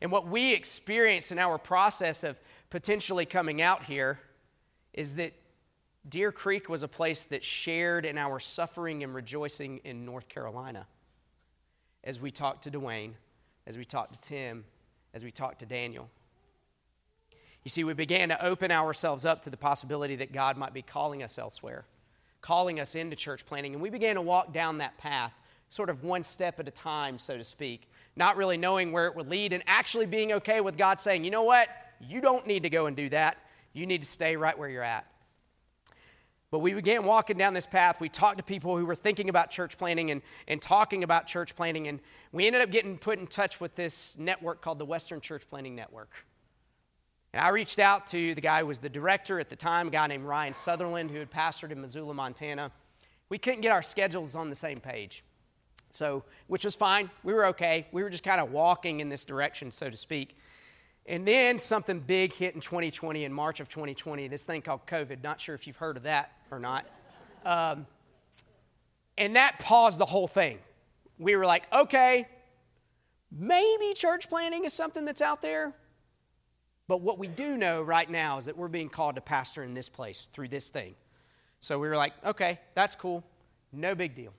And 0.00 0.10
what 0.10 0.26
we 0.26 0.52
experience 0.52 1.30
in 1.30 1.38
our 1.38 1.58
process 1.58 2.24
of 2.24 2.40
potentially 2.70 3.26
coming 3.26 3.62
out 3.62 3.84
here 3.84 4.18
is 4.92 5.16
that 5.16 5.32
Deer 6.08 6.32
Creek 6.32 6.68
was 6.68 6.82
a 6.82 6.88
place 6.88 7.24
that 7.26 7.42
shared 7.42 8.04
in 8.04 8.18
our 8.18 8.38
suffering 8.38 9.02
and 9.02 9.14
rejoicing 9.14 9.78
in 9.84 10.04
North 10.04 10.28
Carolina. 10.28 10.86
As 12.02 12.20
we 12.20 12.30
talked 12.30 12.64
to 12.64 12.70
Dwayne, 12.70 13.12
as 13.66 13.78
we 13.78 13.84
talked 13.84 14.14
to 14.14 14.20
Tim, 14.20 14.64
as 15.14 15.24
we 15.24 15.30
talked 15.30 15.60
to 15.60 15.66
Daniel. 15.66 16.10
You 17.64 17.70
see, 17.70 17.84
we 17.84 17.94
began 17.94 18.28
to 18.28 18.44
open 18.44 18.70
ourselves 18.70 19.24
up 19.24 19.40
to 19.42 19.50
the 19.50 19.56
possibility 19.56 20.16
that 20.16 20.32
God 20.32 20.58
might 20.58 20.74
be 20.74 20.82
calling 20.82 21.22
us 21.22 21.38
elsewhere, 21.38 21.86
calling 22.42 22.78
us 22.78 22.94
into 22.94 23.16
church 23.16 23.46
planting. 23.46 23.72
And 23.72 23.82
we 23.82 23.88
began 23.88 24.16
to 24.16 24.20
walk 24.20 24.52
down 24.52 24.78
that 24.78 24.98
path, 24.98 25.32
sort 25.70 25.88
of 25.88 26.04
one 26.04 26.24
step 26.24 26.60
at 26.60 26.68
a 26.68 26.70
time, 26.70 27.18
so 27.18 27.38
to 27.38 27.44
speak, 27.44 27.88
not 28.16 28.36
really 28.36 28.58
knowing 28.58 28.92
where 28.92 29.06
it 29.06 29.16
would 29.16 29.28
lead 29.28 29.54
and 29.54 29.62
actually 29.66 30.04
being 30.04 30.32
okay 30.32 30.60
with 30.60 30.76
God 30.76 31.00
saying, 31.00 31.24
you 31.24 31.30
know 31.30 31.44
what? 31.44 31.68
You 32.00 32.20
don't 32.20 32.46
need 32.46 32.64
to 32.64 32.70
go 32.70 32.84
and 32.84 32.94
do 32.94 33.08
that. 33.08 33.38
You 33.72 33.86
need 33.86 34.02
to 34.02 34.08
stay 34.08 34.36
right 34.36 34.58
where 34.58 34.68
you're 34.68 34.82
at. 34.82 35.06
But 36.54 36.60
we 36.60 36.72
began 36.72 37.02
walking 37.02 37.36
down 37.36 37.52
this 37.52 37.66
path. 37.66 38.00
We 38.00 38.08
talked 38.08 38.38
to 38.38 38.44
people 38.44 38.78
who 38.78 38.86
were 38.86 38.94
thinking 38.94 39.28
about 39.28 39.50
church 39.50 39.76
planting 39.76 40.12
and, 40.12 40.22
and 40.46 40.62
talking 40.62 41.02
about 41.02 41.26
church 41.26 41.56
planting. 41.56 41.88
And 41.88 41.98
we 42.30 42.46
ended 42.46 42.62
up 42.62 42.70
getting 42.70 42.96
put 42.96 43.18
in 43.18 43.26
touch 43.26 43.60
with 43.60 43.74
this 43.74 44.16
network 44.20 44.62
called 44.62 44.78
the 44.78 44.84
Western 44.84 45.20
Church 45.20 45.42
Planting 45.50 45.74
Network. 45.74 46.12
And 47.32 47.42
I 47.42 47.48
reached 47.48 47.80
out 47.80 48.06
to 48.06 48.36
the 48.36 48.40
guy 48.40 48.60
who 48.60 48.66
was 48.66 48.78
the 48.78 48.88
director 48.88 49.40
at 49.40 49.48
the 49.48 49.56
time, 49.56 49.88
a 49.88 49.90
guy 49.90 50.06
named 50.06 50.26
Ryan 50.26 50.54
Sutherland, 50.54 51.10
who 51.10 51.18
had 51.18 51.28
pastored 51.28 51.72
in 51.72 51.80
Missoula, 51.80 52.14
Montana. 52.14 52.70
We 53.30 53.38
couldn't 53.38 53.62
get 53.62 53.72
our 53.72 53.82
schedules 53.82 54.36
on 54.36 54.48
the 54.48 54.54
same 54.54 54.78
page. 54.78 55.24
So, 55.90 56.22
which 56.46 56.64
was 56.64 56.76
fine. 56.76 57.10
We 57.24 57.32
were 57.32 57.46
okay. 57.46 57.88
We 57.90 58.04
were 58.04 58.10
just 58.10 58.22
kind 58.22 58.40
of 58.40 58.52
walking 58.52 59.00
in 59.00 59.08
this 59.08 59.24
direction, 59.24 59.72
so 59.72 59.90
to 59.90 59.96
speak. 59.96 60.36
And 61.06 61.28
then 61.28 61.58
something 61.58 62.00
big 62.00 62.32
hit 62.32 62.54
in 62.54 62.60
2020, 62.60 63.24
in 63.24 63.32
March 63.32 63.60
of 63.60 63.68
2020, 63.68 64.28
this 64.28 64.42
thing 64.42 64.62
called 64.62 64.86
COVID. 64.86 65.22
Not 65.22 65.40
sure 65.40 65.54
if 65.54 65.66
you've 65.66 65.76
heard 65.76 65.96
of 65.96 66.04
that 66.04 66.32
or 66.50 66.58
not. 66.58 66.86
Um, 67.44 67.86
and 69.18 69.36
that 69.36 69.58
paused 69.58 69.98
the 69.98 70.06
whole 70.06 70.26
thing. 70.26 70.58
We 71.18 71.36
were 71.36 71.44
like, 71.44 71.70
okay, 71.72 72.26
maybe 73.30 73.92
church 73.94 74.28
planting 74.28 74.64
is 74.64 74.72
something 74.72 75.04
that's 75.04 75.20
out 75.20 75.42
there. 75.42 75.74
But 76.88 77.00
what 77.00 77.18
we 77.18 77.28
do 77.28 77.56
know 77.56 77.82
right 77.82 78.08
now 78.08 78.38
is 78.38 78.46
that 78.46 78.56
we're 78.56 78.68
being 78.68 78.88
called 78.88 79.14
to 79.16 79.20
pastor 79.20 79.62
in 79.62 79.74
this 79.74 79.88
place 79.88 80.28
through 80.32 80.48
this 80.48 80.68
thing. 80.68 80.94
So 81.60 81.78
we 81.78 81.88
were 81.88 81.96
like, 81.96 82.12
okay, 82.24 82.60
that's 82.74 82.94
cool. 82.94 83.24
No 83.72 83.94
big 83.94 84.14
deal. 84.14 84.32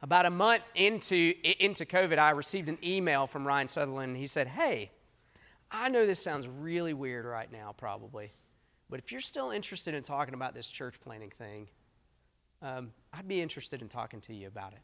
About 0.00 0.26
a 0.26 0.30
month 0.30 0.70
into, 0.74 1.34
into 1.58 1.84
COVID, 1.84 2.18
I 2.18 2.30
received 2.30 2.68
an 2.68 2.78
email 2.84 3.26
from 3.26 3.46
Ryan 3.46 3.68
Sutherland. 3.68 4.16
He 4.16 4.26
said, 4.26 4.46
hey, 4.46 4.90
I 5.70 5.88
know 5.88 6.06
this 6.06 6.22
sounds 6.22 6.48
really 6.48 6.94
weird 6.94 7.24
right 7.24 7.50
now, 7.52 7.74
probably, 7.76 8.32
but 8.88 8.98
if 8.98 9.12
you're 9.12 9.20
still 9.20 9.50
interested 9.50 9.94
in 9.94 10.02
talking 10.02 10.34
about 10.34 10.54
this 10.54 10.68
church 10.68 11.00
planting 11.00 11.30
thing, 11.30 11.68
um, 12.62 12.92
I'd 13.12 13.28
be 13.28 13.40
interested 13.40 13.82
in 13.82 13.88
talking 13.88 14.20
to 14.22 14.34
you 14.34 14.46
about 14.46 14.72
it. 14.72 14.80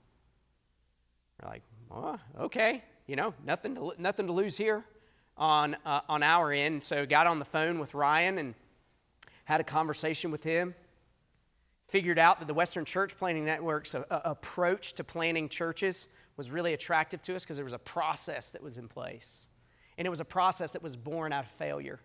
We're 1.43 1.49
like, 1.49 1.63
oh, 1.91 2.19
okay, 2.41 2.83
you 3.07 3.17
know, 3.17 3.35
nothing 3.45 3.75
to, 3.75 3.95
nothing 3.99 4.27
to 4.27 4.33
lose 4.33 4.57
here 4.57 4.85
on, 5.37 5.77
uh, 5.85 6.01
on 6.09 6.23
our 6.23 6.53
end. 6.53 6.83
So 6.83 7.07
got 7.07 7.27
on 7.27 7.39
the 7.39 7.45
phone 7.45 7.79
with 7.79 7.95
Ryan 7.95 8.39
and 8.39 8.55
had 9.45 9.61
a 9.61 9.65
conversation 9.65 10.31
with 10.31 10.45
him. 10.45 10.75
Figured 11.89 12.19
out 12.19 12.39
that 12.39 12.49
the 12.49 12.55
Western 12.55 12.85
Church 12.85 13.17
Planting 13.17 13.45
Network's 13.45 13.95
a, 13.95 14.07
a 14.11 14.31
approach 14.31 14.95
to 14.95 15.05
planting 15.05 15.49
churches 15.49 16.09
was 16.37 16.51
really 16.51 16.73
attractive 16.73 17.21
to 17.23 17.37
us 17.37 17.45
because 17.45 17.57
there 17.57 17.65
was 17.65 17.75
a 17.75 17.79
process 17.79 18.51
that 18.53 18.63
was 18.63 18.79
in 18.79 18.89
place. 18.89 19.49
And 19.97 20.07
it 20.07 20.11
was 20.11 20.21
a 20.21 20.25
process 20.25 20.73
that 20.73 20.83
was 20.83 20.97
born 20.97 21.33
out 21.33 21.45
of 21.45 21.51
failure. 21.51 22.01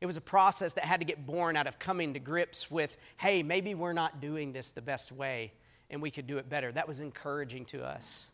It 0.00 0.06
was 0.06 0.16
a 0.16 0.20
process 0.20 0.72
that 0.74 0.84
had 0.84 1.00
to 1.00 1.06
get 1.06 1.26
born 1.26 1.56
out 1.56 1.66
of 1.66 1.78
coming 1.78 2.14
to 2.14 2.20
grips 2.20 2.70
with, 2.70 2.96
hey, 3.18 3.42
maybe 3.42 3.74
we're 3.74 3.92
not 3.92 4.20
doing 4.20 4.52
this 4.52 4.72
the 4.72 4.82
best 4.82 5.12
way. 5.12 5.52
and 5.90 6.02
we 6.02 6.10
could 6.10 6.26
do 6.26 6.38
it 6.38 6.48
better. 6.48 6.72
That 6.72 6.86
was 6.86 7.00
encouraging 7.00 7.64
to 7.66 7.84
us. 7.84 8.30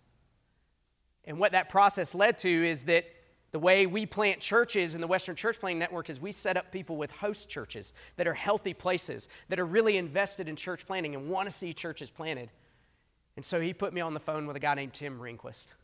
And 1.24 1.38
what 1.38 1.52
that 1.52 1.68
process 1.68 2.14
led 2.14 2.38
to 2.38 2.48
is 2.48 2.84
that 2.84 3.04
the 3.52 3.58
way 3.58 3.86
we 3.86 4.06
plant 4.06 4.40
churches 4.40 4.94
in 4.94 5.00
the 5.00 5.06
Western 5.06 5.34
Church 5.34 5.58
Planting 5.58 5.80
Network 5.80 6.08
is 6.08 6.20
we 6.20 6.32
set 6.32 6.56
up 6.56 6.70
people 6.70 6.96
with 6.96 7.10
host 7.10 7.50
churches 7.50 7.92
that 8.16 8.26
are 8.26 8.34
healthy 8.34 8.72
places, 8.72 9.28
that 9.48 9.58
are 9.58 9.66
really 9.66 9.96
invested 9.96 10.48
in 10.48 10.56
church 10.56 10.86
planting 10.86 11.14
and 11.14 11.28
want 11.28 11.48
to 11.48 11.54
see 11.54 11.72
churches 11.72 12.10
planted. 12.10 12.50
And 13.36 13.44
so 13.44 13.60
he 13.60 13.74
put 13.74 13.92
me 13.92 14.00
on 14.00 14.14
the 14.14 14.20
phone 14.20 14.46
with 14.46 14.56
a 14.56 14.60
guy 14.60 14.74
named 14.74 14.94
Tim 14.94 15.20
Ringquist. 15.20 15.74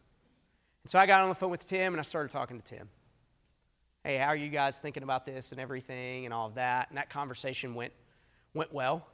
And 0.85 0.91
so 0.91 0.99
I 0.99 1.07
got 1.07 1.23
on 1.23 1.29
the 1.29 1.35
phone 1.35 1.51
with 1.51 1.67
Tim 1.67 1.93
and 1.93 2.01
I 2.01 2.03
started 2.03 2.31
talking 2.31 2.61
to 2.61 2.65
Tim. 2.65 2.89
Hey, 4.07 4.19
how 4.19 4.29
are 4.29 4.37
you 4.37 4.51
guys 4.51 4.79
thinking 4.79 5.03
about 5.03 5.27
this 5.27 5.51
and 5.51 5.61
everything 5.61 6.27
and 6.27 6.33
all 6.33 6.47
of 6.47 6.55
that? 6.55 6.91
And 6.91 6.97
that 6.97 7.11
conversation 7.11 7.75
went, 7.75 7.93
went 8.55 8.73
well. 8.73 9.05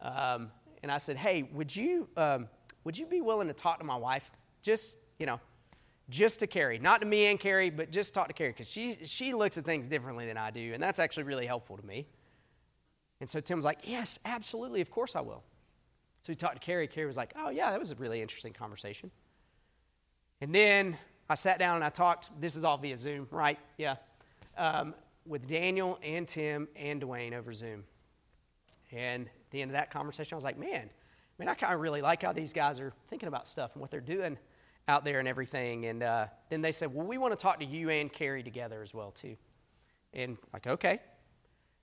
Um, 0.00 0.52
and 0.80 0.92
I 0.92 0.98
said, 0.98 1.16
hey, 1.16 1.42
would 1.52 1.74
you, 1.74 2.06
um, 2.16 2.46
would 2.84 2.96
you 2.96 3.06
be 3.06 3.20
willing 3.20 3.48
to 3.48 3.52
talk 3.52 3.80
to 3.80 3.84
my 3.84 3.96
wife? 3.96 4.30
Just, 4.62 4.94
you 5.18 5.26
know, 5.26 5.40
just 6.08 6.38
to 6.38 6.46
Carrie, 6.46 6.78
not 6.78 7.00
to 7.00 7.06
me 7.08 7.32
and 7.32 7.40
Carrie, 7.40 7.70
but 7.70 7.90
just 7.90 8.14
talk 8.14 8.28
to 8.28 8.32
Carrie 8.32 8.50
because 8.50 8.70
she, 8.70 8.92
she 9.02 9.34
looks 9.34 9.58
at 9.58 9.64
things 9.64 9.88
differently 9.88 10.24
than 10.24 10.36
I 10.36 10.52
do, 10.52 10.70
and 10.72 10.80
that's 10.80 11.00
actually 11.00 11.24
really 11.24 11.46
helpful 11.46 11.76
to 11.76 11.84
me. 11.84 12.06
And 13.18 13.28
so 13.28 13.40
Tim 13.40 13.58
was 13.58 13.64
like, 13.64 13.80
Yes, 13.82 14.20
absolutely, 14.24 14.80
of 14.82 14.90
course 14.92 15.16
I 15.16 15.20
will. 15.20 15.42
So 16.20 16.30
he 16.30 16.36
talked 16.36 16.62
to 16.62 16.64
Carrie. 16.64 16.86
Carrie 16.86 17.08
was 17.08 17.16
like, 17.16 17.32
Oh, 17.36 17.50
yeah, 17.50 17.72
that 17.72 17.80
was 17.80 17.90
a 17.90 17.96
really 17.96 18.22
interesting 18.22 18.52
conversation. 18.52 19.10
And 20.40 20.54
then 20.54 20.96
I 21.28 21.34
sat 21.34 21.58
down 21.58 21.76
and 21.76 21.84
I 21.84 21.88
talked, 21.88 22.28
this 22.40 22.56
is 22.56 22.64
all 22.64 22.76
via 22.76 22.96
Zoom, 22.96 23.26
right? 23.30 23.58
Yeah. 23.78 23.96
Um, 24.56 24.94
with 25.24 25.46
Daniel 25.46 25.98
and 26.02 26.26
Tim 26.26 26.68
and 26.74 27.00
Dwayne 27.00 27.32
over 27.32 27.52
Zoom. 27.52 27.84
And 28.90 29.26
at 29.26 29.50
the 29.50 29.62
end 29.62 29.70
of 29.70 29.74
that 29.74 29.90
conversation, 29.90 30.34
I 30.34 30.36
was 30.36 30.44
like, 30.44 30.58
Man, 30.58 30.90
I 30.90 31.42
mean, 31.42 31.48
I 31.48 31.54
kind 31.54 31.74
of 31.74 31.80
really 31.80 32.02
like 32.02 32.22
how 32.22 32.32
these 32.32 32.52
guys 32.52 32.80
are 32.80 32.92
thinking 33.08 33.28
about 33.28 33.46
stuff 33.46 33.72
and 33.74 33.80
what 33.80 33.90
they're 33.90 34.00
doing 34.00 34.38
out 34.88 35.04
there 35.04 35.18
and 35.18 35.28
everything. 35.28 35.86
And 35.86 36.02
uh, 36.02 36.26
then 36.48 36.62
they 36.62 36.72
said, 36.72 36.92
well, 36.92 37.06
we 37.06 37.18
want 37.18 37.32
to 37.32 37.42
talk 37.42 37.60
to 37.60 37.64
you 37.64 37.90
and 37.90 38.12
Carrie 38.12 38.42
together 38.42 38.82
as 38.82 38.92
well, 38.92 39.10
too. 39.10 39.36
And 40.12 40.36
like, 40.52 40.66
okay. 40.66 41.00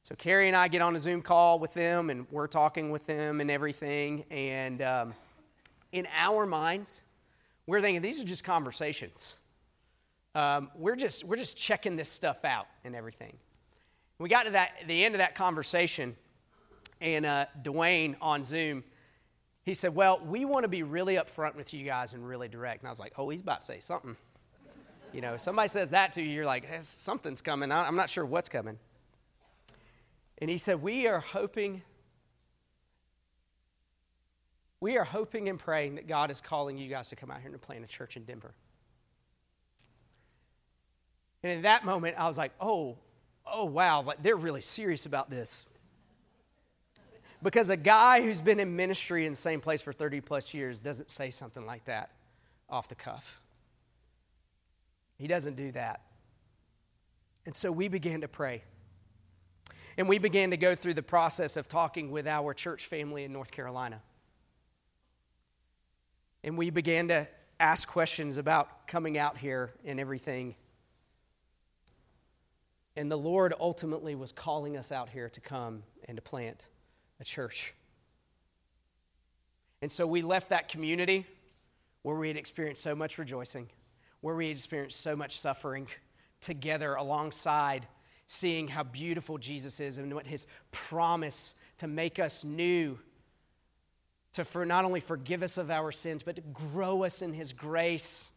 So 0.03 0.15
Carrie 0.15 0.47
and 0.47 0.55
I 0.55 0.67
get 0.67 0.81
on 0.81 0.95
a 0.95 0.99
Zoom 0.99 1.21
call 1.21 1.59
with 1.59 1.73
them, 1.73 2.09
and 2.09 2.25
we're 2.31 2.47
talking 2.47 2.89
with 2.89 3.05
them 3.05 3.41
and 3.41 3.49
everything. 3.51 4.25
And 4.31 4.81
um, 4.81 5.13
in 5.91 6.07
our 6.15 6.45
minds, 6.45 7.01
we're 7.65 7.81
thinking 7.81 8.01
these 8.01 8.21
are 8.21 8.25
just 8.25 8.43
conversations. 8.43 9.37
Um, 10.35 10.69
we're 10.75 10.95
just 10.95 11.25
we're 11.25 11.37
just 11.37 11.57
checking 11.57 11.95
this 11.95 12.09
stuff 12.09 12.45
out 12.45 12.67
and 12.83 12.95
everything. 12.95 13.37
We 14.19 14.29
got 14.29 14.43
to 14.43 14.51
that 14.51 14.71
the 14.87 15.03
end 15.03 15.15
of 15.15 15.19
that 15.19 15.35
conversation, 15.35 16.15
and 17.01 17.25
uh, 17.25 17.45
Dwayne 17.63 18.15
on 18.21 18.43
Zoom 18.43 18.83
he 19.69 19.75
said, 19.75 19.93
Well, 19.93 20.19
we 20.25 20.45
want 20.45 20.63
to 20.63 20.67
be 20.67 20.81
really 20.81 21.15
upfront 21.15 21.55
with 21.55 21.75
you 21.75 21.85
guys 21.85 22.13
and 22.13 22.27
really 22.27 22.47
direct. 22.47 22.81
And 22.81 22.87
I 22.87 22.91
was 22.91 22.99
like, 22.99 23.13
Oh, 23.17 23.29
he's 23.29 23.41
about 23.41 23.61
to 23.61 23.65
say 23.65 23.79
something. 23.79 24.15
You 25.13 25.21
know, 25.21 25.37
somebody 25.37 25.67
says 25.67 25.91
that 25.91 26.13
to 26.13 26.21
you, 26.23 26.29
you're 26.29 26.45
like, 26.45 26.65
hey, 26.65 26.79
Something's 26.81 27.41
coming. 27.41 27.71
I'm 27.71 27.95
not 27.95 28.09
sure 28.09 28.25
what's 28.25 28.49
coming. 28.49 28.79
And 30.39 30.49
he 30.49 30.57
said, 30.57 30.81
We 30.81 31.07
are 31.07 31.19
hoping. 31.19 31.83
We 34.81 34.97
are 34.97 35.03
hoping 35.03 35.49
and 35.49 35.59
praying 35.59 35.95
that 35.95 36.07
God 36.07 36.31
is 36.31 36.41
calling 36.41 36.77
you 36.77 36.89
guys 36.89 37.09
to 37.09 37.15
come 37.15 37.29
out 37.29 37.41
here 37.41 37.51
and 37.51 37.61
plant 37.61 37.83
a 37.83 37.87
church 37.87 38.17
in 38.17 38.23
Denver. 38.23 38.53
And 41.43 41.51
in 41.51 41.61
that 41.63 41.85
moment, 41.85 42.15
I 42.17 42.27
was 42.27 42.37
like, 42.37 42.51
oh, 42.59 42.97
oh, 43.45 43.65
wow, 43.65 44.01
like 44.01 44.21
they're 44.21 44.35
really 44.35 44.61
serious 44.61 45.05
about 45.05 45.29
this. 45.29 45.69
Because 47.41 47.69
a 47.69 47.77
guy 47.77 48.21
who's 48.21 48.41
been 48.41 48.59
in 48.59 48.75
ministry 48.75 49.25
in 49.25 49.31
the 49.31 49.37
same 49.37 49.61
place 49.61 49.81
for 49.81 49.93
30 49.93 50.21
plus 50.21 50.53
years 50.53 50.81
doesn't 50.81 51.09
say 51.09 51.29
something 51.29 51.65
like 51.65 51.85
that 51.85 52.11
off 52.69 52.89
the 52.89 52.95
cuff. 52.95 53.41
He 55.17 55.27
doesn't 55.27 55.55
do 55.55 55.71
that. 55.71 56.01
And 57.45 57.55
so 57.55 57.71
we 57.71 57.87
began 57.87 58.21
to 58.21 58.27
pray. 58.27 58.63
And 59.97 60.07
we 60.07 60.17
began 60.17 60.51
to 60.51 60.57
go 60.57 60.75
through 60.75 60.93
the 60.93 61.03
process 61.03 61.57
of 61.57 61.67
talking 61.67 62.11
with 62.11 62.27
our 62.27 62.53
church 62.53 62.85
family 62.85 63.23
in 63.23 63.33
North 63.33 63.51
Carolina. 63.51 64.01
And 66.43 66.57
we 66.57 66.69
began 66.69 67.07
to 67.09 67.27
ask 67.59 67.87
questions 67.87 68.37
about 68.37 68.87
coming 68.87 69.17
out 69.17 69.37
here 69.37 69.71
and 69.83 69.99
everything. 69.99 70.55
And 72.99 73.09
the 73.09 73.17
Lord 73.17 73.53
ultimately 73.61 74.13
was 74.13 74.33
calling 74.33 74.75
us 74.75 74.91
out 74.91 75.07
here 75.07 75.29
to 75.29 75.39
come 75.39 75.83
and 76.09 76.17
to 76.17 76.21
plant 76.21 76.67
a 77.21 77.23
church. 77.23 77.73
And 79.81 79.89
so 79.89 80.05
we 80.05 80.21
left 80.21 80.49
that 80.49 80.67
community 80.67 81.25
where 82.01 82.17
we 82.17 82.27
had 82.27 82.35
experienced 82.35 82.83
so 82.83 82.95
much 82.95 83.17
rejoicing, 83.17 83.69
where 84.19 84.35
we 84.35 84.49
had 84.49 84.57
experienced 84.57 84.99
so 84.99 85.15
much 85.15 85.39
suffering 85.39 85.87
together 86.41 86.95
alongside 86.95 87.87
seeing 88.27 88.67
how 88.67 88.83
beautiful 88.83 89.37
Jesus 89.37 89.79
is 89.79 89.97
and 89.97 90.13
what 90.13 90.27
his 90.27 90.45
promise 90.71 91.53
to 91.77 91.87
make 91.87 92.19
us 92.19 92.43
new, 92.43 92.99
to 94.33 94.43
for 94.43 94.65
not 94.65 94.83
only 94.83 94.99
forgive 94.99 95.41
us 95.41 95.57
of 95.57 95.71
our 95.71 95.93
sins, 95.93 96.21
but 96.21 96.35
to 96.35 96.41
grow 96.41 97.05
us 97.05 97.21
in 97.21 97.31
his 97.31 97.53
grace 97.53 98.29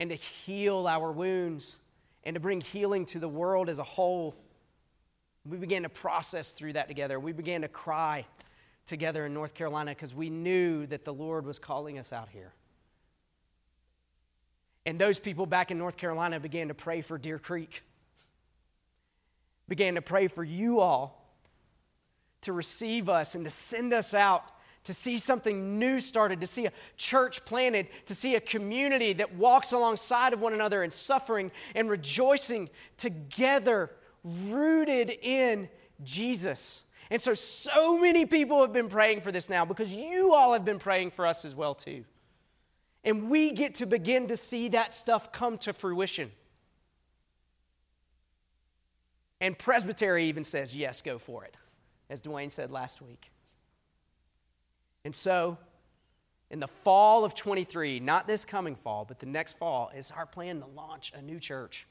and 0.00 0.10
to 0.10 0.16
heal 0.16 0.88
our 0.88 1.12
wounds 1.12 1.76
and 2.24 2.34
to 2.34 2.40
bring 2.40 2.60
healing 2.60 3.04
to 3.06 3.18
the 3.18 3.28
world 3.28 3.68
as 3.68 3.78
a 3.78 3.84
whole. 3.84 4.34
We 5.44 5.56
began 5.56 5.82
to 5.82 5.88
process 5.88 6.52
through 6.52 6.74
that 6.74 6.88
together. 6.88 7.18
We 7.18 7.32
began 7.32 7.62
to 7.62 7.68
cry 7.68 8.26
together 8.86 9.26
in 9.26 9.34
North 9.34 9.54
Carolina 9.54 9.92
because 9.92 10.14
we 10.14 10.30
knew 10.30 10.86
that 10.86 11.04
the 11.04 11.12
Lord 11.12 11.46
was 11.46 11.58
calling 11.58 11.98
us 11.98 12.12
out 12.12 12.28
here. 12.30 12.52
And 14.84 14.98
those 14.98 15.18
people 15.18 15.46
back 15.46 15.70
in 15.70 15.78
North 15.78 15.96
Carolina 15.96 16.40
began 16.40 16.68
to 16.68 16.74
pray 16.74 17.00
for 17.00 17.18
Deer 17.18 17.38
Creek, 17.38 17.82
began 19.68 19.94
to 19.94 20.02
pray 20.02 20.26
for 20.28 20.42
you 20.42 20.80
all 20.80 21.22
to 22.42 22.52
receive 22.52 23.08
us 23.08 23.34
and 23.34 23.44
to 23.44 23.50
send 23.50 23.92
us 23.92 24.12
out 24.12 24.44
to 24.84 24.92
see 24.92 25.16
something 25.16 25.78
new 25.78 25.98
started, 25.98 26.40
to 26.40 26.46
see 26.46 26.66
a 26.66 26.72
church 26.96 27.44
planted, 27.44 27.86
to 28.06 28.14
see 28.14 28.34
a 28.34 28.40
community 28.40 29.12
that 29.12 29.34
walks 29.34 29.72
alongside 29.72 30.32
of 30.32 30.40
one 30.40 30.52
another 30.52 30.82
in 30.82 30.90
suffering 30.90 31.50
and 31.74 31.88
rejoicing 31.88 32.68
together 32.96 33.90
rooted 34.24 35.10
in 35.22 35.68
Jesus. 36.02 36.82
And 37.10 37.20
so, 37.20 37.34
so 37.34 37.98
many 37.98 38.26
people 38.26 38.60
have 38.62 38.72
been 38.72 38.88
praying 38.88 39.20
for 39.20 39.30
this 39.30 39.48
now 39.48 39.64
because 39.64 39.94
you 39.94 40.34
all 40.34 40.52
have 40.52 40.64
been 40.64 40.78
praying 40.78 41.10
for 41.10 41.26
us 41.26 41.44
as 41.44 41.54
well, 41.54 41.74
too. 41.74 42.04
And 43.04 43.28
we 43.28 43.52
get 43.52 43.74
to 43.76 43.86
begin 43.86 44.28
to 44.28 44.36
see 44.36 44.68
that 44.68 44.94
stuff 44.94 45.32
come 45.32 45.58
to 45.58 45.72
fruition. 45.72 46.30
And 49.40 49.58
Presbytery 49.58 50.24
even 50.26 50.44
says, 50.44 50.76
yes, 50.76 51.02
go 51.02 51.18
for 51.18 51.44
it, 51.44 51.56
as 52.08 52.22
Dwayne 52.22 52.50
said 52.50 52.70
last 52.70 53.02
week. 53.02 53.31
And 55.04 55.14
so, 55.14 55.58
in 56.50 56.60
the 56.60 56.68
fall 56.68 57.24
of 57.24 57.34
23, 57.34 58.00
not 58.00 58.26
this 58.26 58.44
coming 58.44 58.76
fall, 58.76 59.04
but 59.04 59.18
the 59.18 59.26
next 59.26 59.56
fall, 59.56 59.90
is 59.94 60.10
our 60.10 60.26
plan 60.26 60.60
to 60.60 60.66
launch 60.66 61.12
a 61.16 61.22
new 61.22 61.40
church 61.40 61.86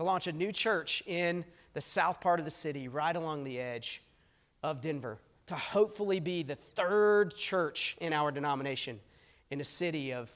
to 0.00 0.04
launch 0.04 0.26
a 0.26 0.32
new 0.32 0.50
church 0.50 1.02
in 1.06 1.44
the 1.74 1.80
south 1.80 2.22
part 2.22 2.38
of 2.38 2.46
the 2.46 2.50
city, 2.50 2.88
right 2.88 3.14
along 3.14 3.44
the 3.44 3.58
edge 3.58 4.02
of 4.62 4.80
Denver, 4.80 5.18
to 5.44 5.54
hopefully 5.54 6.20
be 6.20 6.42
the 6.42 6.54
third 6.54 7.34
church 7.34 7.98
in 8.00 8.14
our 8.14 8.30
denomination 8.30 8.98
in 9.50 9.60
a 9.60 9.64
city 9.64 10.14
of 10.14 10.32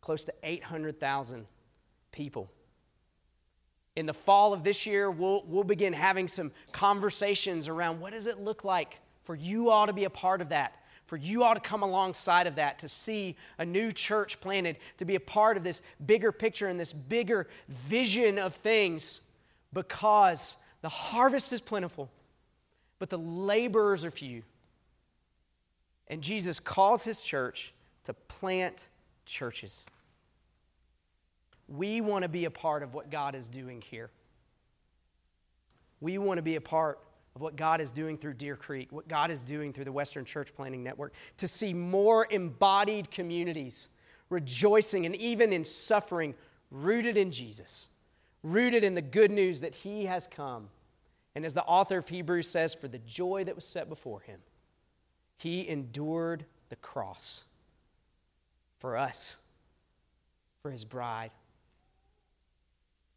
close 0.00 0.24
to 0.24 0.34
800,000 0.42 1.46
people. 2.10 2.50
In 3.94 4.06
the 4.06 4.14
fall 4.14 4.52
of 4.52 4.64
this 4.64 4.84
year, 4.84 5.12
we'll, 5.12 5.44
we'll 5.46 5.62
begin 5.62 5.92
having 5.92 6.26
some 6.26 6.50
conversations 6.72 7.68
around 7.68 8.00
what 8.00 8.12
does 8.12 8.26
it 8.26 8.40
look 8.40 8.64
like 8.64 8.98
for 9.28 9.34
you 9.34 9.68
all 9.68 9.86
to 9.86 9.92
be 9.92 10.04
a 10.04 10.10
part 10.10 10.40
of 10.40 10.48
that 10.48 10.74
for 11.04 11.16
you 11.16 11.42
all 11.42 11.54
to 11.54 11.60
come 11.60 11.82
alongside 11.82 12.46
of 12.46 12.56
that, 12.56 12.78
to 12.78 12.86
see 12.86 13.34
a 13.56 13.64
new 13.64 13.90
church 13.90 14.42
planted, 14.42 14.76
to 14.98 15.06
be 15.06 15.14
a 15.14 15.20
part 15.20 15.56
of 15.56 15.64
this 15.64 15.80
bigger 16.04 16.30
picture 16.32 16.66
and 16.66 16.78
this 16.78 16.92
bigger 16.92 17.48
vision 17.66 18.38
of 18.38 18.54
things 18.54 19.22
because 19.72 20.56
the 20.82 20.88
harvest 20.90 21.50
is 21.50 21.62
plentiful, 21.62 22.10
but 22.98 23.08
the 23.08 23.16
laborers 23.16 24.04
are 24.04 24.10
few. 24.10 24.42
And 26.08 26.22
Jesus 26.22 26.60
calls 26.60 27.04
his 27.04 27.22
church 27.22 27.72
to 28.04 28.12
plant 28.12 28.86
churches. 29.24 29.86
We 31.68 32.02
want 32.02 32.24
to 32.24 32.28
be 32.28 32.44
a 32.44 32.50
part 32.50 32.82
of 32.82 32.92
what 32.92 33.10
God 33.10 33.34
is 33.34 33.46
doing 33.46 33.80
here. 33.80 34.10
We 36.02 36.18
want 36.18 36.36
to 36.36 36.42
be 36.42 36.56
a 36.56 36.60
part 36.60 36.98
of 37.38 37.42
what 37.42 37.54
God 37.54 37.80
is 37.80 37.92
doing 37.92 38.18
through 38.18 38.34
Deer 38.34 38.56
Creek, 38.56 38.90
what 38.90 39.06
God 39.06 39.30
is 39.30 39.44
doing 39.44 39.72
through 39.72 39.84
the 39.84 39.92
Western 39.92 40.24
Church 40.24 40.52
Planting 40.56 40.82
Network, 40.82 41.14
to 41.36 41.46
see 41.46 41.72
more 41.72 42.26
embodied 42.28 43.12
communities 43.12 43.86
rejoicing 44.28 45.06
and 45.06 45.14
even 45.14 45.52
in 45.52 45.64
suffering, 45.64 46.34
rooted 46.72 47.16
in 47.16 47.30
Jesus, 47.30 47.86
rooted 48.42 48.82
in 48.82 48.96
the 48.96 49.00
good 49.00 49.30
news 49.30 49.60
that 49.60 49.72
He 49.72 50.06
has 50.06 50.26
come. 50.26 50.68
And 51.36 51.44
as 51.44 51.54
the 51.54 51.62
author 51.62 51.98
of 51.98 52.08
Hebrews 52.08 52.48
says, 52.48 52.74
for 52.74 52.88
the 52.88 52.98
joy 52.98 53.44
that 53.44 53.54
was 53.54 53.64
set 53.64 53.88
before 53.88 54.20
Him, 54.22 54.40
He 55.38 55.68
endured 55.68 56.44
the 56.70 56.76
cross 56.76 57.44
for 58.80 58.96
us, 58.96 59.36
for 60.60 60.72
his 60.72 60.84
bride, 60.84 61.30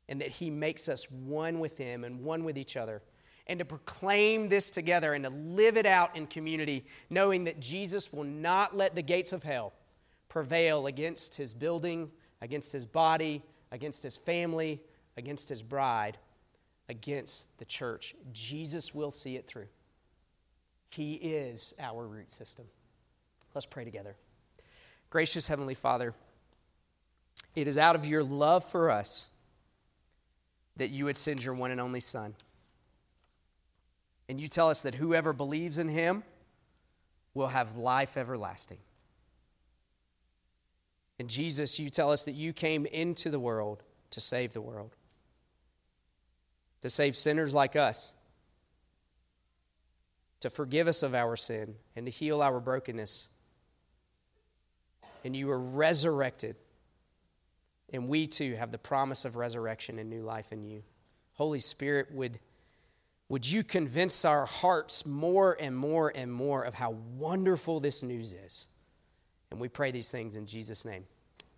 and 0.08 0.22
that 0.22 0.30
he 0.30 0.52
makes 0.52 0.90
us 0.90 1.10
one 1.10 1.60
with 1.60 1.78
him 1.78 2.04
and 2.04 2.22
one 2.22 2.44
with 2.44 2.58
each 2.58 2.76
other. 2.76 3.02
And 3.48 3.60
to 3.60 3.66
proclaim 3.66 4.50
this 4.50 4.70
together 4.70 5.14
and 5.14 5.24
to 5.24 5.30
live 5.30 5.76
it 5.78 5.86
out 5.86 6.16
in 6.16 6.28
community, 6.28 6.86
knowing 7.10 7.46
that 7.46 7.60
Jesus 7.60 8.14
will 8.14 8.24
not 8.24 8.78
let 8.78 8.96
the 8.96 9.02
gates 9.02 9.34
of 9.34 9.44
hell 9.44 9.74
prevail 10.30 10.88
against 10.88 11.36
his 11.36 11.54
building, 11.54 12.12
against 12.42 12.72
his 12.72 12.86
body, 12.86 13.44
against 13.72 14.04
his 14.04 14.16
family, 14.16 14.82
against 15.18 15.50
his 15.50 15.62
bride, 15.62 16.18
against 16.88 17.58
the 17.58 17.66
church. 17.66 18.16
Jesus 18.32 18.94
will 18.94 19.12
see 19.12 19.36
it 19.36 19.48
through. 19.48 19.68
He 20.90 21.14
is 21.14 21.74
our 21.80 22.06
root 22.06 22.32
system. 22.32 22.66
Let's 23.54 23.66
pray 23.66 23.84
together. 23.86 24.16
Gracious 25.10 25.48
Heavenly 25.48 25.74
Father, 25.74 26.14
it 27.56 27.68
is 27.68 27.78
out 27.78 27.96
of 27.96 28.06
your 28.06 28.24
love 28.24 28.64
for 28.64 28.90
us 28.90 29.28
that 30.78 30.90
you 30.90 31.06
would 31.06 31.18
send 31.18 31.44
your 31.44 31.54
one 31.54 31.72
and 31.72 31.82
only 31.82 32.00
Son. 32.00 32.34
And 34.32 34.40
you 34.40 34.48
tell 34.48 34.70
us 34.70 34.84
that 34.84 34.96
whoever 34.96 35.34
believes 35.34 35.78
in 35.78 35.90
him 35.90 36.24
will 37.34 37.50
have 37.50 37.76
life 37.76 38.16
everlasting. 38.16 38.78
And 41.20 41.30
Jesus, 41.30 41.78
you 41.82 41.90
tell 41.90 42.14
us 42.14 42.24
that 42.24 42.32
you 42.32 42.54
came 42.54 42.86
into 42.86 43.30
the 43.30 43.42
world 43.42 43.84
to 44.12 44.22
save 44.22 44.54
the 44.54 44.62
world, 44.62 44.96
to 46.80 46.88
save 46.88 47.18
sinners 47.18 47.54
like 47.54 47.76
us, 47.76 48.14
to 50.40 50.50
forgive 50.50 50.88
us 50.88 51.04
of 51.04 51.14
our 51.14 51.36
sin, 51.36 51.76
and 51.98 52.06
to 52.06 52.10
heal 52.10 52.42
our 52.42 52.62
brokenness. 52.62 53.30
And 55.26 55.36
you 55.36 55.48
were 55.48 55.60
resurrected. 55.60 56.56
And 57.92 58.08
we 58.08 58.28
too 58.28 58.56
have 58.56 58.72
the 58.72 58.78
promise 58.78 59.26
of 59.26 59.36
resurrection 59.36 60.00
and 60.00 60.10
new 60.10 60.22
life 60.22 60.54
in 60.54 60.64
you. 60.64 60.84
Holy 61.34 61.60
Spirit, 61.60 62.14
would, 62.14 62.40
would 63.32 63.50
you 63.50 63.64
convince 63.64 64.26
our 64.26 64.46
hearts 64.46 65.06
more 65.06 65.56
and 65.58 65.74
more 65.74 66.12
and 66.14 66.30
more 66.34 66.64
of 66.64 66.74
how 66.74 66.92
wonderful 67.18 67.80
this 67.80 68.04
news 68.04 68.34
is? 68.34 68.68
And 69.52 69.60
we 69.62 69.70
pray 69.70 69.92
these 69.92 70.12
things 70.12 70.36
in 70.36 70.46
Jesus' 70.46 70.84
name. 70.84 71.06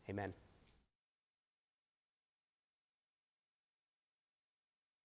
Amen. 0.07 0.35